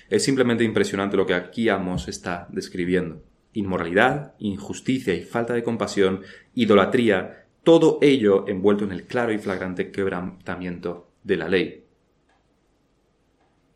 Es 0.07 0.23
simplemente 0.23 0.63
impresionante 0.63 1.17
lo 1.17 1.25
que 1.25 1.33
aquí 1.33 1.67
Amos 1.67 2.07
está 2.07 2.47
describiendo. 2.51 3.23
Inmoralidad, 3.53 4.35
injusticia 4.37 5.15
y 5.15 5.23
falta 5.23 5.53
de 5.53 5.63
compasión, 5.63 6.21
idolatría, 6.53 7.47
todo 7.63 7.97
ello 8.03 8.47
envuelto 8.47 8.83
en 8.83 8.91
el 8.91 9.07
claro 9.07 9.33
y 9.33 9.39
flagrante 9.39 9.91
quebrantamiento 9.91 11.09
de 11.23 11.37
la 11.37 11.49
ley. 11.49 11.88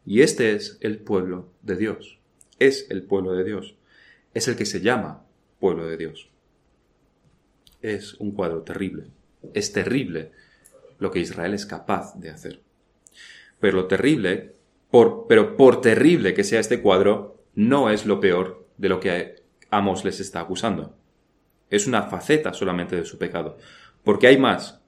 Y 0.05 0.21
este 0.21 0.53
es 0.53 0.77
el 0.81 0.99
pueblo 0.99 1.49
de 1.61 1.75
Dios. 1.75 2.19
Es 2.59 2.87
el 2.89 3.03
pueblo 3.03 3.33
de 3.33 3.43
Dios. 3.43 3.75
Es 4.33 4.47
el 4.47 4.55
que 4.55 4.65
se 4.65 4.81
llama 4.81 5.25
pueblo 5.59 5.87
de 5.87 5.97
Dios. 5.97 6.29
Es 7.81 8.15
un 8.15 8.31
cuadro 8.31 8.61
terrible. 8.61 9.07
Es 9.53 9.71
terrible 9.71 10.31
lo 10.99 11.11
que 11.11 11.19
Israel 11.19 11.53
es 11.53 11.65
capaz 11.65 12.15
de 12.19 12.29
hacer. 12.29 12.61
Pero 13.59 13.77
lo 13.77 13.87
terrible 13.87 14.53
pero 15.27 15.57
por 15.57 15.81
terrible 15.81 16.35
que 16.35 16.43
sea 16.43 16.59
este 16.59 16.81
cuadro, 16.81 17.43
no 17.55 17.89
es 17.89 18.05
lo 18.05 18.19
peor 18.19 18.67
de 18.77 18.89
lo 18.89 18.99
que 18.99 19.41
Amos 19.71 20.05
les 20.05 20.19
está 20.19 20.41
acusando. 20.41 20.95
Es 21.71 21.87
una 21.87 22.03
faceta 22.03 22.53
solamente 22.53 22.95
de 22.95 23.05
su 23.05 23.17
pecado. 23.17 23.57
Porque 24.03 24.27
hay 24.27 24.37
más. 24.37 24.82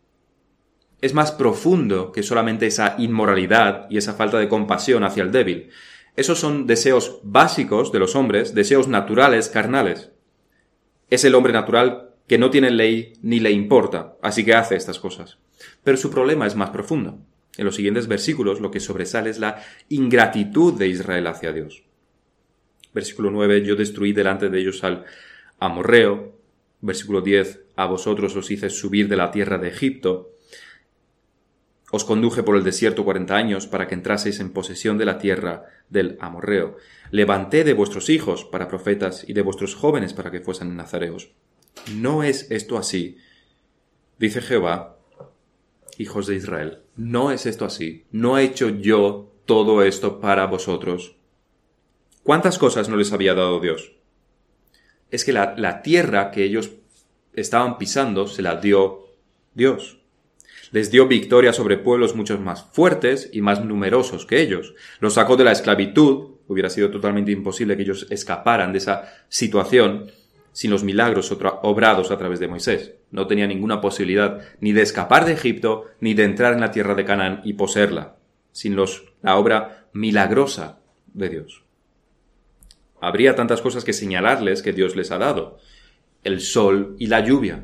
Es 1.02 1.14
más 1.14 1.32
profundo 1.32 2.12
que 2.12 2.24
solamente 2.24 2.68
esa 2.68 2.96
inmoralidad 2.98 3.88
y 3.90 3.98
esa 3.98 4.14
falta 4.14 4.38
de 4.40 4.48
compasión 4.48 5.04
hacia 5.04 5.24
el 5.24 5.32
débil. 5.32 5.70
Esos 6.16 6.40
son 6.40 6.66
deseos 6.66 7.20
básicos 7.24 7.92
de 7.92 8.00
los 8.00 8.16
hombres, 8.16 8.56
deseos 8.56 8.88
naturales, 8.88 9.50
carnales. 9.50 10.12
Es 11.10 11.26
el 11.26 11.36
hombre 11.36 11.54
natural 11.54 12.12
que 12.28 12.38
no 12.38 12.50
tiene 12.50 12.72
ley 12.72 13.14
ni 13.22 13.40
le 13.40 13.52
importa, 13.52 14.16
así 14.22 14.44
que 14.44 14.56
hace 14.56 14.76
estas 14.76 15.00
cosas. 15.00 15.38
Pero 15.84 15.98
su 15.98 16.10
problema 16.10 16.48
es 16.48 16.56
más 16.56 16.70
profundo. 16.72 17.20
En 17.58 17.66
los 17.66 17.76
siguientes 17.76 18.08
versículos 18.08 18.60
lo 18.60 18.72
que 18.72 18.80
sobresale 18.80 19.30
es 19.30 19.40
la 19.40 19.62
ingratitud 19.90 20.74
de 20.74 20.88
Israel 20.88 21.28
hacia 21.28 21.54
Dios. 21.54 21.84
Versículo 22.94 23.30
9, 23.32 23.64
yo 23.64 23.76
destruí 23.76 24.14
delante 24.14 24.50
de 24.50 24.60
ellos 24.60 24.84
al 24.84 25.06
amorreo. 25.60 26.34
Versículo 26.82 27.22
10, 27.22 27.62
a 27.76 27.86
vosotros 27.86 28.36
os 28.36 28.50
hice 28.52 28.70
subir 28.70 29.08
de 29.08 29.18
la 29.18 29.32
tierra 29.32 29.58
de 29.58 29.68
Egipto. 29.68 30.35
Os 31.96 32.04
conduje 32.04 32.44
por 32.44 32.58
el 32.58 32.66
desierto 32.66 33.06
cuarenta 33.06 33.38
años 33.38 33.68
para 33.68 33.88
que 33.88 33.96
entraseis 33.96 34.42
en 34.42 34.52
posesión 34.52 34.98
de 34.98 35.06
la 35.06 35.18
tierra 35.18 35.64
del 35.88 36.18
amorreo. 36.20 36.76
Levanté 37.10 37.64
de 37.64 37.72
vuestros 37.72 38.10
hijos 38.10 38.44
para 38.44 38.68
profetas 38.68 39.24
y 39.26 39.32
de 39.32 39.42
vuestros 39.42 39.76
jóvenes 39.76 40.12
para 40.12 40.30
que 40.30 40.42
fuesen 40.42 40.76
nazareos. 40.76 41.32
¿No 41.96 42.22
es 42.22 42.52
esto 42.52 42.78
así? 42.78 43.16
Dice 44.20 44.42
Jehová, 44.42 44.98
hijos 45.98 46.28
de 46.28 46.36
Israel, 46.36 46.80
no 46.98 47.32
es 47.32 47.46
esto 47.46 47.64
así. 47.64 48.04
No 48.12 48.38
he 48.38 48.44
hecho 48.44 48.68
yo 48.68 49.32
todo 49.46 49.82
esto 49.82 50.20
para 50.20 50.48
vosotros. 50.48 51.16
¿Cuántas 52.24 52.58
cosas 52.58 52.90
no 52.90 52.98
les 52.98 53.14
había 53.14 53.36
dado 53.36 53.62
Dios? 53.62 53.94
Es 55.12 55.24
que 55.24 55.32
la, 55.32 55.82
tierra 55.82 56.32
que 56.32 56.44
ellos 56.44 56.72
estaban 57.32 57.78
pisando 57.78 58.28
se 58.28 58.42
la 58.42 58.58
dio 58.58 59.06
Dios. 59.54 60.02
Les 60.76 60.92
dio 60.92 61.08
victoria 61.08 61.54
sobre 61.54 61.78
pueblos 61.78 62.18
mucho 62.18 62.38
más 62.38 62.66
fuertes 62.74 63.30
y 63.32 63.40
más 63.40 63.64
numerosos 63.64 64.26
que 64.26 64.42
ellos. 64.42 64.76
Los 65.00 65.14
sacó 65.14 65.38
de 65.38 65.46
la 65.46 65.54
esclavitud. 65.54 66.32
Hubiera 66.50 66.70
sido 66.70 66.92
totalmente 66.92 67.32
imposible 67.32 67.78
que 67.78 67.84
ellos 67.84 68.08
escaparan 68.10 68.74
de 68.74 68.80
esa 68.80 69.06
situación 69.30 70.12
sin 70.52 70.72
los 70.72 70.84
milagros 70.84 71.32
obrados 71.62 72.12
a 72.12 72.18
través 72.18 72.42
de 72.42 72.50
Moisés. 72.50 72.92
No 73.10 73.26
tenía 73.26 73.48
ninguna 73.48 73.80
posibilidad 73.80 74.42
ni 74.60 74.74
de 74.74 74.82
escapar 74.82 75.24
de 75.24 75.32
Egipto, 75.32 75.86
ni 76.02 76.14
de 76.14 76.26
entrar 76.26 76.52
en 76.52 76.60
la 76.60 76.72
tierra 76.72 76.94
de 76.94 77.06
Canaán 77.06 77.40
y 77.46 77.54
poseerla, 77.54 78.18
sin 78.52 78.76
los, 78.76 79.06
la 79.22 79.38
obra 79.38 79.88
milagrosa 79.94 80.80
de 81.14 81.30
Dios. 81.30 81.64
Habría 83.00 83.34
tantas 83.34 83.62
cosas 83.62 83.86
que 83.86 83.94
señalarles 83.94 84.62
que 84.62 84.74
Dios 84.74 84.98
les 84.98 85.12
ha 85.12 85.20
dado. 85.20 85.58
El 86.26 86.42
sol 86.42 86.98
y 87.00 87.08
la 87.08 87.22
lluvia, 87.22 87.64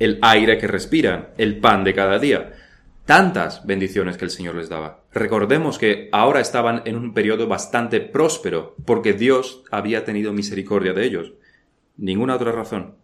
el 0.00 0.18
aire 0.22 0.58
que 0.58 0.66
respiran, 0.66 1.28
el 1.38 1.60
pan 1.60 1.84
de 1.84 1.94
cada 1.94 2.18
día, 2.18 2.54
tantas 3.04 3.66
bendiciones 3.66 4.16
que 4.16 4.24
el 4.24 4.30
Señor 4.30 4.54
les 4.56 4.68
daba. 4.68 5.04
Recordemos 5.12 5.78
que 5.78 6.08
ahora 6.10 6.40
estaban 6.40 6.82
en 6.86 6.96
un 6.96 7.12
periodo 7.14 7.46
bastante 7.46 8.00
próspero, 8.00 8.74
porque 8.86 9.12
Dios 9.12 9.62
había 9.70 10.04
tenido 10.04 10.32
misericordia 10.32 10.92
de 10.94 11.04
ellos 11.04 11.32
ninguna 11.96 12.36
otra 12.36 12.50
razón. 12.50 12.96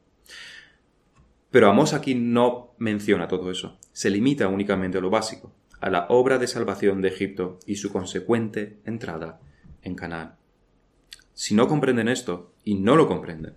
Pero 1.50 1.68
Amós 1.68 1.92
aquí 1.92 2.14
no 2.14 2.74
menciona 2.78 3.28
todo 3.28 3.50
eso, 3.50 3.78
se 3.92 4.10
limita 4.10 4.48
únicamente 4.48 4.98
a 4.98 5.00
lo 5.00 5.10
básico, 5.10 5.52
a 5.80 5.90
la 5.90 6.06
obra 6.08 6.38
de 6.38 6.46
salvación 6.46 7.02
de 7.02 7.08
Egipto 7.08 7.58
y 7.66 7.76
su 7.76 7.92
consecuente 7.92 8.78
entrada 8.84 9.40
en 9.82 9.94
Canaán. 9.94 10.36
Si 11.34 11.54
no 11.54 11.68
comprenden 11.68 12.08
esto, 12.08 12.54
y 12.64 12.76
no 12.76 12.96
lo 12.96 13.06
comprenden, 13.06 13.56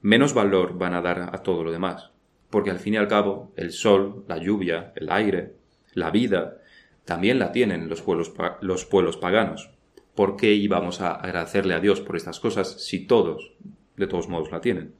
menos 0.00 0.34
valor 0.34 0.78
van 0.78 0.94
a 0.94 1.02
dar 1.02 1.34
a 1.34 1.42
todo 1.42 1.64
lo 1.64 1.72
demás, 1.72 2.10
porque 2.50 2.70
al 2.70 2.78
fin 2.78 2.94
y 2.94 2.96
al 2.96 3.08
cabo 3.08 3.52
el 3.56 3.72
sol, 3.72 4.24
la 4.28 4.38
lluvia, 4.38 4.92
el 4.96 5.10
aire, 5.10 5.54
la 5.94 6.10
vida, 6.10 6.58
también 7.04 7.38
la 7.38 7.52
tienen 7.52 7.88
los 7.88 8.02
pueblos, 8.02 8.32
los 8.60 8.84
pueblos 8.84 9.16
paganos. 9.16 9.70
¿Por 10.14 10.36
qué 10.36 10.52
íbamos 10.52 11.00
a 11.00 11.12
agradecerle 11.12 11.74
a 11.74 11.80
Dios 11.80 12.00
por 12.00 12.16
estas 12.16 12.40
cosas 12.40 12.84
si 12.84 13.06
todos 13.06 13.52
de 14.00 14.08
todos 14.08 14.28
modos 14.28 14.50
la 14.50 14.60
tienen. 14.60 14.94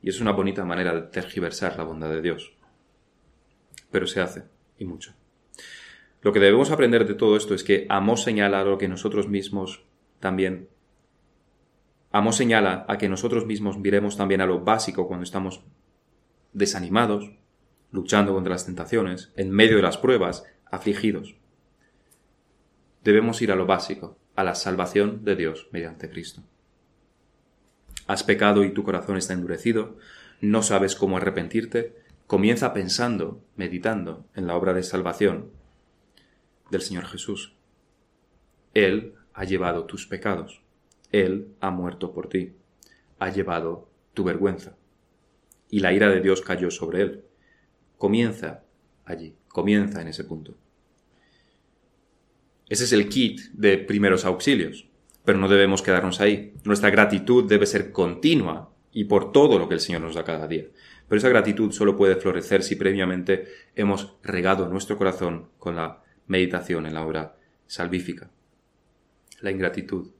Y 0.00 0.08
es 0.08 0.20
una 0.20 0.32
bonita 0.32 0.64
manera 0.64 0.94
de 0.94 1.02
tergiversar 1.02 1.76
la 1.76 1.84
bondad 1.84 2.08
de 2.08 2.22
Dios. 2.22 2.54
Pero 3.90 4.06
se 4.06 4.22
hace, 4.22 4.44
y 4.78 4.86
mucho. 4.86 5.12
Lo 6.22 6.32
que 6.32 6.40
debemos 6.40 6.70
aprender 6.70 7.06
de 7.06 7.14
todo 7.14 7.36
esto 7.36 7.54
es 7.54 7.64
que 7.64 7.86
Amos 7.90 8.22
señala 8.22 8.64
lo 8.64 8.78
que 8.78 8.88
nosotros 8.88 9.28
mismos 9.28 9.84
también. 10.20 10.68
Amos 12.12 12.36
señala 12.36 12.86
a 12.88 12.98
que 12.98 13.08
nosotros 13.08 13.46
mismos 13.46 13.78
miremos 13.78 14.16
también 14.16 14.40
a 14.40 14.46
lo 14.46 14.60
básico 14.60 15.06
cuando 15.06 15.24
estamos 15.24 15.62
desanimados, 16.52 17.32
luchando 17.92 18.32
contra 18.34 18.52
las 18.52 18.66
tentaciones, 18.66 19.32
en 19.36 19.50
medio 19.50 19.76
de 19.76 19.82
las 19.82 19.98
pruebas, 19.98 20.44
afligidos. 20.70 21.36
Debemos 23.02 23.40
ir 23.42 23.52
a 23.52 23.56
lo 23.56 23.66
básico, 23.66 24.18
a 24.36 24.44
la 24.44 24.54
salvación 24.54 25.24
de 25.24 25.36
Dios 25.36 25.68
mediante 25.72 26.10
Cristo. 26.10 26.42
Has 28.06 28.24
pecado 28.24 28.64
y 28.64 28.72
tu 28.72 28.82
corazón 28.82 29.16
está 29.16 29.34
endurecido, 29.34 29.96
no 30.40 30.62
sabes 30.62 30.96
cómo 30.96 31.16
arrepentirte, 31.16 31.96
comienza 32.26 32.72
pensando, 32.72 33.42
meditando 33.56 34.24
en 34.34 34.46
la 34.46 34.56
obra 34.56 34.72
de 34.72 34.82
salvación 34.82 35.50
del 36.70 36.82
Señor 36.82 37.06
Jesús. 37.06 37.54
Él 38.74 39.14
ha 39.34 39.44
llevado 39.44 39.84
tus 39.84 40.06
pecados, 40.06 40.62
Él 41.12 41.54
ha 41.60 41.70
muerto 41.70 42.12
por 42.12 42.28
ti, 42.28 42.54
ha 43.18 43.30
llevado 43.30 43.88
tu 44.14 44.24
vergüenza, 44.24 44.76
y 45.70 45.80
la 45.80 45.92
ira 45.92 46.08
de 46.08 46.20
Dios 46.20 46.40
cayó 46.40 46.70
sobre 46.70 47.02
Él. 47.02 47.24
Comienza 47.96 48.64
allí, 49.04 49.36
comienza 49.48 50.00
en 50.00 50.08
ese 50.08 50.24
punto. 50.24 50.56
Ese 52.68 52.84
es 52.84 52.92
el 52.92 53.08
kit 53.08 53.40
de 53.52 53.78
primeros 53.78 54.24
auxilios 54.24 54.90
pero 55.24 55.38
no 55.38 55.48
debemos 55.48 55.82
quedarnos 55.82 56.20
ahí. 56.20 56.54
Nuestra 56.64 56.90
gratitud 56.90 57.48
debe 57.48 57.66
ser 57.66 57.92
continua 57.92 58.72
y 58.92 59.04
por 59.04 59.32
todo 59.32 59.58
lo 59.58 59.68
que 59.68 59.74
el 59.74 59.80
Señor 59.80 60.02
nos 60.02 60.14
da 60.14 60.24
cada 60.24 60.48
día. 60.48 60.66
Pero 61.08 61.18
esa 61.18 61.28
gratitud 61.28 61.72
solo 61.72 61.96
puede 61.96 62.16
florecer 62.16 62.62
si 62.62 62.76
previamente 62.76 63.46
hemos 63.74 64.16
regado 64.22 64.68
nuestro 64.68 64.96
corazón 64.96 65.50
con 65.58 65.76
la 65.76 66.02
meditación 66.26 66.86
en 66.86 66.94
la 66.94 67.04
obra 67.04 67.36
salvífica. 67.66 68.30
La 69.40 69.50
ingratitud 69.50 70.10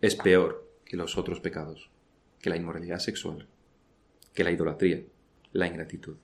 es 0.00 0.16
peor 0.16 0.66
que 0.84 0.96
los 0.96 1.16
otros 1.18 1.40
pecados, 1.40 1.90
que 2.40 2.50
la 2.50 2.56
inmoralidad 2.56 2.98
sexual, 2.98 3.46
que 4.34 4.44
la 4.44 4.50
idolatría, 4.50 5.02
la 5.52 5.66
ingratitud. 5.66 6.16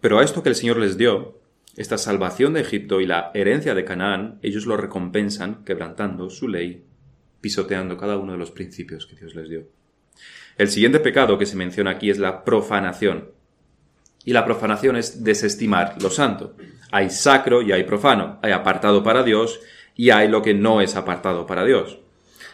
Pero 0.00 0.18
a 0.18 0.24
esto 0.24 0.42
que 0.42 0.48
el 0.48 0.54
Señor 0.54 0.78
les 0.78 0.96
dio, 0.96 1.40
esta 1.76 1.98
salvación 1.98 2.54
de 2.54 2.60
Egipto 2.60 3.00
y 3.00 3.06
la 3.06 3.30
herencia 3.34 3.74
de 3.74 3.84
Canaán, 3.84 4.38
ellos 4.42 4.66
lo 4.66 4.76
recompensan 4.76 5.64
quebrantando 5.64 6.30
su 6.30 6.48
ley, 6.48 6.84
pisoteando 7.40 7.96
cada 7.96 8.16
uno 8.16 8.32
de 8.32 8.38
los 8.38 8.50
principios 8.50 9.06
que 9.06 9.16
Dios 9.16 9.34
les 9.34 9.48
dio. 9.48 9.68
El 10.56 10.68
siguiente 10.68 10.98
pecado 10.98 11.38
que 11.38 11.46
se 11.46 11.56
menciona 11.56 11.92
aquí 11.92 12.10
es 12.10 12.18
la 12.18 12.44
profanación. 12.44 13.30
Y 14.24 14.32
la 14.32 14.44
profanación 14.44 14.96
es 14.96 15.22
desestimar 15.22 16.02
lo 16.02 16.10
santo. 16.10 16.56
Hay 16.90 17.10
sacro 17.10 17.62
y 17.62 17.70
hay 17.72 17.84
profano, 17.84 18.38
hay 18.42 18.52
apartado 18.52 19.02
para 19.02 19.22
Dios 19.22 19.60
y 19.94 20.10
hay 20.10 20.28
lo 20.28 20.42
que 20.42 20.54
no 20.54 20.80
es 20.80 20.96
apartado 20.96 21.46
para 21.46 21.64
Dios. 21.64 22.00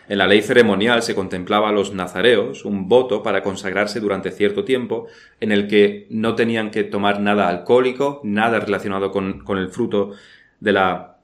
En 0.09 0.19
la 0.19 0.27
ley 0.27 0.43
ceremonial 0.43 1.03
se 1.03 1.15
contemplaba 1.15 1.71
a 1.71 1.73
los 1.73 1.95
nazareos 1.95 2.65
un 2.65 2.89
voto 2.89 3.23
para 3.23 3.43
consagrarse 3.43 4.01
durante 4.01 4.31
cierto 4.31 4.65
tiempo 4.65 5.07
en 5.41 5.51
el 5.51 5.67
que 5.67 6.07
no 6.11 6.35
tenían 6.35 6.71
que 6.71 6.85
tomar 6.85 7.21
nada 7.21 7.49
alcohólico, 7.49 8.21
nada 8.23 8.61
relacionado 8.61 9.11
con, 9.11 9.41
con 9.41 9.57
el 9.59 9.71
fruto 9.71 10.13
de 10.61 10.73
la, 10.73 11.19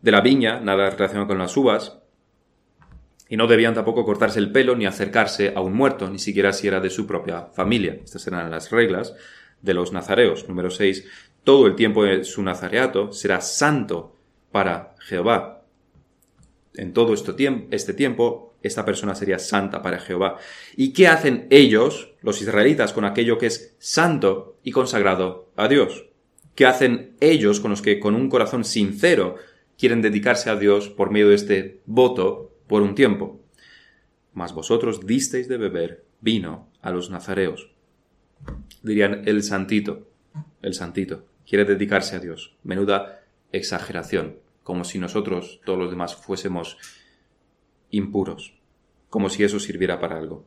de 0.00 0.10
la 0.10 0.20
viña, 0.20 0.60
nada 0.60 0.90
relacionado 0.90 1.26
con 1.26 1.38
las 1.38 1.56
uvas, 1.56 1.98
y 3.28 3.36
no 3.36 3.46
debían 3.46 3.74
tampoco 3.74 4.04
cortarse 4.04 4.38
el 4.38 4.52
pelo 4.52 4.76
ni 4.76 4.84
acercarse 4.84 5.54
a 5.56 5.60
un 5.60 5.72
muerto, 5.72 6.08
ni 6.10 6.18
siquiera 6.18 6.52
si 6.52 6.68
era 6.68 6.80
de 6.80 6.90
su 6.90 7.06
propia 7.06 7.46
familia. 7.46 7.98
Estas 8.04 8.26
eran 8.26 8.50
las 8.50 8.70
reglas 8.70 9.14
de 9.62 9.72
los 9.72 9.92
nazareos. 9.92 10.48
Número 10.48 10.70
6. 10.70 11.04
Todo 11.42 11.66
el 11.66 11.74
tiempo 11.74 12.04
de 12.04 12.24
su 12.24 12.42
nazareato 12.42 13.10
será 13.10 13.40
santo 13.40 14.14
para 14.50 14.94
Jehová. 14.98 15.61
En 16.74 16.92
todo 16.92 17.12
este 17.14 17.32
tiempo, 17.34 17.68
este 17.70 17.92
tiempo, 17.92 18.54
esta 18.62 18.84
persona 18.84 19.14
sería 19.14 19.38
santa 19.38 19.82
para 19.82 19.98
Jehová. 19.98 20.38
¿Y 20.76 20.92
qué 20.92 21.08
hacen 21.08 21.46
ellos, 21.50 22.14
los 22.22 22.40
israelitas, 22.40 22.92
con 22.92 23.04
aquello 23.04 23.38
que 23.38 23.46
es 23.46 23.74
santo 23.78 24.56
y 24.62 24.70
consagrado 24.70 25.50
a 25.56 25.68
Dios? 25.68 26.06
¿Qué 26.54 26.66
hacen 26.66 27.16
ellos 27.20 27.60
con 27.60 27.70
los 27.70 27.82
que 27.82 27.98
con 27.98 28.14
un 28.14 28.28
corazón 28.28 28.64
sincero 28.64 29.36
quieren 29.82 30.00
dedicarse 30.00 30.48
a 30.48 30.54
Dios 30.54 30.88
por 30.88 31.10
medio 31.10 31.30
de 31.30 31.34
este 31.34 31.80
voto 31.86 32.52
por 32.68 32.82
un 32.82 32.94
tiempo. 32.94 33.40
Mas 34.32 34.54
vosotros 34.54 35.06
disteis 35.06 35.48
de 35.48 35.56
beber 35.56 36.04
vino 36.20 36.68
a 36.80 36.92
los 36.92 37.10
nazareos. 37.10 37.72
Dirían 38.82 39.22
el 39.26 39.42
santito, 39.42 40.08
el 40.62 40.74
santito, 40.74 41.26
quiere 41.44 41.64
dedicarse 41.64 42.14
a 42.14 42.20
Dios. 42.20 42.54
Menuda 42.62 43.24
exageración, 43.50 44.36
como 44.62 44.84
si 44.84 44.98
nosotros, 44.98 45.60
todos 45.64 45.78
los 45.78 45.90
demás, 45.90 46.16
fuésemos 46.16 46.76
impuros, 47.90 48.54
como 49.08 49.28
si 49.28 49.44
eso 49.44 49.60
sirviera 49.60 50.00
para 50.00 50.18
algo. 50.18 50.46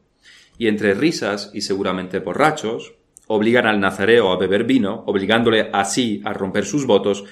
Y 0.58 0.67
entre 0.67 0.93
risas 0.93 1.51
y 1.54 1.62
seguramente 1.62 2.19
borrachos, 2.19 2.95
obligan 3.28 3.67
al 3.67 3.80
nazareo 3.80 4.32
a 4.32 4.38
beber 4.38 4.63
vino, 4.63 5.04
obligándole 5.06 5.69
así 5.73 6.21
a 6.25 6.34
romper 6.34 6.65
sus 6.65 6.86
votos, 6.86 7.25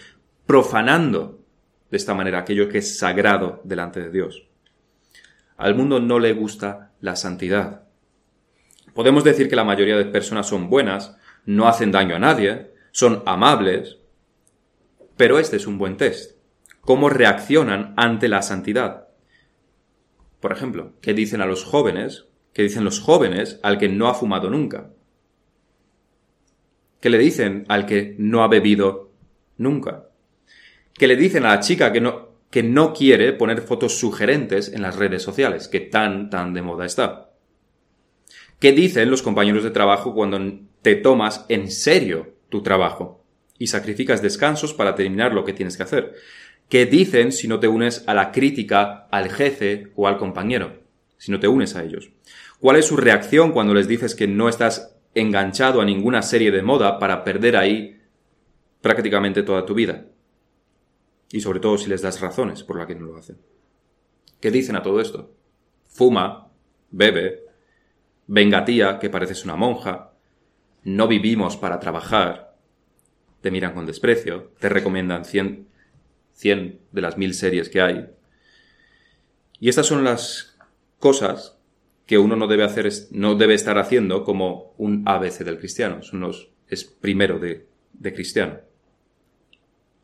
profanando 0.46 1.40
de 1.90 1.98
esta 1.98 2.14
manera 2.14 2.40
aquello 2.40 2.68
que 2.70 2.80
es 2.80 2.98
sagrado 2.98 3.62
delante 3.64 4.02
de 4.02 4.12
Dios. 4.12 4.48
Al 5.58 5.76
mundo 5.76 6.00
no 6.00 6.20
le 6.20 6.34
gusta 6.34 6.92
la 7.00 7.16
santidad. 7.16 7.84
Podemos 8.94 9.24
decir 9.24 9.50
que 9.50 9.56
la 9.56 9.64
mayoría 9.64 9.98
de 9.98 10.06
personas 10.06 10.48
son 10.48 10.70
buenas, 10.70 11.16
no 11.46 11.68
hacen 11.68 11.92
daño 11.92 12.16
a 12.16 12.20
nadie, 12.20 12.74
son 12.92 13.24
amables, 13.26 14.00
pero 15.18 15.40
este 15.40 15.58
es 15.58 15.68
un 15.68 15.78
buen 15.78 15.98
test. 15.98 16.33
¿Cómo 16.86 17.10
reaccionan 17.10 17.94
ante 17.98 18.28
la 18.28 18.42
santidad? 18.42 19.08
Por 20.40 20.52
ejemplo, 20.52 20.94
¿qué 21.02 21.14
dicen 21.14 21.42
a 21.42 21.46
los 21.46 21.64
jóvenes? 21.64 22.26
¿Qué 22.54 22.64
dicen 22.64 22.84
los 22.84 23.00
jóvenes 23.00 23.60
al 23.64 23.78
que 23.78 23.90
no 23.90 24.08
ha 24.08 24.14
fumado 24.14 24.50
nunca? 24.50 24.92
¿Qué 27.00 27.10
le 27.10 27.18
dicen 27.18 27.66
al 27.70 27.86
que 27.86 28.16
no 28.18 28.44
ha 28.44 28.48
bebido 28.48 29.12
nunca? 29.58 30.10
¿Qué 30.94 31.08
le 31.08 31.16
dicen 31.16 31.46
a 31.46 31.56
la 31.56 31.60
chica 31.60 31.92
que 31.92 32.02
no, 32.02 32.34
que 32.54 32.62
no 32.62 32.94
quiere 32.94 33.34
poner 33.34 33.62
fotos 33.62 33.98
sugerentes 33.98 34.72
en 34.72 34.84
las 34.84 34.96
redes 34.96 35.24
sociales, 35.24 35.68
que 35.68 35.80
tan, 35.80 36.30
tan 36.30 36.54
de 36.54 36.62
moda 36.62 36.86
está. 36.86 37.32
¿Qué 38.60 38.74
dicen 38.74 39.10
los 39.10 39.24
compañeros 39.24 39.64
de 39.64 39.72
trabajo 39.72 40.14
cuando 40.14 40.40
te 40.84 40.94
tomas 40.94 41.48
en 41.50 41.72
serio 41.72 42.36
tu 42.50 42.62
trabajo 42.62 43.26
y 43.58 43.66
sacrificas 43.66 44.22
descansos 44.22 44.76
para 44.76 44.94
terminar 44.94 45.34
lo 45.34 45.44
que 45.44 45.54
tienes 45.54 45.78
que 45.78 45.82
hacer? 45.82 46.14
¿Qué 46.70 46.86
dicen 46.86 47.32
si 47.32 47.48
no 47.48 47.60
te 47.60 47.68
unes 47.68 48.04
a 48.08 48.14
la 48.14 48.32
crítica 48.32 49.08
al 49.12 49.30
jefe 49.30 49.92
o 49.96 50.08
al 50.08 50.18
compañero? 50.18 50.82
Si 51.18 51.32
no 51.32 51.40
te 51.40 51.48
unes 51.48 51.76
a 51.76 51.84
ellos. 51.84 52.10
¿Cuál 52.60 52.78
es 52.78 52.86
su 52.86 52.98
reacción 52.98 53.52
cuando 53.52 53.74
les 53.74 53.88
dices 53.88 54.16
que 54.16 54.28
no 54.28 54.50
estás 54.50 54.96
enganchado 55.14 55.82
a 55.82 55.86
ninguna 55.86 56.22
serie 56.22 56.52
de 56.52 56.64
moda 56.64 57.00
para 57.00 57.24
perder 57.24 57.58
ahí 57.58 58.00
prácticamente 58.82 59.44
toda 59.44 59.66
tu 59.66 59.74
vida? 59.74 60.06
y 61.34 61.42
sobre 61.42 61.60
todo 61.60 61.80
si 61.80 61.90
les 61.90 62.04
das 62.04 62.22
razones 62.22 62.62
por 62.62 62.78
las 62.78 62.86
que 62.86 62.94
no 62.94 63.08
lo 63.08 63.18
hacen. 63.18 63.40
¿Qué 64.40 64.52
dicen 64.52 64.76
a 64.76 64.84
todo 64.84 65.02
esto? 65.02 65.34
Fuma, 65.88 66.48
bebe, 66.92 67.46
venga 68.28 68.64
tía, 68.64 69.00
que 69.00 69.10
pareces 69.10 69.44
una 69.44 69.56
monja, 69.56 70.14
no 70.84 71.08
vivimos 71.08 71.58
para 71.58 71.80
trabajar, 71.80 72.56
te 73.42 73.50
miran 73.50 73.74
con 73.74 73.88
desprecio, 73.88 74.52
te 74.60 74.70
recomiendan 74.70 75.26
100, 75.26 75.68
100 76.34 76.80
de 76.92 77.02
las 77.02 77.18
mil 77.18 77.34
series 77.34 77.70
que 77.70 77.82
hay. 77.82 78.08
Y 79.60 79.70
estas 79.70 79.86
son 79.86 80.04
las 80.04 80.58
cosas 81.00 81.58
que 82.06 82.18
uno 82.18 82.36
no 82.36 82.48
debe 82.48 82.64
hacer, 82.64 82.90
no 83.12 83.36
debe 83.36 83.54
estar 83.54 83.78
haciendo 83.78 84.24
como 84.24 84.74
un 84.78 85.04
ABC 85.06 85.40
del 85.40 85.58
cristiano, 85.58 86.02
son 86.04 86.20
los, 86.20 86.50
es 86.68 86.84
primero 86.84 87.40
de, 87.40 87.68
de 87.94 88.14
cristiano. 88.14 88.60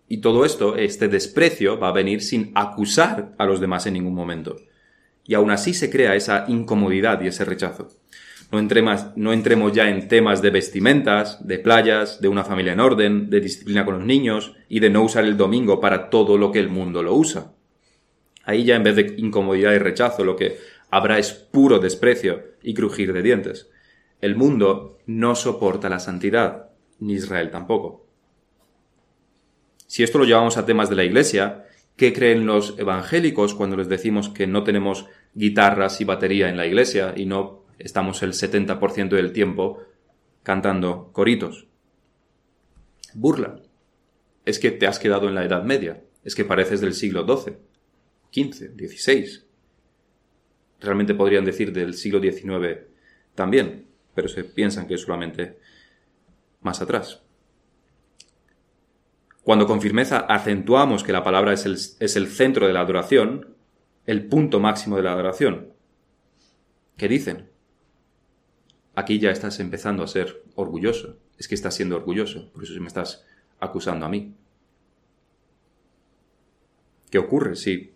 Y 0.07 0.19
todo 0.19 0.45
esto, 0.45 0.75
este 0.75 1.07
desprecio, 1.07 1.79
va 1.79 1.89
a 1.89 1.93
venir 1.93 2.21
sin 2.21 2.51
acusar 2.55 3.35
a 3.37 3.45
los 3.45 3.59
demás 3.59 3.85
en 3.85 3.93
ningún 3.93 4.15
momento. 4.15 4.55
Y 5.25 5.35
aún 5.35 5.51
así 5.51 5.73
se 5.75 5.91
crea 5.91 6.15
esa 6.15 6.45
incomodidad 6.47 7.21
y 7.21 7.27
ese 7.27 7.45
rechazo. 7.45 7.89
No, 8.51 8.59
no 9.15 9.33
entremos 9.33 9.73
ya 9.73 9.89
en 9.89 10.07
temas 10.07 10.41
de 10.41 10.49
vestimentas, 10.49 11.45
de 11.45 11.59
playas, 11.59 12.19
de 12.19 12.27
una 12.27 12.43
familia 12.43 12.73
en 12.73 12.79
orden, 12.79 13.29
de 13.29 13.41
disciplina 13.41 13.85
con 13.85 13.95
los 13.99 14.05
niños 14.05 14.55
y 14.67 14.79
de 14.79 14.89
no 14.89 15.03
usar 15.03 15.25
el 15.25 15.38
domingo 15.38 15.79
para 15.79 16.09
todo 16.09 16.38
lo 16.38 16.51
que 16.51 16.59
el 16.59 16.69
mundo 16.69 17.03
lo 17.03 17.13
usa. 17.13 17.53
Ahí 18.43 18.63
ya 18.63 18.75
en 18.75 18.83
vez 18.83 18.95
de 18.95 19.13
incomodidad 19.17 19.73
y 19.73 19.77
rechazo 19.77 20.23
lo 20.23 20.35
que 20.35 20.57
habrá 20.89 21.19
es 21.19 21.31
puro 21.33 21.77
desprecio 21.77 22.43
y 22.63 22.73
crujir 22.73 23.13
de 23.13 23.21
dientes. 23.21 23.69
El 24.21 24.35
mundo 24.35 24.97
no 25.05 25.35
soporta 25.35 25.88
la 25.88 25.99
santidad, 25.99 26.71
ni 26.99 27.13
Israel 27.13 27.51
tampoco. 27.51 28.07
Si 29.85 30.03
esto 30.03 30.17
lo 30.17 30.25
llevamos 30.25 30.57
a 30.57 30.65
temas 30.65 30.89
de 30.89 30.95
la 30.95 31.03
iglesia, 31.03 31.65
¿qué 31.95 32.13
creen 32.13 32.45
los 32.45 32.77
evangélicos 32.77 33.53
cuando 33.53 33.77
les 33.77 33.89
decimos 33.89 34.29
que 34.29 34.47
no 34.47 34.63
tenemos 34.63 35.05
guitarras 35.33 36.01
y 36.01 36.05
batería 36.05 36.49
en 36.49 36.57
la 36.57 36.65
iglesia 36.65 37.13
y 37.15 37.25
no 37.25 37.59
estamos 37.79 38.21
el 38.21 38.33
70% 38.33 39.09
del 39.09 39.33
tiempo 39.33 39.79
cantando 40.43 41.11
coritos? 41.11 41.67
Burla. 43.13 43.61
Es 44.45 44.59
que 44.59 44.71
te 44.71 44.87
has 44.87 44.99
quedado 44.99 45.27
en 45.27 45.35
la 45.35 45.45
Edad 45.45 45.63
Media. 45.63 46.03
Es 46.23 46.35
que 46.35 46.45
pareces 46.45 46.81
del 46.81 46.93
siglo 46.93 47.25
XII, 47.25 47.57
XV, 48.31 48.75
XVI. 48.77 49.43
Realmente 50.79 51.13
podrían 51.13 51.45
decir 51.45 51.73
del 51.73 51.93
siglo 51.93 52.21
XIX 52.21 52.87
también, 53.35 53.87
pero 54.13 54.27
se 54.27 54.43
piensan 54.43 54.87
que 54.87 54.95
es 54.95 55.01
solamente 55.01 55.57
más 56.61 56.81
atrás. 56.81 57.21
Cuando 59.43 59.65
con 59.65 59.81
firmeza 59.81 60.19
acentuamos 60.19 61.03
que 61.03 61.13
la 61.13 61.23
palabra 61.23 61.53
es 61.53 61.65
el, 61.65 61.73
es 61.73 62.15
el 62.15 62.27
centro 62.27 62.67
de 62.67 62.73
la 62.73 62.81
adoración, 62.81 63.55
el 64.05 64.25
punto 64.27 64.59
máximo 64.59 64.97
de 64.97 65.03
la 65.03 65.13
adoración, 65.13 65.73
¿qué 66.97 67.07
dicen? 67.07 67.48
Aquí 68.99 69.17
ya 69.17 69.31
estás 69.31 69.62
empezando 69.62 70.03
a 70.03 70.07
ser 70.07 70.43
orgulloso. 70.55 71.15
Es 71.38 71.47
que 71.47 71.55
estás 71.55 71.73
siendo 71.73 71.95
orgulloso, 71.95 72.51
por 72.51 72.65
eso 72.65 72.77
me 72.81 72.88
estás 72.88 73.25
acusando 73.62 74.05
a 74.05 74.09
mí. 74.09 74.35
¿Qué 77.09 77.17
ocurre 77.17 77.55
si 77.55 77.93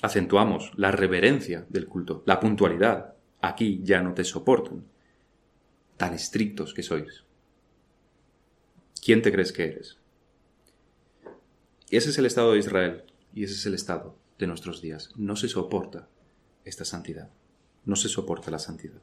acentuamos 0.00 0.72
la 0.76 0.92
reverencia 0.92 1.66
del 1.68 1.88
culto, 1.88 2.22
la 2.24 2.40
puntualidad? 2.40 3.16
Aquí 3.42 3.82
ya 3.84 4.00
no 4.00 4.14
te 4.14 4.24
soportan. 4.24 4.82
Tan 5.98 6.14
estrictos 6.14 6.72
que 6.72 6.82
sois. 6.82 7.24
¿Quién 9.04 9.20
te 9.20 9.30
crees 9.30 9.52
que 9.52 9.64
eres? 9.64 9.98
ese 11.90 12.08
es 12.08 12.16
el 12.16 12.24
estado 12.24 12.52
de 12.52 12.60
Israel 12.60 13.04
y 13.34 13.44
ese 13.44 13.56
es 13.56 13.66
el 13.66 13.74
estado 13.74 14.16
de 14.38 14.46
nuestros 14.46 14.80
días. 14.80 15.10
No 15.16 15.36
se 15.36 15.48
soporta 15.48 16.08
esta 16.64 16.86
santidad. 16.86 17.28
No 17.84 17.94
se 17.94 18.08
soporta 18.08 18.50
la 18.50 18.58
santidad. 18.58 19.02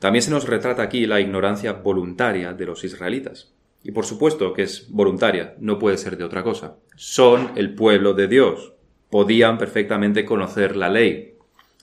También 0.00 0.22
se 0.22 0.30
nos 0.30 0.48
retrata 0.48 0.82
aquí 0.82 1.06
la 1.06 1.20
ignorancia 1.20 1.74
voluntaria 1.74 2.54
de 2.54 2.66
los 2.66 2.82
israelitas. 2.84 3.52
Y 3.82 3.92
por 3.92 4.06
supuesto 4.06 4.52
que 4.54 4.62
es 4.62 4.86
voluntaria, 4.90 5.54
no 5.58 5.78
puede 5.78 5.98
ser 5.98 6.16
de 6.16 6.24
otra 6.24 6.42
cosa. 6.42 6.76
Son 6.96 7.52
el 7.56 7.74
pueblo 7.74 8.14
de 8.14 8.26
Dios. 8.26 8.72
Podían 9.10 9.58
perfectamente 9.58 10.24
conocer 10.24 10.74
la 10.74 10.88
ley, 10.88 11.34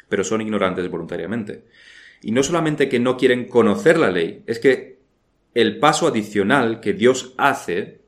pero 0.09 0.23
son 0.23 0.41
ignorantes 0.41 0.89
voluntariamente. 0.89 1.65
Y 2.23 2.31
no 2.31 2.41
solamente 2.41 2.89
que 2.89 2.99
no 2.99 3.17
quieren 3.17 3.45
conocer 3.45 3.99
la 3.99 4.09
ley, 4.09 4.43
es 4.47 4.59
que 4.59 4.97
el 5.53 5.77
paso 5.77 6.07
adicional 6.07 6.79
que 6.79 6.93
Dios 6.93 7.35
hace 7.37 8.01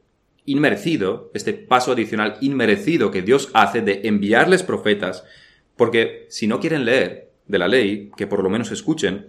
inmerecido, 0.46 1.30
este 1.36 1.54
paso 1.54 1.92
adicional 1.92 2.38
inmerecido 2.42 3.12
que 3.12 3.22
Dios 3.22 3.52
hace 3.54 3.82
de 3.82 4.02
enviarles 4.06 4.64
profetas, 4.64 5.24
porque 5.76 6.26
si 6.30 6.48
no 6.48 6.60
quieren 6.60 6.86
leer 6.86 7.30
de 7.46 7.60
la 7.60 7.68
ley, 7.68 8.10
que 8.18 8.26
por 8.26 8.44
lo 8.44 8.50
menos 8.50 8.72
escuchen, 8.72 9.28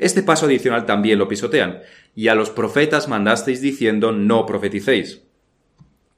este 0.00 0.22
paso 0.22 0.46
adicional 0.46 0.86
también 0.86 1.18
lo 1.18 1.28
pisotean. 1.28 1.80
Y 2.16 2.28
a 2.28 2.34
los 2.34 2.48
profetas 2.48 3.06
mandasteis 3.06 3.60
diciendo 3.60 4.12
no 4.12 4.46
profeticéis. 4.46 5.20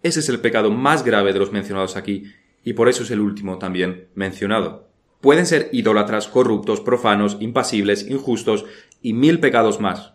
Ese 0.05 0.21
es 0.21 0.29
el 0.29 0.39
pecado 0.39 0.71
más 0.71 1.05
grave 1.05 1.33
de 1.33 1.41
los 1.41 1.51
mencionados 1.51 1.97
aquí, 1.97 2.33
y 2.65 2.75
por 2.75 2.89
eso 2.89 3.03
es 3.03 3.11
el 3.11 3.21
último 3.21 3.59
también 3.59 4.07
mencionado. 4.15 4.89
Pueden 5.21 5.47
ser 5.47 5.69
idólatras, 5.73 6.29
corruptos, 6.29 6.81
profanos, 6.81 7.37
impasibles, 7.41 8.09
injustos 8.09 8.65
y 9.03 9.15
mil 9.15 9.41
pecados 9.41 9.81
más. 9.81 10.15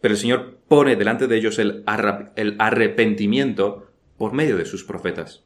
Pero 0.00 0.14
el 0.14 0.20
Señor 0.20 0.58
pone 0.68 0.94
delante 0.94 1.26
de 1.26 1.36
ellos 1.36 1.58
el, 1.58 1.82
arrepentimiento 1.86 3.88
por 4.16 4.32
medio 4.32 4.56
de 4.56 4.64
sus 4.64 4.84
profetas. 4.84 5.42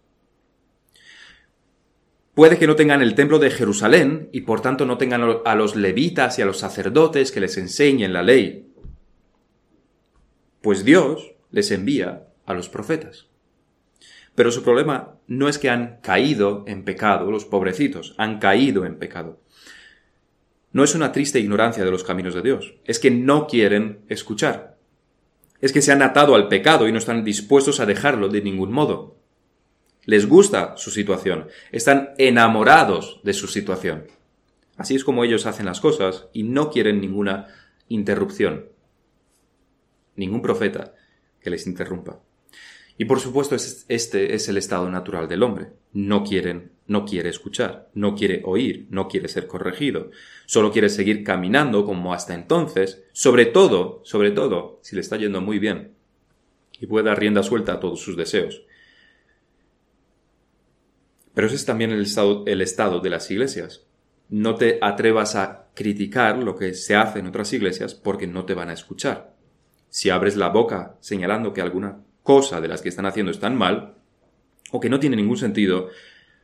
Puede 2.37 2.59
que 2.59 2.67
no 2.67 2.77
tengan 2.77 3.01
el 3.01 3.15
templo 3.15 3.39
de 3.39 3.51
Jerusalén 3.51 4.29
y 4.31 4.43
por 4.43 4.61
tanto 4.61 4.85
no 4.85 4.99
tengan 4.99 5.23
a 5.43 5.55
los 5.55 5.75
levitas 5.75 6.39
y 6.39 6.43
a 6.43 6.45
los 6.45 6.59
sacerdotes 6.59 7.33
que 7.33 7.41
les 7.41 7.57
enseñen 7.57 8.13
la 8.13 8.23
ley. 8.23 8.75
Pues 10.61 10.85
Dios 10.85 11.33
les 11.51 11.71
envía 11.71 12.27
a 12.45 12.53
los 12.53 12.69
profetas. 12.69 13.29
Pero 14.35 14.51
su 14.51 14.63
problema 14.63 15.15
no 15.27 15.49
es 15.49 15.57
que 15.57 15.71
han 15.71 15.99
caído 16.03 16.65
en 16.67 16.85
pecado, 16.85 17.31
los 17.31 17.47
pobrecitos, 17.47 18.15
han 18.19 18.39
caído 18.39 18.85
en 18.85 18.99
pecado. 18.99 19.41
No 20.73 20.85
es 20.85 20.95
una 20.95 21.13
triste 21.13 21.41
ignorancia 21.41 21.87
de 21.87 21.91
los 21.91 22.05
caminos 22.05 22.35
de 22.35 22.43
Dios, 22.43 22.75
es 22.85 22.99
que 22.99 23.11
no 23.11 23.47
quieren 23.47 24.01
escuchar. 24.11 24.77
Es 25.63 25.73
que 25.73 25.81
se 25.81 25.91
han 25.91 26.03
atado 26.03 26.35
al 26.35 26.49
pecado 26.49 26.87
y 26.87 26.93
no 26.93 26.99
están 26.99 27.25
dispuestos 27.25 27.81
a 27.81 27.87
dejarlo 27.87 28.29
de 28.29 28.43
ningún 28.43 28.73
modo. 28.73 29.16
Les 30.07 30.27
gusta 30.27 30.77
su 30.77 30.93
situación, 30.93 31.49
están 31.73 32.11
enamorados 32.17 33.21
de 33.25 33.33
su 33.33 33.49
situación. 33.49 34.07
Así 34.77 34.95
es 34.95 35.03
como 35.03 35.25
ellos 35.25 35.47
hacen 35.47 35.67
las 35.67 35.81
cosas 35.81 36.29
y 36.33 36.45
no 36.45 36.71
quieren 36.71 37.01
ninguna 37.01 37.49
interrupción. 37.89 38.67
Ningún 40.15 40.43
profeta 40.43 40.95
que 41.41 41.51
les 41.51 41.67
interrumpa. 41.67 42.21
Y 42.97 43.07
por 43.07 43.19
supuesto 43.19 43.57
este 43.57 44.35
es 44.35 44.49
el 44.49 44.57
estado 44.57 44.89
natural 44.89 45.27
del 45.27 45.43
hombre. 45.43 45.73
No 45.93 46.23
quieren, 46.23 46.71
no 46.87 47.05
quiere 47.05 47.29
escuchar, 47.29 47.91
no 47.93 48.15
quiere 48.15 48.43
oír, 48.45 48.87
no 48.91 49.09
quiere 49.09 49.27
ser 49.27 49.49
corregido. 49.49 50.13
Solo 50.47 50.71
quiere 50.71 50.89
seguir 50.89 51.25
caminando 51.25 51.85
como 51.85 52.15
hasta 52.15 52.35
entonces, 52.35 53.05
sobre 53.13 53.47
todo, 53.47 54.03
sobre 54.05 54.31
todo, 54.31 54.79
si 54.83 54.95
le 54.95 55.01
está 55.01 55.17
yendo 55.17 55.41
muy 55.41 55.59
bien. 55.59 55.95
Y 56.81 56.87
puede 56.87 57.07
dar 57.07 57.19
rienda 57.19 57.43
suelta 57.43 57.73
a 57.73 57.81
todos 57.81 58.01
sus 58.01 58.17
deseos. 58.17 58.63
Pero 61.37 61.49
ese 61.49 61.57
es 61.57 61.67
también 61.67 61.91
el 61.91 62.01
estado, 62.01 63.01
de 63.01 63.11
las 63.11 63.31
iglesias. 63.31 63.83
No 64.31 64.55
te 64.55 64.79
atrevas 64.81 65.37
a 65.37 65.67
criticar 65.75 66.39
lo 66.39 66.57
que 66.57 66.73
se 66.73 66.97
hace 66.97 67.19
en 67.19 67.27
otras 67.27 67.53
iglesias 67.53 67.95
porque 67.95 68.27
no 68.27 68.47
te 68.47 68.55
van 68.55 68.71
a 68.71 68.73
escuchar. 68.73 69.35
Si 69.91 70.09
abres 70.09 70.37
la 70.37 70.49
boca 70.49 70.97
señalando 71.01 71.53
que 71.53 71.61
alguna 71.61 71.99
cosa 72.23 72.63
de 72.63 72.69
las 72.69 72.81
que 72.81 72.89
están 72.89 73.05
haciendo 73.05 73.33
están 73.33 73.55
mal, 73.55 73.97
o 74.71 74.81
que 74.81 74.89
no 74.89 74.99
tiene 74.99 75.15
ningún 75.17 75.37
sentido, 75.37 75.91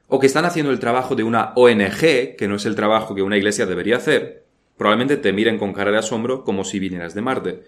o 0.09 0.19
que 0.19 0.27
están 0.27 0.45
haciendo 0.45 0.71
el 0.71 0.79
trabajo 0.79 1.15
de 1.15 1.23
una 1.23 1.55
ONG, 1.57 2.37
que 2.37 2.47
no 2.47 2.57
es 2.57 2.67
el 2.67 2.77
trabajo 2.77 3.15
que 3.15 3.23
una 3.23 3.39
iglesia 3.39 3.65
debería 3.65 3.97
hacer, 3.97 4.45
probablemente 4.77 5.17
te 5.17 5.33
miren 5.33 5.57
con 5.57 5.73
cara 5.73 5.91
de 5.91 6.01
asombro 6.01 6.45
como 6.45 6.65
si 6.65 6.79
vinieras 6.79 7.15
de 7.15 7.23
Marte. 7.23 7.63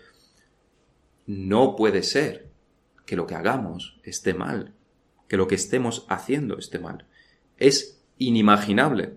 No 1.24 1.74
puede 1.74 2.02
ser 2.02 2.50
que 3.06 3.16
lo 3.16 3.26
que 3.26 3.34
hagamos 3.34 3.98
esté 4.02 4.34
mal, 4.34 4.74
que 5.26 5.38
lo 5.38 5.48
que 5.48 5.54
estemos 5.54 6.04
haciendo 6.10 6.58
esté 6.58 6.78
mal. 6.78 7.06
Es 7.58 8.00
inimaginable. 8.18 9.14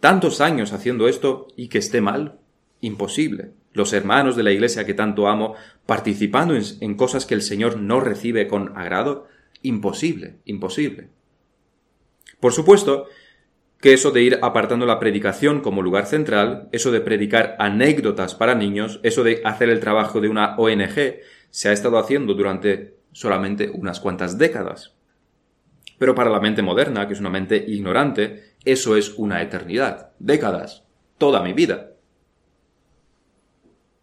Tantos 0.00 0.40
años 0.40 0.72
haciendo 0.72 1.08
esto 1.08 1.48
y 1.56 1.68
que 1.68 1.78
esté 1.78 2.00
mal, 2.00 2.38
imposible 2.80 3.52
los 3.78 3.92
hermanos 3.92 4.36
de 4.36 4.42
la 4.42 4.50
iglesia 4.50 4.84
que 4.84 4.92
tanto 4.92 5.28
amo, 5.28 5.54
participando 5.86 6.54
en, 6.54 6.94
cosas 6.96 7.26
que 7.26 7.34
el 7.34 7.42
Señor 7.42 7.78
no 7.78 8.00
recibe 8.00 8.48
con 8.48 8.76
agrado? 8.76 9.26
Imposible, 9.62 10.36
imposible. 10.44 11.08
Por 12.40 12.52
supuesto 12.52 13.06
que 13.80 13.92
eso 13.92 14.10
de 14.10 14.22
ir 14.22 14.38
apartando 14.42 14.84
la 14.84 14.98
predicación 14.98 15.60
como 15.60 15.82
lugar 15.82 16.06
central, 16.06 16.68
eso 16.72 16.90
de 16.90 17.00
predicar 17.00 17.56
anécdotas 17.58 18.34
para 18.34 18.56
niños, 18.56 19.00
eso 19.04 19.22
de 19.22 19.40
hacer 19.44 19.70
el 19.70 19.80
trabajo 19.80 20.20
de 20.20 20.28
una 20.28 20.56
ONG, 20.56 21.20
se 21.50 21.68
ha 21.68 21.72
estado 21.72 21.98
haciendo 21.98 22.34
durante 22.34 22.96
solamente 23.12 23.70
unas 23.72 24.00
cuantas 24.00 24.38
décadas. 24.38 24.97
Pero 25.98 26.14
para 26.14 26.30
la 26.30 26.40
mente 26.40 26.62
moderna, 26.62 27.06
que 27.06 27.14
es 27.14 27.20
una 27.20 27.30
mente 27.30 27.64
ignorante, 27.66 28.54
eso 28.64 28.96
es 28.96 29.14
una 29.16 29.42
eternidad, 29.42 30.12
décadas, 30.18 30.84
toda 31.18 31.42
mi 31.42 31.52
vida. 31.52 31.92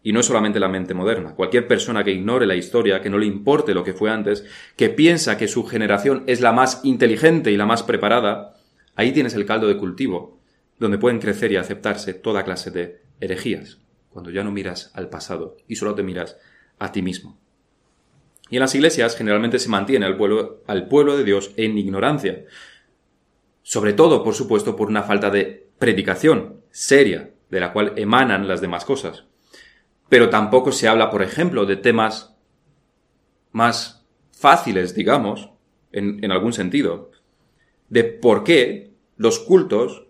Y 0.03 0.13
no 0.13 0.19
es 0.19 0.27
solamente 0.27 0.59
la 0.59 0.67
mente 0.67 0.93
moderna. 0.93 1.33
Cualquier 1.33 1.67
persona 1.67 2.03
que 2.03 2.11
ignore 2.11 2.45
la 2.45 2.55
historia, 2.55 3.01
que 3.01 3.09
no 3.09 3.17
le 3.17 3.25
importe 3.25 3.73
lo 3.73 3.83
que 3.83 3.93
fue 3.93 4.11
antes, 4.11 4.45
que 4.75 4.89
piensa 4.89 5.37
que 5.37 5.47
su 5.47 5.65
generación 5.65 6.23
es 6.27 6.41
la 6.41 6.51
más 6.51 6.81
inteligente 6.83 7.51
y 7.51 7.57
la 7.57 7.65
más 7.65 7.81
preparada, 7.81 8.55
ahí 8.95 9.11
tienes 9.13 9.33
el 9.33 9.45
caldo 9.45 9.67
de 9.67 9.77
cultivo, 9.77 10.39
donde 10.77 10.99
pueden 10.99 11.19
crecer 11.19 11.51
y 11.51 11.55
aceptarse 11.55 12.13
toda 12.13 12.43
clase 12.43 12.69
de 12.69 13.01
herejías, 13.19 13.79
cuando 14.09 14.29
ya 14.29 14.43
no 14.43 14.51
miras 14.51 14.91
al 14.93 15.09
pasado 15.09 15.57
y 15.67 15.77
solo 15.77 15.95
te 15.95 16.03
miras 16.03 16.37
a 16.77 16.91
ti 16.91 17.01
mismo. 17.01 17.39
Y 18.49 18.57
en 18.57 18.61
las 18.61 18.75
iglesias 18.75 19.15
generalmente 19.15 19.59
se 19.59 19.69
mantiene 19.69 20.05
al 20.05 20.17
pueblo, 20.17 20.63
al 20.67 20.87
pueblo 20.87 21.17
de 21.17 21.23
Dios 21.23 21.51
en 21.57 21.77
ignorancia. 21.77 22.45
Sobre 23.63 23.93
todo, 23.93 24.23
por 24.23 24.35
supuesto, 24.35 24.75
por 24.75 24.87
una 24.87 25.03
falta 25.03 25.29
de 25.29 25.67
predicación 25.79 26.61
seria, 26.69 27.31
de 27.49 27.59
la 27.59 27.73
cual 27.73 27.93
emanan 27.95 28.47
las 28.47 28.61
demás 28.61 28.85
cosas 28.85 29.25
pero 30.09 30.29
tampoco 30.29 30.71
se 30.71 30.87
habla, 30.87 31.09
por 31.09 31.21
ejemplo, 31.23 31.65
de 31.65 31.77
temas 31.77 32.35
más 33.51 34.05
fáciles, 34.31 34.93
digamos, 34.93 35.51
en, 35.91 36.29
algún 36.31 36.53
sentido, 36.53 37.11
de 37.89 38.03
por 38.03 38.43
qué 38.43 38.91
los 39.17 39.39
cultos 39.39 40.07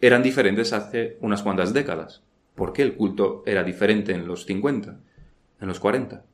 eran 0.00 0.22
diferentes 0.22 0.72
hace 0.72 1.18
unas 1.20 1.42
cuantas 1.42 1.72
décadas. 1.72 2.22
¿Por 2.54 2.72
qué 2.72 2.82
el 2.82 2.94
culto 2.94 3.42
era 3.46 3.62
diferente 3.62 4.12
en 4.12 4.26
los 4.26 4.46
50, 4.46 5.00
en 5.60 5.68
los 5.68 5.80
40? 5.80 6.24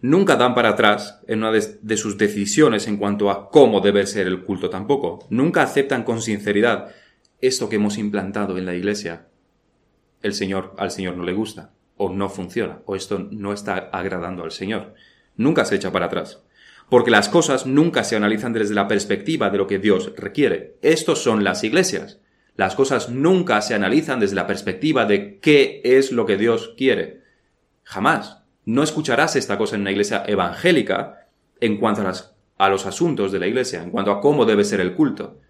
Nunca 0.00 0.36
dan 0.36 0.54
para 0.54 0.70
atrás 0.70 1.20
en 1.26 1.40
una 1.40 1.50
de, 1.50 1.96
sus 1.96 2.16
decisiones 2.16 2.86
en 2.86 2.98
cuanto 2.98 3.30
a 3.30 3.50
cómo 3.50 3.80
debe 3.80 4.06
ser 4.06 4.28
el 4.28 4.44
culto 4.44 4.70
tampoco. 4.70 5.26
Nunca 5.28 5.62
aceptan 5.62 6.04
con 6.04 6.22
sinceridad 6.22 6.94
esto 7.40 7.68
que 7.68 7.76
hemos 7.76 7.98
implantado 7.98 8.58
en 8.58 8.66
la 8.66 8.74
iglesia, 8.74 9.26
el 10.22 10.34
Señor, 10.34 10.74
al 10.78 10.90
Señor 10.90 11.16
no 11.16 11.24
le 11.24 11.32
gusta, 11.32 11.72
o 11.96 12.10
no 12.10 12.28
funciona, 12.28 12.80
o 12.84 12.96
esto 12.96 13.18
no 13.30 13.52
está 13.52 13.90
agradando 13.92 14.44
al 14.44 14.52
Señor. 14.52 14.94
Nunca 15.36 15.64
se 15.64 15.76
echa 15.76 15.92
para 15.92 16.06
atrás. 16.06 16.42
Porque 16.88 17.10
las 17.10 17.28
cosas 17.28 17.66
nunca 17.66 18.02
se 18.02 18.16
analizan 18.16 18.52
desde 18.52 18.74
la 18.74 18.88
perspectiva 18.88 19.50
de 19.50 19.58
lo 19.58 19.66
que 19.66 19.78
Dios 19.78 20.12
requiere. 20.16 20.76
Estos 20.80 21.22
son 21.22 21.44
las 21.44 21.62
iglesias. 21.62 22.20
Las 22.56 22.74
cosas 22.74 23.10
nunca 23.10 23.60
se 23.62 23.74
analizan 23.74 24.20
desde 24.20 24.36
la 24.36 24.46
perspectiva 24.46 25.04
de 25.04 25.38
qué 25.38 25.80
es 25.84 26.12
lo 26.12 26.24
que 26.26 26.36
Dios 26.36 26.74
quiere. 26.76 27.22
Jamás. 27.84 28.42
No 28.68 28.82
escucharás 28.82 29.34
esta 29.34 29.56
cosa 29.56 29.76
en 29.76 29.80
una 29.80 29.92
iglesia 29.92 30.24
evangélica 30.26 31.26
en 31.58 31.78
cuanto 31.78 32.02
a, 32.58 32.68
los 32.68 32.84
asuntos 32.84 33.32
de 33.32 33.38
la 33.38 33.46
iglesia, 33.46 33.82
en 33.82 33.90
cuanto 33.90 34.12
a 34.12 34.20
cómo 34.20 34.44
debe 34.44 34.62
ser 34.62 34.80
el 34.80 34.94
culto. 34.94 35.40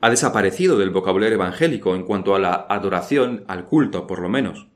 ha 0.00 0.08
desaparecido 0.08 0.78
del 0.78 0.88
vocabulario 0.88 1.34
evangélico 1.34 1.94
en 1.94 2.04
cuanto 2.04 2.34
a 2.34 2.38
la 2.38 2.66
adoración, 2.68 3.44
al 3.46 3.66
culto, 3.66 4.06
por 4.06 4.20
lo 4.20 4.30
menos. 4.30 4.68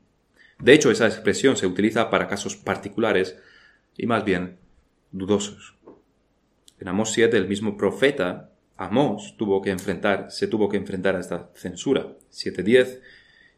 De 0.59 0.73
hecho, 0.73 0.91
esa 0.91 1.07
expresión 1.07 1.57
se 1.57 1.65
utiliza 1.65 2.11
para 2.11 2.27
casos 2.27 2.57
particulares 2.57 3.39
y 3.97 4.05
más 4.05 4.23
bien 4.23 4.59
dudosos. 5.11 5.75
En 6.79 6.87
Amós 6.87 7.13
7, 7.13 7.35
el 7.35 7.47
mismo 7.47 7.77
profeta, 7.77 8.51
Amós, 8.77 9.35
tuvo 9.37 9.59
que 9.61 9.71
enfrentar, 9.71 10.29
se 10.29 10.47
tuvo 10.47 10.69
que 10.69 10.77
enfrentar 10.77 11.15
a 11.15 11.19
esta 11.19 11.49
censura. 11.55 12.17
7.10. 12.31 12.99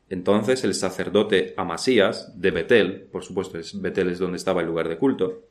Entonces 0.10 0.64
el 0.64 0.74
sacerdote 0.74 1.54
Amasías, 1.58 2.40
de 2.40 2.52
Betel, 2.52 3.08
por 3.12 3.24
supuesto, 3.24 3.58
Betel 3.76 4.10
es 4.10 4.20
donde 4.20 4.38
estaba 4.38 4.62
el 4.62 4.68
lugar 4.68 4.90
de 4.90 4.98
culto, 4.98 5.44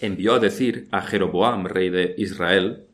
envió 0.00 0.34
a 0.34 0.38
decir 0.38 0.88
a 0.90 1.02
Jeroboam, 1.02 1.66
rey 1.66 1.90
de 1.90 2.14
Israel, 2.18 2.86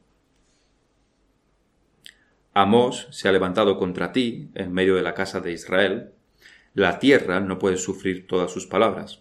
Amós 2.55 3.07
se 3.11 3.29
ha 3.29 3.33
levantado 3.33 3.79
contra 3.79 4.13
ti 4.13 4.51
en 4.55 4.73
medio 4.73 4.97
de 4.97 5.03
la 5.03 5.15
casa 5.15 5.41
de 5.41 5.53
Israel, 5.53 6.11
la 6.75 6.99
tierra 6.99 7.39
no 7.39 7.59
puede 7.59 7.77
sufrir 7.77 8.27
todas 8.27 8.51
sus 8.51 8.67
palabras. 8.67 9.21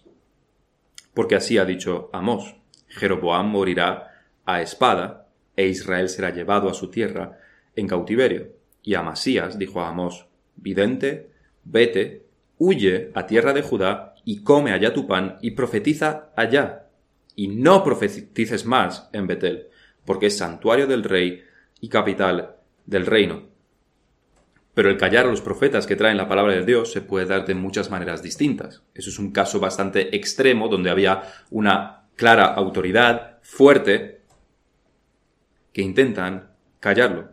Porque 1.14 1.36
así 1.36 1.56
ha 1.56 1.64
dicho 1.64 2.10
Amós, 2.12 2.56
Jeroboam 2.88 3.48
morirá 3.48 4.24
a 4.44 4.60
espada, 4.60 5.28
e 5.56 5.66
Israel 5.66 6.08
será 6.08 6.30
llevado 6.30 6.68
a 6.68 6.74
su 6.74 6.90
tierra 6.90 7.38
en 7.74 7.86
cautiverio. 7.86 8.52
Y 8.82 8.94
Amasías 8.94 9.58
dijo 9.58 9.80
a 9.80 9.88
Amós, 9.88 10.26
vidente, 10.56 11.30
vete, 11.70 12.26
huye 12.58 13.10
a 13.14 13.26
tierra 13.26 13.52
de 13.52 13.62
Judá, 13.62 14.14
y 14.24 14.42
come 14.42 14.72
allá 14.72 14.92
tu 14.92 15.06
pan, 15.06 15.38
y 15.40 15.52
profetiza 15.52 16.30
allá. 16.36 16.88
Y 17.34 17.48
no 17.48 17.84
profetices 17.84 18.66
más 18.66 19.08
en 19.12 19.26
Betel, 19.26 19.68
porque 20.04 20.26
es 20.26 20.36
santuario 20.36 20.86
del 20.86 21.04
rey 21.04 21.42
y 21.80 21.88
capital 21.88 22.56
del 22.84 23.06
reino. 23.06 23.44
Pero 24.74 24.90
el 24.90 24.96
callar 24.96 25.26
a 25.26 25.30
los 25.30 25.40
profetas 25.40 25.86
que 25.86 25.96
traen 25.96 26.16
la 26.16 26.28
palabra 26.28 26.54
de 26.54 26.64
Dios 26.64 26.92
se 26.92 27.00
puede 27.00 27.26
dar 27.26 27.46
de 27.46 27.54
muchas 27.54 27.90
maneras 27.90 28.22
distintas. 28.22 28.82
Eso 28.94 29.10
es 29.10 29.18
un 29.18 29.32
caso 29.32 29.58
bastante 29.58 30.14
extremo 30.14 30.68
donde 30.68 30.90
había 30.90 31.22
una 31.50 32.04
clara 32.14 32.44
autoridad 32.44 33.38
fuerte 33.42 34.22
que 35.72 35.82
intentan 35.82 36.50
callarlo. 36.80 37.30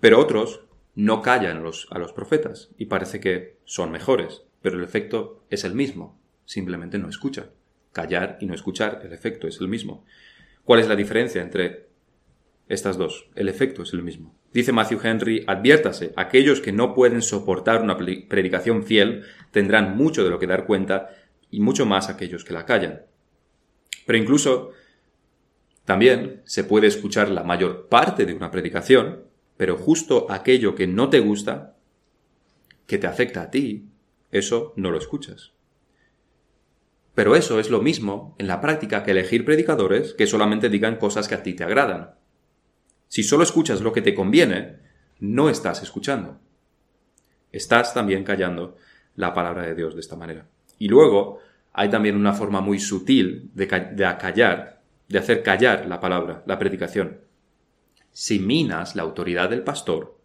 Pero 0.00 0.20
otros 0.20 0.60
no 0.94 1.22
callan 1.22 1.58
a 1.58 1.60
los, 1.60 1.86
a 1.90 1.98
los 1.98 2.12
profetas 2.12 2.70
y 2.76 2.86
parece 2.86 3.20
que 3.20 3.58
son 3.64 3.90
mejores, 3.90 4.42
pero 4.62 4.76
el 4.76 4.84
efecto 4.84 5.44
es 5.50 5.64
el 5.64 5.74
mismo, 5.74 6.18
simplemente 6.44 6.98
no 6.98 7.08
escuchan. 7.08 7.50
Callar 7.92 8.38
y 8.40 8.46
no 8.46 8.54
escuchar, 8.54 9.00
el 9.04 9.12
efecto 9.12 9.48
es 9.48 9.60
el 9.60 9.68
mismo. 9.68 10.04
¿Cuál 10.64 10.80
es 10.80 10.88
la 10.88 10.96
diferencia 10.96 11.42
entre 11.42 11.86
estas 12.68 12.98
dos? 12.98 13.28
El 13.34 13.48
efecto 13.48 13.82
es 13.82 13.92
el 13.92 14.02
mismo. 14.02 14.34
Dice 14.52 14.72
Matthew 14.72 15.00
Henry, 15.02 15.44
adviértase, 15.46 16.12
aquellos 16.16 16.60
que 16.60 16.72
no 16.72 16.94
pueden 16.94 17.22
soportar 17.22 17.82
una 17.82 17.96
predicación 17.96 18.84
fiel 18.84 19.24
tendrán 19.50 19.96
mucho 19.96 20.24
de 20.24 20.30
lo 20.30 20.38
que 20.38 20.46
dar 20.46 20.66
cuenta 20.66 21.10
y 21.50 21.60
mucho 21.60 21.86
más 21.86 22.08
aquellos 22.08 22.44
que 22.44 22.54
la 22.54 22.66
callan. 22.66 23.02
Pero 24.06 24.18
incluso 24.18 24.72
también 25.84 26.42
se 26.44 26.64
puede 26.64 26.86
escuchar 26.86 27.30
la 27.30 27.44
mayor 27.44 27.88
parte 27.88 28.26
de 28.26 28.34
una 28.34 28.50
predicación 28.50 29.27
pero 29.58 29.76
justo 29.76 30.30
aquello 30.30 30.76
que 30.76 30.86
no 30.86 31.10
te 31.10 31.18
gusta, 31.18 31.76
que 32.86 32.96
te 32.96 33.08
afecta 33.08 33.42
a 33.42 33.50
ti, 33.50 33.90
eso 34.30 34.72
no 34.76 34.92
lo 34.92 34.98
escuchas. 34.98 35.52
Pero 37.16 37.34
eso 37.34 37.58
es 37.58 37.68
lo 37.68 37.82
mismo 37.82 38.36
en 38.38 38.46
la 38.46 38.60
práctica 38.60 39.02
que 39.02 39.10
elegir 39.10 39.44
predicadores 39.44 40.14
que 40.14 40.28
solamente 40.28 40.68
digan 40.68 40.96
cosas 40.96 41.26
que 41.26 41.34
a 41.34 41.42
ti 41.42 41.54
te 41.54 41.64
agradan. 41.64 42.14
Si 43.08 43.24
solo 43.24 43.42
escuchas 43.42 43.80
lo 43.80 43.92
que 43.92 44.00
te 44.00 44.14
conviene, 44.14 44.76
no 45.18 45.50
estás 45.50 45.82
escuchando. 45.82 46.38
Estás 47.50 47.92
también 47.92 48.22
callando 48.22 48.76
la 49.16 49.34
palabra 49.34 49.66
de 49.66 49.74
Dios 49.74 49.94
de 49.94 50.00
esta 50.00 50.14
manera. 50.14 50.46
Y 50.78 50.86
luego 50.86 51.40
hay 51.72 51.90
también 51.90 52.14
una 52.14 52.32
forma 52.32 52.60
muy 52.60 52.78
sutil 52.78 53.50
de, 53.54 53.66
de 53.66 54.06
acallar, 54.06 54.82
de 55.08 55.18
hacer 55.18 55.42
callar 55.42 55.86
la 55.86 55.98
palabra, 55.98 56.44
la 56.46 56.60
predicación 56.60 57.27
si 58.18 58.40
minas 58.40 58.96
la 58.96 59.04
autoridad 59.04 59.48
del 59.48 59.62
pastor, 59.62 60.18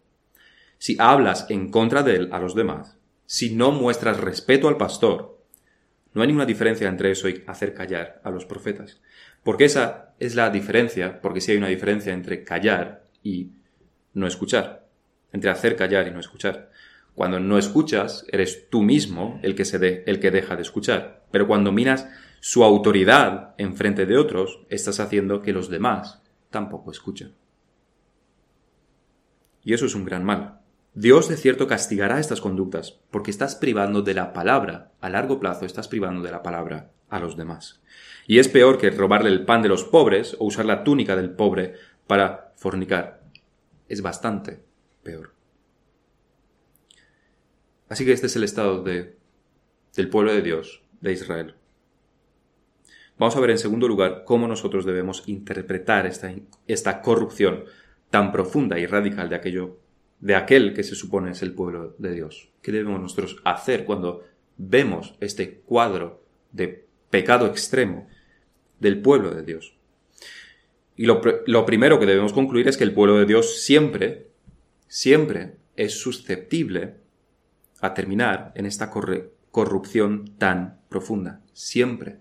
si 0.78 0.96
hablas 0.98 1.46
en 1.48 1.70
contra 1.70 2.02
de 2.02 2.16
él 2.16 2.28
a 2.32 2.40
los 2.40 2.56
demás, 2.56 2.98
si 3.24 3.54
no 3.54 3.70
muestras 3.70 4.18
respeto 4.18 4.66
al 4.66 4.76
pastor, 4.76 5.38
no 6.12 6.20
hay 6.20 6.26
ninguna 6.26 6.44
diferencia 6.44 6.88
entre 6.88 7.12
eso 7.12 7.28
y 7.28 7.44
hacer 7.46 7.72
callar 7.72 8.20
a 8.24 8.30
los 8.30 8.46
profetas. 8.46 9.00
Porque 9.44 9.66
esa 9.66 10.12
es 10.18 10.34
la 10.34 10.50
diferencia, 10.50 11.20
porque 11.20 11.40
sí 11.40 11.52
hay 11.52 11.58
una 11.58 11.68
diferencia 11.68 12.12
entre 12.12 12.42
callar 12.42 13.04
y 13.22 13.52
no 14.12 14.26
escuchar, 14.26 14.88
entre 15.32 15.50
hacer 15.50 15.76
callar 15.76 16.08
y 16.08 16.10
no 16.10 16.18
escuchar. 16.18 16.72
Cuando 17.14 17.38
no 17.38 17.58
escuchas, 17.58 18.26
eres 18.28 18.68
tú 18.70 18.82
mismo 18.82 19.38
el 19.44 19.54
que, 19.54 19.64
se 19.64 20.02
el 20.04 20.18
que 20.18 20.32
deja 20.32 20.56
de 20.56 20.62
escuchar. 20.62 21.22
Pero 21.30 21.46
cuando 21.46 21.70
minas 21.70 22.08
su 22.40 22.64
autoridad 22.64 23.54
en 23.56 23.76
frente 23.76 24.04
de 24.04 24.16
otros, 24.16 24.66
estás 24.68 24.98
haciendo 24.98 25.42
que 25.42 25.52
los 25.52 25.70
demás 25.70 26.24
tampoco 26.50 26.90
escuchen. 26.90 27.34
Y 29.64 29.72
eso 29.72 29.86
es 29.86 29.94
un 29.94 30.04
gran 30.04 30.24
mal. 30.24 30.60
Dios 30.94 31.28
de 31.28 31.36
cierto 31.36 31.66
castigará 31.66 32.20
estas 32.20 32.40
conductas, 32.40 33.00
porque 33.10 33.30
estás 33.30 33.56
privando 33.56 34.02
de 34.02 34.14
la 34.14 34.32
palabra, 34.32 34.92
a 35.00 35.08
largo 35.08 35.40
plazo 35.40 35.66
estás 35.66 35.88
privando 35.88 36.22
de 36.22 36.30
la 36.30 36.42
palabra 36.42 36.92
a 37.08 37.18
los 37.18 37.36
demás. 37.36 37.82
Y 38.26 38.38
es 38.38 38.48
peor 38.48 38.78
que 38.78 38.90
robarle 38.90 39.30
el 39.30 39.44
pan 39.44 39.62
de 39.62 39.68
los 39.68 39.84
pobres 39.84 40.36
o 40.38 40.44
usar 40.44 40.66
la 40.66 40.84
túnica 40.84 41.16
del 41.16 41.30
pobre 41.30 41.74
para 42.06 42.52
fornicar. 42.56 43.22
Es 43.88 44.02
bastante 44.02 44.62
peor. 45.02 45.34
Así 47.88 48.04
que 48.04 48.12
este 48.12 48.26
es 48.26 48.36
el 48.36 48.44
estado 48.44 48.82
de, 48.82 49.16
del 49.96 50.08
pueblo 50.08 50.32
de 50.32 50.42
Dios, 50.42 50.82
de 51.00 51.12
Israel. 51.12 51.54
Vamos 53.18 53.36
a 53.36 53.40
ver 53.40 53.50
en 53.50 53.58
segundo 53.58 53.86
lugar 53.86 54.24
cómo 54.24 54.48
nosotros 54.48 54.84
debemos 54.84 55.22
interpretar 55.26 56.06
esta, 56.06 56.32
esta 56.66 57.02
corrupción 57.02 57.64
tan 58.14 58.30
profunda 58.30 58.78
y 58.78 58.86
radical 58.86 59.28
de 59.28 59.34
aquello, 59.34 59.80
de 60.20 60.36
aquel 60.36 60.72
que 60.72 60.84
se 60.84 60.94
supone 60.94 61.32
es 61.32 61.42
el 61.42 61.52
pueblo 61.52 61.96
de 61.98 62.12
Dios. 62.12 62.48
¿Qué 62.62 62.70
debemos 62.70 63.00
nosotros 63.00 63.42
hacer 63.44 63.84
cuando 63.84 64.22
vemos 64.56 65.16
este 65.18 65.58
cuadro 65.58 66.22
de 66.52 66.86
pecado 67.10 67.48
extremo 67.48 68.06
del 68.78 69.02
pueblo 69.02 69.32
de 69.32 69.42
Dios? 69.42 69.76
Y 70.94 71.06
lo, 71.06 71.66
primero 71.66 71.98
que 71.98 72.06
debemos 72.06 72.32
concluir 72.32 72.68
es 72.68 72.76
que 72.76 72.84
el 72.84 72.94
pueblo 72.94 73.18
de 73.18 73.26
Dios 73.26 73.64
siempre, 73.64 74.28
siempre 74.86 75.56
es 75.74 75.98
susceptible 75.98 76.98
a 77.80 77.94
terminar 77.94 78.52
en 78.54 78.66
esta 78.66 78.92
corrupción 79.50 80.36
tan 80.38 80.82
profunda. 80.88 81.42
Siempre 81.52 82.18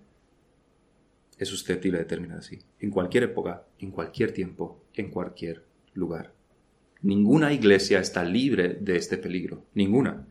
es 1.37 1.49
susceptible 1.49 1.99
de 1.99 2.05
terminar 2.05 2.39
así. 2.39 2.57
En 2.79 2.89
cualquier 2.89 3.25
época, 3.25 3.67
en 3.77 3.91
cualquier 3.91 4.31
tiempo, 4.31 4.83
en 4.95 5.11
cualquier 5.11 5.71
lugar. 5.93 6.33
Ninguna 7.01 7.51
iglesia 7.51 7.99
está 7.99 8.23
libre 8.23 8.77
de 8.79 8.95
este 8.95 9.17
peligro, 9.17 9.65
ninguna. 9.73 10.27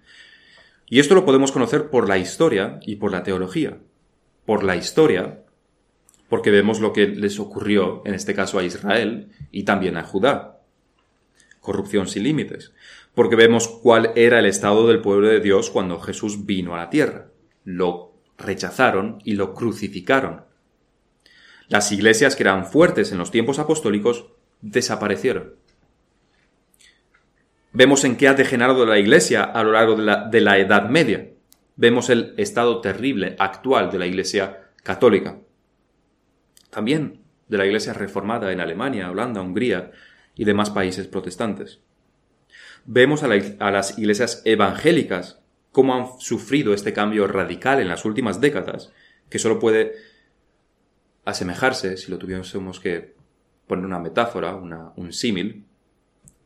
Y 0.87 1.01
esto 1.01 1.15
lo 1.15 1.25
podemos 1.25 1.53
conocer 1.53 1.91
por 1.91 2.09
la 2.09 2.19
historia 2.19 2.81
y 2.83 2.97
por 2.97 3.13
la 3.13 3.23
teología. 3.23 3.79
Por 4.47 4.65
la 4.65 4.77
historia, 4.77 5.43
porque 6.29 6.51
vemos 6.51 6.81
lo 6.81 6.93
que 6.93 7.07
les 7.09 7.39
ocurrió, 7.39 8.03
en 8.05 8.15
este 8.15 8.35
caso 8.35 8.59
a 8.59 8.65
Israel 8.65 9.29
y 9.51 9.65
también 9.65 9.97
a 9.97 10.03
Judá. 10.03 10.61
Corrupción 11.61 12.09
sin 12.09 12.25
límites. 12.25 12.73
Porque 13.15 13.37
vemos 13.37 13.69
cuál 13.69 14.13
era 14.17 14.39
el 14.39 14.47
estado 14.47 14.89
del 14.89 15.03
pueblo 15.03 15.29
de 15.29 15.41
Dios 15.41 15.71
cuando 15.71 16.01
Jesús 16.01 16.47
vino 16.47 16.75
a 16.75 16.79
la 16.79 16.91
tierra. 16.91 17.29
Lo 17.65 18.15
rechazaron 18.39 19.19
y 19.25 19.35
lo 19.35 19.53
crucificaron. 19.53 20.45
Las 21.69 21.93
iglesias 21.93 22.35
que 22.35 22.43
eran 22.43 22.67
fuertes 22.67 23.13
en 23.13 23.19
los 23.19 23.31
tiempos 23.31 23.59
apostólicos 23.59 24.27
desaparecieron. 24.63 25.55
Vemos 27.73 28.05
en 28.05 28.17
qué 28.17 28.29
ha 28.29 28.35
degenerado 28.35 28.87
la 28.87 28.99
Iglesia 28.99 29.43
a 29.45 29.63
lo 29.65 29.73
largo 29.73 29.97
de 29.97 30.41
la, 30.41 30.59
Edad 30.59 30.89
Media. 30.89 31.31
Vemos 31.77 32.11
el 32.11 32.35
estado 32.37 32.81
terrible 32.81 33.35
actual 33.39 33.91
de 33.91 33.99
la 33.99 34.07
Iglesia 34.07 34.69
católica. 34.83 35.39
También 36.71 37.21
de 37.49 37.59
la 37.59 37.67
Iglesia 37.67 37.93
reformada 37.93 38.53
en 38.53 38.61
Alemania, 38.61 39.11
Holanda, 39.11 39.41
Hungría 39.41 39.91
y 40.35 40.45
demás 40.45 40.71
países 40.71 41.07
protestantes. 41.09 41.81
Vemos 42.85 43.23
a, 43.23 43.29
a 43.59 43.71
las 43.71 43.99
iglesias 43.99 44.43
evangélicas 44.45 45.41
cómo 45.71 45.95
han 45.95 46.21
sufrido 46.21 46.75
este 46.75 46.93
cambio 46.93 47.27
radical 47.27 47.81
en 47.81 47.89
las 47.89 48.05
últimas 48.05 48.41
décadas, 48.41 48.93
que 49.31 49.39
solo 49.39 49.59
puede 49.59 49.95
asemejarse, 51.25 51.97
si 51.97 52.11
lo 52.11 52.19
tuviésemos 52.19 52.81
que 52.81 53.15
poner 53.67 53.87
una 53.87 53.99
metáfora, 53.99 54.55
un 54.55 55.13
símil, 55.13 55.65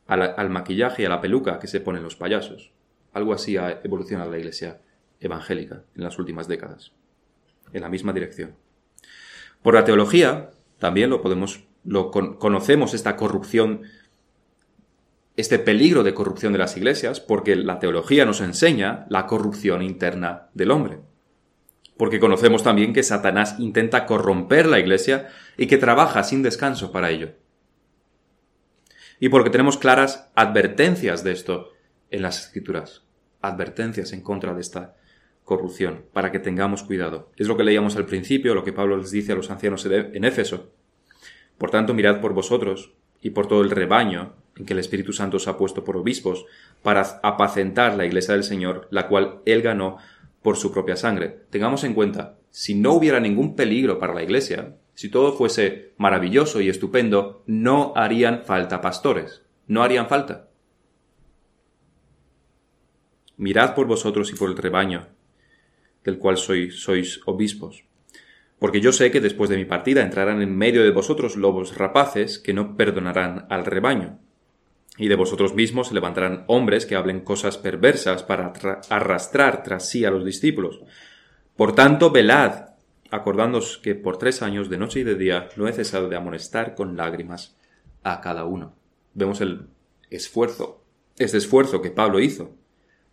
al, 0.07 0.49
maquillaje 0.49 1.03
y 1.03 1.05
a 1.05 1.09
la 1.09 1.21
peluca 1.21 1.59
que 1.59 1.67
se 1.67 1.81
ponen 1.81 2.03
los 2.03 2.15
payasos. 2.15 2.71
Algo 3.13 3.33
así 3.33 3.57
ha 3.57 3.81
evolucionado 3.83 4.31
la 4.31 4.37
iglesia 4.37 4.79
evangélica 5.19 5.83
en 5.95 6.03
las 6.03 6.17
últimas 6.19 6.47
décadas, 6.47 6.93
en 7.73 7.81
la 7.81 7.89
misma 7.89 8.13
dirección. 8.13 8.55
Por 9.61 9.73
la 9.73 9.83
teología, 9.83 10.51
también 10.79 11.09
lo 11.09 11.21
podemos, 11.21 11.65
lo 11.83 12.11
conocemos 12.11 12.93
esta 12.93 13.15
corrupción, 13.17 13.83
este 15.35 15.59
peligro 15.59 16.03
de 16.03 16.13
corrupción 16.13 16.53
de 16.53 16.59
las 16.59 16.77
iglesias, 16.77 17.19
porque 17.19 17.55
la 17.55 17.79
teología 17.79 18.25
nos 18.25 18.41
enseña 18.41 19.05
la 19.09 19.27
corrupción 19.27 19.81
interna 19.81 20.49
del 20.53 20.71
hombre 20.71 20.99
porque 21.97 22.19
conocemos 22.19 22.63
también 22.63 22.93
que 22.93 23.03
Satanás 23.03 23.55
intenta 23.59 24.05
corromper 24.05 24.67
la 24.67 24.79
iglesia 24.79 25.27
y 25.57 25.67
que 25.67 25.77
trabaja 25.77 26.23
sin 26.23 26.43
descanso 26.43 26.91
para 26.91 27.09
ello. 27.09 27.31
Y 29.19 29.29
porque 29.29 29.49
tenemos 29.49 29.77
claras 29.77 30.29
advertencias 30.35 31.23
de 31.23 31.31
esto 31.31 31.71
en 32.11 32.21
las 32.21 32.39
escrituras, 32.39 33.03
advertencias 33.41 34.13
en 34.13 34.21
contra 34.21 34.53
de 34.53 34.61
esta 34.61 34.95
corrupción, 35.43 36.05
para 36.13 36.31
que 36.31 36.39
tengamos 36.39 36.83
cuidado. 36.83 37.31
Es 37.35 37.47
lo 37.47 37.57
que 37.57 37.63
leíamos 37.63 37.95
al 37.95 38.05
principio, 38.05 38.53
lo 38.53 38.63
que 38.63 38.73
Pablo 38.73 38.97
les 38.97 39.11
dice 39.11 39.31
a 39.31 39.35
los 39.35 39.49
ancianos 39.49 39.85
en 39.85 40.23
Éfeso. 40.23 40.71
Por 41.57 41.71
tanto, 41.71 41.93
mirad 41.93 42.21
por 42.21 42.33
vosotros 42.33 42.93
y 43.21 43.31
por 43.31 43.47
todo 43.47 43.61
el 43.61 43.71
rebaño 43.71 44.35
en 44.57 44.65
que 44.65 44.73
el 44.73 44.79
Espíritu 44.79 45.13
Santo 45.13 45.37
os 45.37 45.47
ha 45.47 45.57
puesto 45.57 45.83
por 45.83 45.97
obispos, 45.97 46.45
para 46.81 47.01
apacentar 47.23 47.95
la 47.95 48.05
iglesia 48.05 48.33
del 48.33 48.43
Señor, 48.43 48.87
la 48.91 49.07
cual 49.07 49.41
él 49.45 49.61
ganó 49.61 49.97
por 50.47 50.55
su 50.55 50.71
propia 50.71 50.95
sangre. 50.95 51.41
Tengamos 51.49 51.83
en 51.83 51.93
cuenta, 51.93 52.37
si 52.51 52.73
no 52.73 52.93
hubiera 52.93 53.19
ningún 53.19 53.57
peligro 53.57 53.99
para 53.99 54.13
la 54.13 54.23
Iglesia, 54.23 54.77
si 54.93 55.09
todo 55.09 55.33
fuese 55.33 55.91
maravilloso 55.97 56.61
y 56.61 56.69
estupendo, 56.69 57.43
no 57.47 57.91
harían 57.97 58.45
falta 58.45 58.79
pastores, 58.79 59.41
no 59.67 59.83
harían 59.83 60.07
falta. 60.07 60.47
Mirad 63.35 63.75
por 63.75 63.87
vosotros 63.87 64.31
y 64.31 64.37
por 64.37 64.49
el 64.49 64.55
rebaño, 64.55 65.09
del 66.05 66.17
cual 66.17 66.37
sois, 66.37 66.79
sois 66.79 67.19
obispos. 67.25 67.83
Porque 68.57 68.79
yo 68.79 68.93
sé 68.93 69.11
que 69.11 69.19
después 69.19 69.49
de 69.49 69.57
mi 69.57 69.65
partida 69.65 70.01
entrarán 70.01 70.41
en 70.41 70.55
medio 70.55 70.81
de 70.81 70.91
vosotros 70.91 71.35
lobos 71.35 71.75
rapaces 71.75 72.39
que 72.39 72.53
no 72.53 72.77
perdonarán 72.77 73.47
al 73.49 73.65
rebaño. 73.65 74.17
Y 74.97 75.07
de 75.07 75.15
vosotros 75.15 75.53
mismos 75.53 75.89
se 75.89 75.93
levantarán 75.93 76.43
hombres 76.47 76.85
que 76.85 76.95
hablen 76.95 77.21
cosas 77.21 77.57
perversas 77.57 78.23
para 78.23 78.53
arrastrar 78.89 79.63
tras 79.63 79.87
sí 79.87 80.05
a 80.05 80.11
los 80.11 80.25
discípulos. 80.25 80.81
Por 81.55 81.75
tanto, 81.75 82.11
velad, 82.11 82.69
acordándoos 83.11 83.77
que 83.77 83.95
por 83.95 84.17
tres 84.17 84.41
años, 84.41 84.69
de 84.69 84.77
noche 84.77 85.01
y 85.01 85.03
de 85.03 85.15
día, 85.15 85.49
no 85.55 85.67
he 85.67 85.73
cesado 85.73 86.09
de 86.09 86.15
amonestar 86.15 86.75
con 86.75 86.97
lágrimas 86.97 87.55
a 88.03 88.21
cada 88.21 88.45
uno. 88.45 88.73
Vemos 89.13 89.41
el 89.41 89.67
esfuerzo, 90.09 90.83
este 91.17 91.37
esfuerzo 91.37 91.81
que 91.81 91.91
Pablo 91.91 92.19
hizo 92.19 92.55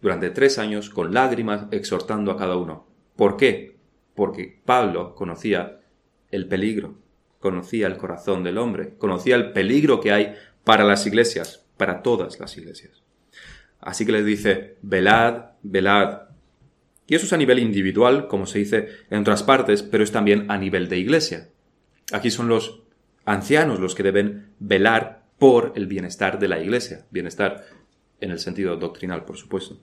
durante 0.01 0.31
tres 0.31 0.59
años 0.59 0.91
con 0.91 1.15
lágrimas 1.15 1.67
exhortando 1.71 2.31
a 2.31 2.37
cada 2.37 2.57
uno. 2.57 2.87
¿Por 3.17 3.37
qué? 3.37 3.79
Porque 4.15 4.61
Pablo 4.65 5.15
conocía 5.15 5.81
el 6.31 6.47
peligro, 6.47 6.99
conocía 7.41 7.87
el 7.87 7.97
corazón 7.97 8.45
del 8.45 8.59
hombre, 8.59 8.97
conocía 8.99 9.37
el 9.37 9.53
peligro 9.53 10.01
que 10.01 10.13
hay 10.13 10.35
para 10.65 10.85
las 10.85 11.07
iglesias, 11.07 11.64
para 11.77 12.03
todas 12.03 12.41
las 12.41 12.57
iglesias. 12.57 13.03
Así 13.81 14.07
que 14.07 14.13
les 14.13 14.25
dice, 14.25 14.77
velad, 14.83 15.53
velad. 15.63 16.23
Y 17.07 17.15
eso 17.15 17.27
es 17.27 17.33
a 17.33 17.37
nivel 17.37 17.59
individual, 17.59 18.29
como 18.29 18.47
se 18.47 18.61
dice 18.61 18.89
en 19.11 19.21
otras 19.21 19.43
partes, 19.43 19.83
pero 19.83 20.03
es 20.03 20.13
también 20.13 20.51
a 20.51 20.57
nivel 20.57 20.89
de 20.89 20.99
iglesia. 20.99 21.51
Aquí 22.13 22.31
son 22.31 22.49
los 22.49 22.81
ancianos 23.25 23.81
los 23.81 23.95
que 23.95 24.03
deben 24.03 24.51
velar 24.59 25.25
por 25.39 25.73
el 25.77 25.87
bienestar 25.87 26.39
de 26.39 26.49
la 26.49 26.61
iglesia, 26.61 27.07
bienestar 27.11 27.67
en 28.21 28.31
el 28.31 28.39
sentido 28.39 28.77
doctrinal, 28.77 29.25
por 29.25 29.37
supuesto. 29.37 29.79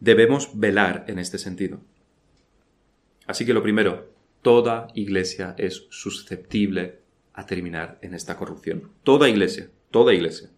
Debemos 0.00 0.58
velar 0.58 1.04
en 1.08 1.18
este 1.18 1.38
sentido. 1.38 1.80
Así 3.26 3.44
que 3.44 3.54
lo 3.54 3.62
primero, 3.62 4.10
toda 4.40 4.88
iglesia 4.94 5.54
es 5.58 5.86
susceptible 5.90 7.00
a 7.34 7.46
terminar 7.46 7.98
en 8.02 8.14
esta 8.14 8.36
corrupción. 8.36 8.90
Toda 9.02 9.28
iglesia, 9.28 9.68
toda 9.90 10.14
iglesia. 10.14 10.50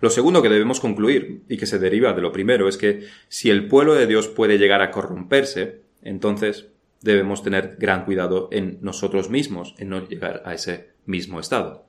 Lo 0.00 0.10
segundo 0.10 0.42
que 0.42 0.48
debemos 0.48 0.80
concluir, 0.80 1.42
y 1.48 1.56
que 1.56 1.66
se 1.66 1.78
deriva 1.78 2.12
de 2.12 2.22
lo 2.22 2.32
primero, 2.32 2.68
es 2.68 2.76
que 2.76 3.06
si 3.28 3.50
el 3.50 3.68
pueblo 3.68 3.94
de 3.94 4.06
Dios 4.06 4.28
puede 4.28 4.58
llegar 4.58 4.82
a 4.82 4.90
corromperse, 4.90 5.82
entonces 6.02 6.68
debemos 7.00 7.42
tener 7.42 7.76
gran 7.78 8.04
cuidado 8.04 8.48
en 8.52 8.78
nosotros 8.82 9.30
mismos, 9.30 9.74
en 9.78 9.88
no 9.90 10.06
llegar 10.06 10.42
a 10.44 10.54
ese 10.54 10.90
mismo 11.04 11.40
estado. 11.40 11.86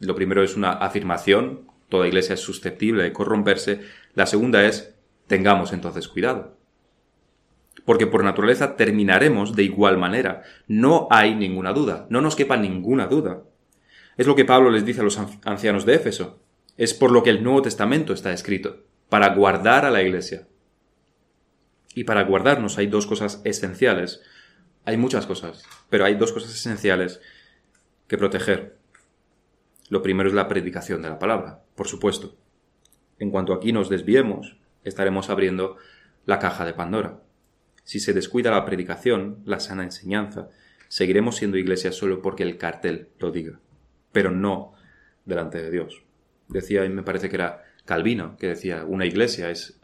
Lo 0.00 0.14
primero 0.14 0.42
es 0.42 0.56
una 0.56 0.72
afirmación, 0.72 1.66
toda 1.88 2.08
iglesia 2.08 2.34
es 2.34 2.40
susceptible 2.40 3.02
de 3.02 3.12
corromperse. 3.12 3.80
La 4.14 4.26
segunda 4.26 4.64
es, 4.64 4.94
tengamos 5.26 5.72
entonces 5.72 6.08
cuidado. 6.08 6.56
Porque 7.84 8.06
por 8.06 8.24
naturaleza 8.24 8.76
terminaremos 8.76 9.54
de 9.54 9.64
igual 9.64 9.98
manera. 9.98 10.42
No 10.66 11.06
hay 11.10 11.34
ninguna 11.34 11.72
duda, 11.72 12.06
no 12.08 12.20
nos 12.20 12.36
quepa 12.36 12.56
ninguna 12.56 13.06
duda. 13.06 13.42
Es 14.16 14.26
lo 14.26 14.34
que 14.34 14.44
Pablo 14.44 14.70
les 14.70 14.84
dice 14.84 15.00
a 15.00 15.04
los 15.04 15.18
ancianos 15.44 15.84
de 15.84 15.94
Éfeso. 15.94 16.40
Es 16.76 16.94
por 16.94 17.10
lo 17.10 17.22
que 17.22 17.30
el 17.30 17.42
Nuevo 17.42 17.62
Testamento 17.62 18.12
está 18.12 18.32
escrito, 18.32 18.84
para 19.08 19.34
guardar 19.34 19.84
a 19.84 19.90
la 19.90 20.02
Iglesia. 20.02 20.48
Y 21.94 22.04
para 22.04 22.24
guardarnos 22.24 22.78
hay 22.78 22.86
dos 22.86 23.06
cosas 23.06 23.40
esenciales. 23.44 24.22
Hay 24.84 24.96
muchas 24.96 25.26
cosas, 25.26 25.64
pero 25.88 26.04
hay 26.04 26.14
dos 26.14 26.32
cosas 26.32 26.54
esenciales 26.54 27.20
que 28.06 28.16
proteger. 28.16 28.78
Lo 29.88 30.02
primero 30.02 30.28
es 30.28 30.34
la 30.34 30.48
predicación 30.48 31.02
de 31.02 31.10
la 31.10 31.18
palabra, 31.18 31.62
por 31.74 31.88
supuesto. 31.88 32.36
En 33.18 33.30
cuanto 33.30 33.52
aquí 33.52 33.72
nos 33.72 33.88
desviemos, 33.88 34.56
estaremos 34.84 35.30
abriendo 35.30 35.76
la 36.24 36.38
caja 36.38 36.64
de 36.64 36.74
Pandora. 36.74 37.20
Si 37.84 38.00
se 38.00 38.12
descuida 38.12 38.50
la 38.50 38.64
predicación, 38.64 39.42
la 39.44 39.60
sana 39.60 39.82
enseñanza, 39.82 40.48
seguiremos 40.88 41.36
siendo 41.36 41.58
iglesia 41.58 41.92
solo 41.92 42.22
porque 42.22 42.44
el 42.44 42.56
cartel 42.56 43.08
lo 43.18 43.30
diga 43.30 43.60
pero 44.12 44.30
no 44.30 44.72
delante 45.24 45.62
de 45.62 45.70
Dios. 45.70 46.02
Decía, 46.50 46.84
y 46.84 46.88
me 46.88 47.02
parece 47.02 47.28
que 47.28 47.36
era 47.36 47.64
Calvino, 47.84 48.36
que 48.36 48.48
decía, 48.48 48.84
una 48.84 49.06
iglesia 49.06 49.50
es 49.50 49.80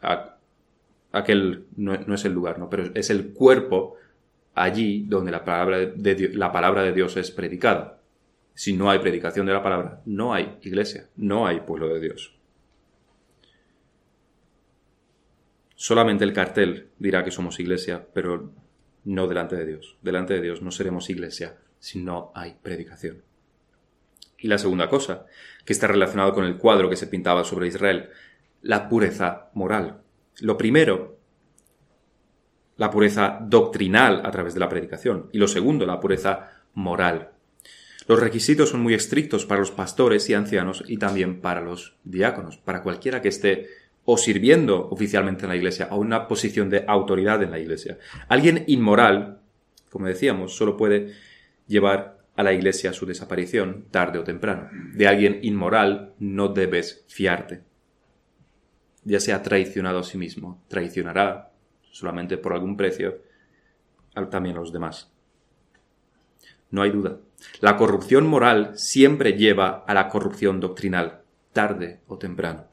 aquel, 1.11 1.65
no, 1.75 1.93
es 1.93 2.25
el 2.25 2.33
lugar, 2.33 2.59
¿no? 2.59 2.69
pero 2.69 2.91
es 2.93 3.09
el 3.09 3.33
cuerpo 3.33 3.95
allí 4.53 5.05
donde 5.07 5.31
la 5.31 5.45
palabra 5.45 5.79
de, 5.79 6.31
la 6.33 6.51
palabra 6.51 6.83
de 6.83 6.93
Dios 6.93 7.15
es 7.17 7.31
predicada. 7.31 7.99
Si 8.53 8.73
no 8.73 8.89
hay 8.89 8.99
predicación 8.99 9.45
de 9.45 9.53
la 9.53 9.61
palabra, 9.61 10.01
no 10.05 10.33
hay 10.33 10.57
iglesia, 10.63 11.07
no 11.15 11.45
hay 11.45 11.59
pueblo 11.61 11.93
de 11.93 11.99
Dios. 11.99 12.33
Solamente 15.75 16.23
el 16.23 16.33
cartel 16.33 16.87
dirá 16.97 17.23
que 17.23 17.29
somos 17.29 17.59
iglesia, 17.59 18.07
pero 18.13 18.51
no 19.05 19.27
delante 19.27 19.55
de 19.55 19.65
Dios. 19.65 19.95
Delante 20.01 20.33
de 20.33 20.41
Dios 20.41 20.63
no 20.63 20.71
seremos 20.71 21.09
iglesia 21.11 21.55
si 21.79 21.99
no 21.99 22.31
hay 22.33 22.55
predicación. 22.61 23.21
Y 24.39 24.47
la 24.47 24.57
segunda 24.57 24.89
cosa, 24.89 25.25
que 25.65 25.73
está 25.73 25.87
relacionado 25.87 26.33
con 26.33 26.45
el 26.45 26.57
cuadro 26.57 26.89
que 26.89 26.95
se 26.95 27.07
pintaba 27.07 27.43
sobre 27.43 27.67
Israel, 27.67 28.09
la 28.61 28.89
pureza 28.89 29.49
moral. 29.53 30.01
Lo 30.39 30.57
primero, 30.57 31.17
la 32.77 32.91
pureza 32.91 33.39
doctrinal 33.41 34.21
a 34.23 34.31
través 34.31 34.53
de 34.53 34.59
la 34.59 34.69
predicación. 34.69 35.29
Y 35.31 35.39
lo 35.39 35.47
segundo, 35.47 35.85
la 35.85 35.99
pureza 35.99 36.51
moral. 36.73 37.31
Los 38.07 38.19
requisitos 38.19 38.69
son 38.69 38.81
muy 38.81 38.93
estrictos 38.93 39.45
para 39.45 39.59
los 39.59 39.71
pastores 39.71 40.29
y 40.29 40.33
ancianos 40.33 40.83
y 40.87 40.97
también 40.97 41.41
para 41.41 41.61
los 41.61 41.97
diáconos, 42.03 42.57
para 42.57 42.81
cualquiera 42.81 43.21
que 43.21 43.27
esté 43.27 43.67
o 44.05 44.17
sirviendo 44.17 44.87
oficialmente 44.89 45.43
en 45.43 45.49
la 45.49 45.57
iglesia, 45.57 45.89
o 45.91 45.97
una 45.97 46.29
posición 46.29 46.69
de 46.69 46.85
autoridad 46.87 47.43
en 47.43 47.51
la 47.51 47.59
iglesia. 47.59 47.97
Alguien 48.29 48.63
inmoral, 48.67 49.41
como 49.89 50.07
decíamos, 50.07 50.55
solo 50.55 50.77
puede 50.77 51.13
llevar 51.67 52.16
a 52.37 52.43
la 52.43 52.53
iglesia 52.53 52.93
su 52.93 53.05
desaparición, 53.05 53.87
tarde 53.91 54.19
o 54.19 54.23
temprano. 54.23 54.69
De 54.93 55.07
alguien 55.07 55.39
inmoral 55.41 56.13
no 56.19 56.47
debes 56.49 57.03
fiarte. 57.07 57.63
Ya 59.03 59.19
sea 59.19 59.41
traicionado 59.41 59.99
a 59.99 60.03
sí 60.03 60.17
mismo, 60.17 60.63
traicionará, 60.67 61.51
solamente 61.91 62.37
por 62.37 62.53
algún 62.53 62.77
precio, 62.77 63.21
también 64.29 64.55
a 64.55 64.59
los 64.59 64.71
demás. 64.71 65.11
No 66.69 66.83
hay 66.83 66.91
duda. 66.91 67.17
La 67.59 67.75
corrupción 67.75 68.27
moral 68.27 68.77
siempre 68.77 69.33
lleva 69.33 69.83
a 69.87 69.93
la 69.93 70.07
corrupción 70.07 70.59
doctrinal, 70.59 71.21
tarde 71.53 72.01
o 72.07 72.17
temprano. 72.17 72.65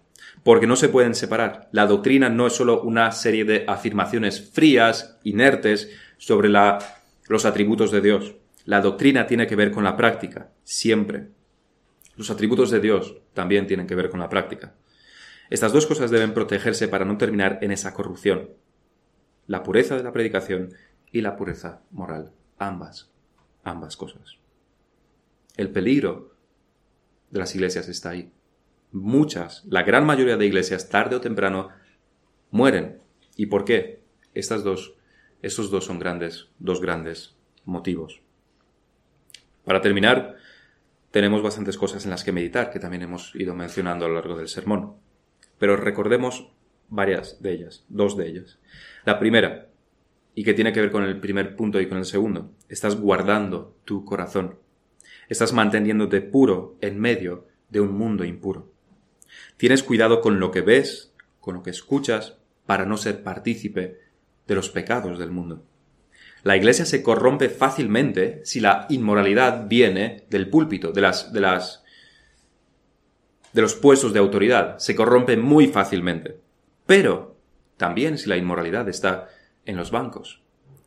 Porque 0.42 0.66
no 0.66 0.76
se 0.76 0.90
pueden 0.90 1.14
separar. 1.14 1.68
La 1.72 1.86
doctrina 1.86 2.28
no 2.28 2.46
es 2.46 2.52
solo 2.52 2.82
una 2.82 3.12
serie 3.12 3.46
de 3.46 3.64
afirmaciones 3.66 4.50
frías, 4.52 5.18
inertes, 5.22 5.90
sobre 6.18 6.50
los 6.50 7.44
atributos 7.46 7.90
de 7.90 8.00
Dios. 8.02 8.34
La 8.64 8.80
doctrina 8.80 9.26
tiene 9.26 9.46
que 9.46 9.56
ver 9.56 9.70
con 9.70 9.84
la 9.84 9.96
práctica, 9.96 10.50
siempre. 10.62 11.28
Los 12.16 12.30
atributos 12.30 12.70
de 12.70 12.80
Dios 12.80 13.16
también 13.34 13.66
tienen 13.66 13.86
que 13.86 13.94
ver 13.94 14.08
con 14.08 14.20
la 14.20 14.30
práctica. 14.30 14.74
Estas 15.50 15.72
dos 15.72 15.86
cosas 15.86 16.10
deben 16.10 16.32
protegerse 16.32 16.88
para 16.88 17.04
no 17.04 17.18
terminar 17.18 17.58
en 17.60 17.72
esa 17.72 17.92
corrupción. 17.92 18.50
La 19.46 19.62
pureza 19.62 19.96
de 19.96 20.02
la 20.02 20.12
predicación 20.12 20.72
y 21.12 21.20
la 21.20 21.36
pureza 21.36 21.82
moral. 21.90 22.32
Ambas. 22.58 23.10
Ambas 23.62 23.96
cosas. 23.96 24.38
El 25.56 25.70
peligro 25.70 26.34
de 27.30 27.40
las 27.40 27.54
iglesias 27.54 27.88
está 27.88 28.10
ahí. 28.10 28.32
Muchas, 28.90 29.64
la 29.66 29.82
gran 29.82 30.06
mayoría 30.06 30.36
de 30.36 30.46
iglesias, 30.46 30.88
tarde 30.88 31.16
o 31.16 31.20
temprano, 31.20 31.68
mueren. 32.50 33.00
¿Y 33.36 33.46
por 33.46 33.64
qué? 33.64 34.02
Estas 34.32 34.64
dos, 34.64 34.94
estos 35.42 35.70
dos 35.70 35.84
son 35.84 35.98
grandes, 35.98 36.48
dos 36.58 36.80
grandes 36.80 37.36
motivos. 37.64 38.23
Para 39.64 39.80
terminar, 39.80 40.36
tenemos 41.10 41.42
bastantes 41.42 41.78
cosas 41.78 42.04
en 42.04 42.10
las 42.10 42.24
que 42.24 42.32
meditar, 42.32 42.70
que 42.70 42.80
también 42.80 43.02
hemos 43.02 43.34
ido 43.34 43.54
mencionando 43.54 44.04
a 44.04 44.08
lo 44.08 44.14
largo 44.14 44.36
del 44.36 44.48
sermón. 44.48 44.96
Pero 45.58 45.76
recordemos 45.76 46.50
varias 46.88 47.40
de 47.40 47.52
ellas, 47.52 47.84
dos 47.88 48.16
de 48.16 48.28
ellas. 48.28 48.58
La 49.04 49.18
primera, 49.18 49.68
y 50.34 50.44
que 50.44 50.54
tiene 50.54 50.72
que 50.72 50.80
ver 50.80 50.90
con 50.90 51.04
el 51.04 51.20
primer 51.20 51.56
punto 51.56 51.80
y 51.80 51.86
con 51.86 51.98
el 51.98 52.04
segundo, 52.04 52.52
estás 52.68 53.00
guardando 53.00 53.76
tu 53.84 54.04
corazón. 54.04 54.58
Estás 55.28 55.52
manteniéndote 55.52 56.20
puro 56.20 56.76
en 56.80 57.00
medio 57.00 57.46
de 57.70 57.80
un 57.80 57.92
mundo 57.92 58.24
impuro. 58.24 58.72
Tienes 59.56 59.82
cuidado 59.82 60.20
con 60.20 60.40
lo 60.40 60.50
que 60.50 60.60
ves, 60.60 61.14
con 61.40 61.54
lo 61.54 61.62
que 61.62 61.70
escuchas, 61.70 62.38
para 62.66 62.84
no 62.84 62.96
ser 62.96 63.22
partícipe 63.22 64.00
de 64.46 64.54
los 64.54 64.68
pecados 64.68 65.18
del 65.18 65.30
mundo. 65.30 65.64
La 66.44 66.58
iglesia 66.58 66.84
se 66.84 67.02
corrompe 67.02 67.48
fácilmente 67.48 68.42
si 68.44 68.60
la 68.60 68.86
inmoralidad 68.90 69.66
viene 69.66 70.26
del 70.28 70.50
púlpito, 70.50 70.92
de 70.92 71.00
las, 71.00 71.32
de 71.32 71.40
las, 71.40 71.82
los 73.54 73.74
puestos 73.74 74.12
de 74.12 74.18
autoridad. 74.18 74.78
Se 74.78 74.94
corrompe 74.94 75.38
muy 75.38 75.68
fácilmente. 75.68 76.38
Pero 76.84 77.38
también 77.78 78.18
si 78.18 78.28
la 78.28 78.36
inmoralidad 78.36 78.86
está 78.90 79.28
en 79.64 79.78
los 79.78 79.90
bancos. 79.90 80.42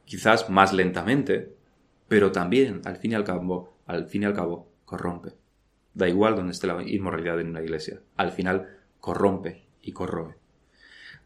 Quizás 0.06 0.48
más 0.48 0.74
lentamente, 0.74 1.56
pero 2.08 2.32
también, 2.32 2.82
al 2.86 2.98
fin 2.98 3.14
y 3.14 3.16
al 3.16 3.24
cabo, 3.24 3.80
al 3.88 4.06
fin 4.06 4.22
y 4.22 4.26
al 4.26 4.36
cabo, 4.36 4.72
corrompe. 4.86 5.32
Da 5.96 6.08
igual 6.08 6.36
donde 6.36 6.52
esté 6.52 6.68
la 6.68 6.84
inmoralidad 6.84 7.40
en 7.40 7.50
una 7.50 7.64
iglesia. 7.64 8.00
Al 8.16 8.32
final, 8.32 8.78
corrompe 9.00 9.66
y 9.82 9.92
corroe. 9.92 10.36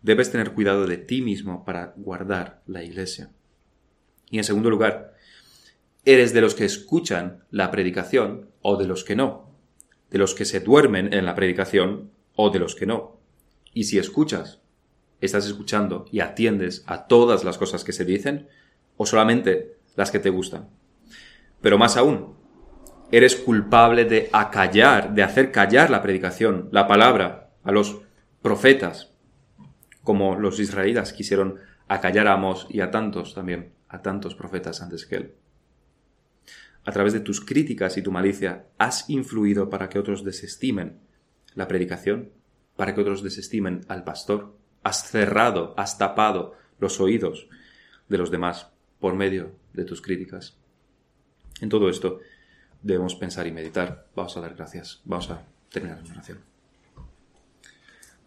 Debes 0.02 0.32
tener 0.32 0.54
cuidado 0.54 0.88
de 0.88 0.96
ti 0.96 1.22
mismo 1.22 1.66
para 1.66 1.94
guardar 1.98 2.62
la 2.66 2.82
iglesia. 2.82 3.30
Y 4.32 4.40
en 4.40 4.44
segundo 4.44 4.72
lugar, 4.72 5.12
¿Eres 6.04 6.34
de 6.34 6.42
los 6.42 6.56
que 6.56 6.66
escuchan 6.66 7.44
la 7.52 7.70
predicación 7.70 8.50
o 8.64 8.76
de 8.76 8.88
los 8.88 9.04
que 9.04 9.16
no? 9.16 9.52
¿De 10.10 10.18
los 10.18 10.34
que 10.34 10.46
se 10.46 10.60
duermen 10.60 11.14
en 11.14 11.28
la 11.28 11.36
predicación 11.36 12.10
o 12.36 12.50
de 12.50 12.58
los 12.58 12.74
que 12.74 12.88
no? 12.88 13.20
Y 13.72 13.84
si 13.84 14.00
escuchas, 14.00 14.62
¿estás 15.20 15.46
escuchando 15.46 16.06
y 16.12 16.22
atiendes 16.22 16.84
a 16.88 17.06
todas 17.06 17.44
las 17.44 17.60
cosas 17.60 17.84
que 17.84 17.92
se 17.92 18.04
dicen 18.04 18.48
o 18.98 19.06
solamente 19.06 19.78
las 19.96 20.10
que 20.10 20.18
te 20.18 20.32
gustan? 20.32 20.70
Pero 21.62 21.78
más 21.78 21.98
aún, 21.98 22.34
eres 23.12 23.36
culpable 23.36 24.06
de 24.06 24.28
acallar, 24.34 25.14
de 25.14 25.22
hacer 25.22 25.52
callar 25.52 25.92
la 25.92 26.02
predicación, 26.02 26.68
la 26.72 26.88
palabra, 26.88 27.52
a 27.64 27.72
los 27.72 28.02
profetas, 28.42 29.14
como 30.04 30.36
los 30.36 30.60
israelitas 30.60 31.14
quisieron 31.14 31.60
acallar 31.88 32.28
a 32.28 32.34
Amos 32.34 32.66
y 32.72 32.82
a 32.82 32.90
tantos 32.90 33.36
también, 33.36 33.72
a 33.92 34.02
tantos 34.02 34.36
profetas 34.36 34.82
antes 34.82 35.06
que 35.06 35.16
él 35.16 35.36
a 36.84 36.92
través 36.92 37.14
de 37.14 37.20
tus 37.20 37.42
críticas 37.42 37.98
y 37.98 38.02
tu 38.02 38.12
malicia, 38.12 38.66
has 38.78 39.10
influido 39.10 39.70
para 39.70 39.90
que 39.90 40.00
otros 40.00 40.24
desestimen 40.24 41.00
la 41.54 41.68
predicación, 41.68 42.32
para 42.76 42.96
que 42.96 43.02
otros 43.02 43.24
desestimen 43.24 43.82
al 43.88 44.04
pastor. 44.04 44.56
Has 44.84 45.10
cerrado, 45.10 45.76
has 45.78 45.98
tapado 45.98 46.56
los 46.80 47.00
oídos 47.00 47.48
de 48.10 48.18
los 48.18 48.32
demás 48.32 48.68
por 49.00 49.16
medio 49.16 49.54
de 49.74 49.86
tus 49.86 50.02
críticas. 50.02 50.58
En 51.62 51.70
todo 51.70 51.90
esto 51.90 52.20
debemos 52.82 53.14
pensar 53.16 53.46
y 53.46 53.52
meditar. 53.52 54.08
Vamos 54.16 54.36
a 54.38 54.42
dar 54.42 54.56
gracias. 54.56 55.02
Vamos 55.06 55.30
a 55.30 55.46
terminar 55.70 56.02
la 56.04 56.14
oración. 56.14 56.40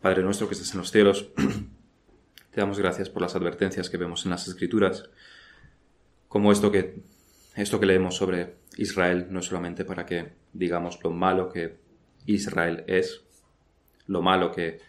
Padre 0.01 0.23
nuestro 0.23 0.47
que 0.47 0.55
estás 0.55 0.73
en 0.75 0.79
los 0.79 0.93
cielos, 0.93 1.31
te 2.53 2.61
damos 2.61 2.79
gracias 2.79 3.11
por 3.11 3.23
las 3.23 3.35
advertencias 3.35 3.91
que 3.91 3.97
vemos 3.97 4.25
en 4.25 4.31
las 4.31 4.47
Escrituras, 4.47 5.09
como 6.35 6.51
esto 6.51 6.73
que 6.73 7.01
esto 7.55 7.79
que 7.79 7.87
leemos 7.87 8.17
sobre 8.17 8.57
Israel 8.77 9.29
no 9.31 9.39
es 9.39 9.47
solamente 9.47 9.85
para 9.85 10.05
que 10.05 10.33
digamos 10.53 10.99
lo 11.05 11.13
malo 11.13 11.49
que 11.49 11.77
Israel 12.27 12.83
es, 12.89 13.23
lo 14.09 14.21
malo 14.21 14.51
que 14.51 14.81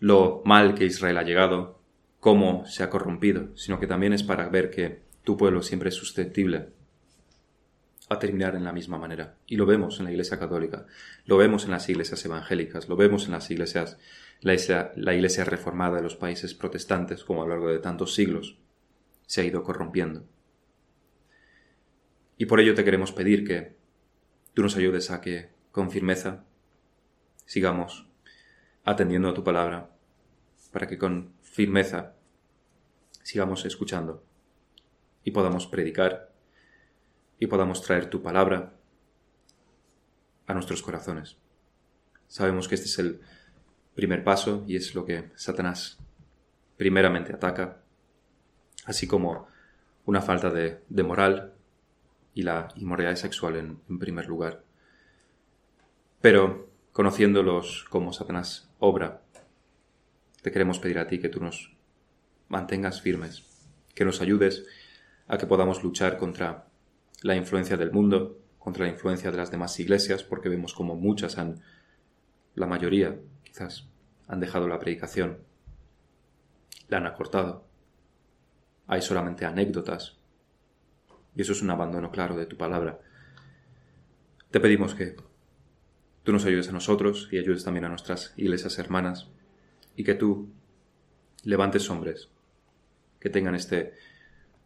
lo 0.00 0.42
mal 0.44 0.74
que 0.74 0.86
Israel 0.86 1.18
ha 1.18 1.22
llegado, 1.22 1.78
cómo 2.18 2.66
se 2.66 2.82
ha 2.82 2.90
corrompido, 2.90 3.56
sino 3.56 3.78
que 3.78 3.86
también 3.86 4.12
es 4.12 4.24
para 4.24 4.48
ver 4.48 4.68
que 4.68 5.02
tu 5.22 5.36
pueblo 5.36 5.62
siempre 5.62 5.90
es 5.90 5.94
susceptible 5.94 6.70
a 8.08 8.18
terminar 8.18 8.56
en 8.56 8.64
la 8.64 8.72
misma 8.72 8.98
manera. 8.98 9.36
Y 9.46 9.54
lo 9.54 9.64
vemos 9.64 10.00
en 10.00 10.06
la 10.06 10.10
Iglesia 10.10 10.40
Católica, 10.40 10.86
lo 11.24 11.36
vemos 11.36 11.66
en 11.66 11.70
las 11.70 11.88
iglesias 11.88 12.24
evangélicas, 12.24 12.88
lo 12.88 12.96
vemos 12.96 13.26
en 13.26 13.30
las 13.30 13.48
iglesias, 13.48 13.96
la 14.40 14.54
iglesia, 14.54 15.44
reformada 15.44 15.98
de 15.98 16.02
los 16.02 16.16
países 16.16 16.52
protestantes, 16.52 17.22
como 17.22 17.44
a 17.44 17.46
lo 17.46 17.52
largo 17.52 17.68
de 17.68 17.78
tantos 17.78 18.12
siglos 18.12 18.58
se 19.26 19.40
ha 19.40 19.44
ido 19.44 19.62
corrompiendo. 19.62 20.24
Y 22.38 22.46
por 22.46 22.60
ello 22.60 22.74
te 22.74 22.84
queremos 22.84 23.12
pedir 23.12 23.46
que 23.46 23.76
tú 24.54 24.62
nos 24.62 24.76
ayudes 24.76 25.10
a 25.10 25.20
que 25.20 25.50
con 25.70 25.90
firmeza 25.90 26.44
sigamos 27.44 28.08
atendiendo 28.84 29.28
a 29.28 29.34
tu 29.34 29.42
palabra, 29.42 29.90
para 30.72 30.86
que 30.86 30.98
con 30.98 31.34
firmeza 31.42 32.14
sigamos 33.22 33.64
escuchando 33.64 34.24
y 35.24 35.32
podamos 35.32 35.66
predicar 35.66 36.32
y 37.38 37.46
podamos 37.48 37.82
traer 37.82 38.08
tu 38.08 38.22
palabra 38.22 38.74
a 40.46 40.54
nuestros 40.54 40.82
corazones. 40.82 41.36
Sabemos 42.28 42.68
que 42.68 42.76
este 42.76 42.86
es 42.86 42.98
el 42.98 43.20
primer 43.94 44.22
paso 44.22 44.64
y 44.66 44.76
es 44.76 44.94
lo 44.94 45.04
que 45.04 45.30
Satanás 45.34 45.98
primeramente 46.76 47.32
ataca, 47.32 47.82
así 48.86 49.06
como 49.06 49.48
una 50.06 50.22
falta 50.22 50.50
de, 50.50 50.80
moral 51.02 51.52
y 52.32 52.42
la 52.42 52.68
inmoralidad 52.76 53.16
sexual 53.16 53.56
en, 53.56 53.98
primer 53.98 54.26
lugar. 54.26 54.62
Pero, 56.20 56.70
conociéndolos 56.92 57.84
como 57.90 58.12
Satanás 58.12 58.70
obra, 58.78 59.20
te 60.42 60.52
queremos 60.52 60.78
pedir 60.78 60.98
a 60.98 61.06
ti 61.06 61.18
que 61.18 61.28
tú 61.28 61.40
nos 61.40 61.76
mantengas 62.48 63.02
firmes, 63.02 63.44
que 63.94 64.04
nos 64.04 64.20
ayudes 64.20 64.64
a 65.26 65.36
que 65.36 65.46
podamos 65.46 65.82
luchar 65.82 66.16
contra 66.16 66.66
la 67.22 67.34
influencia 67.34 67.76
del 67.76 67.90
mundo, 67.90 68.38
contra 68.58 68.86
la 68.86 68.92
influencia 68.92 69.30
de 69.30 69.36
las 69.36 69.50
demás 69.50 69.78
iglesias, 69.80 70.22
porque 70.22 70.48
vemos 70.48 70.72
como 70.72 70.94
muchas 70.94 71.38
han, 71.38 71.60
la 72.54 72.66
mayoría 72.66 73.18
quizás, 73.42 73.88
han 74.28 74.38
dejado 74.38 74.68
la 74.68 74.78
predicación, 74.78 75.38
la 76.88 76.98
han 76.98 77.06
acortado. 77.06 77.65
Hay 78.86 79.02
solamente 79.02 79.44
anécdotas 79.44 80.16
y 81.34 81.42
eso 81.42 81.52
es 81.52 81.62
un 81.62 81.70
abandono 81.70 82.10
claro 82.10 82.36
de 82.36 82.46
tu 82.46 82.56
palabra. 82.56 83.00
Te 84.50 84.60
pedimos 84.60 84.94
que 84.94 85.16
tú 86.22 86.32
nos 86.32 86.44
ayudes 86.44 86.68
a 86.68 86.72
nosotros 86.72 87.28
y 87.30 87.38
ayudes 87.38 87.64
también 87.64 87.84
a 87.84 87.88
nuestras 87.88 88.32
iglesias 88.36 88.78
hermanas 88.78 89.28
y 89.96 90.04
que 90.04 90.14
tú 90.14 90.48
levantes 91.44 91.88
hombres 91.90 92.28
que 93.20 93.30
tengan 93.30 93.54
este 93.54 93.94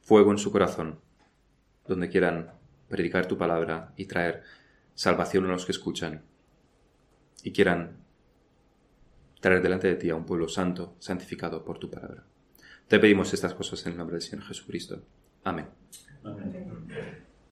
fuego 0.01 0.31
en 0.31 0.39
su 0.39 0.51
corazón 0.53 1.01
donde 1.87 2.09
quieran 2.09 2.53
predicar 2.89 3.27
tu 3.27 3.37
palabra 3.37 3.93
y 3.97 4.07
traer 4.07 4.43
salvación 4.95 5.47
a 5.47 5.49
los 5.49 5.65
que 5.65 5.73
escuchan 5.73 6.23
y 7.43 7.53
quieran 7.53 7.97
traer 9.41 9.63
delante 9.63 9.89
de 9.89 9.97
ti 9.97 10.11
a 10.11 10.15
un 10.15 10.27
pueblo 10.27 10.49
santo, 10.49 10.95
santificado 10.99 11.65
por 11.65 11.79
tu 11.79 11.91
palabra. 11.91 12.30
Te 12.91 12.99
pedimos 12.99 13.33
estas 13.33 13.55
cosas 13.55 13.87
en 13.87 13.93
el 13.93 13.99
nombre 13.99 14.15
del 14.15 14.23
Señor 14.23 14.45
Jesucristo. 14.47 15.01
Amén. 15.45 15.69
Amen. 16.25 17.30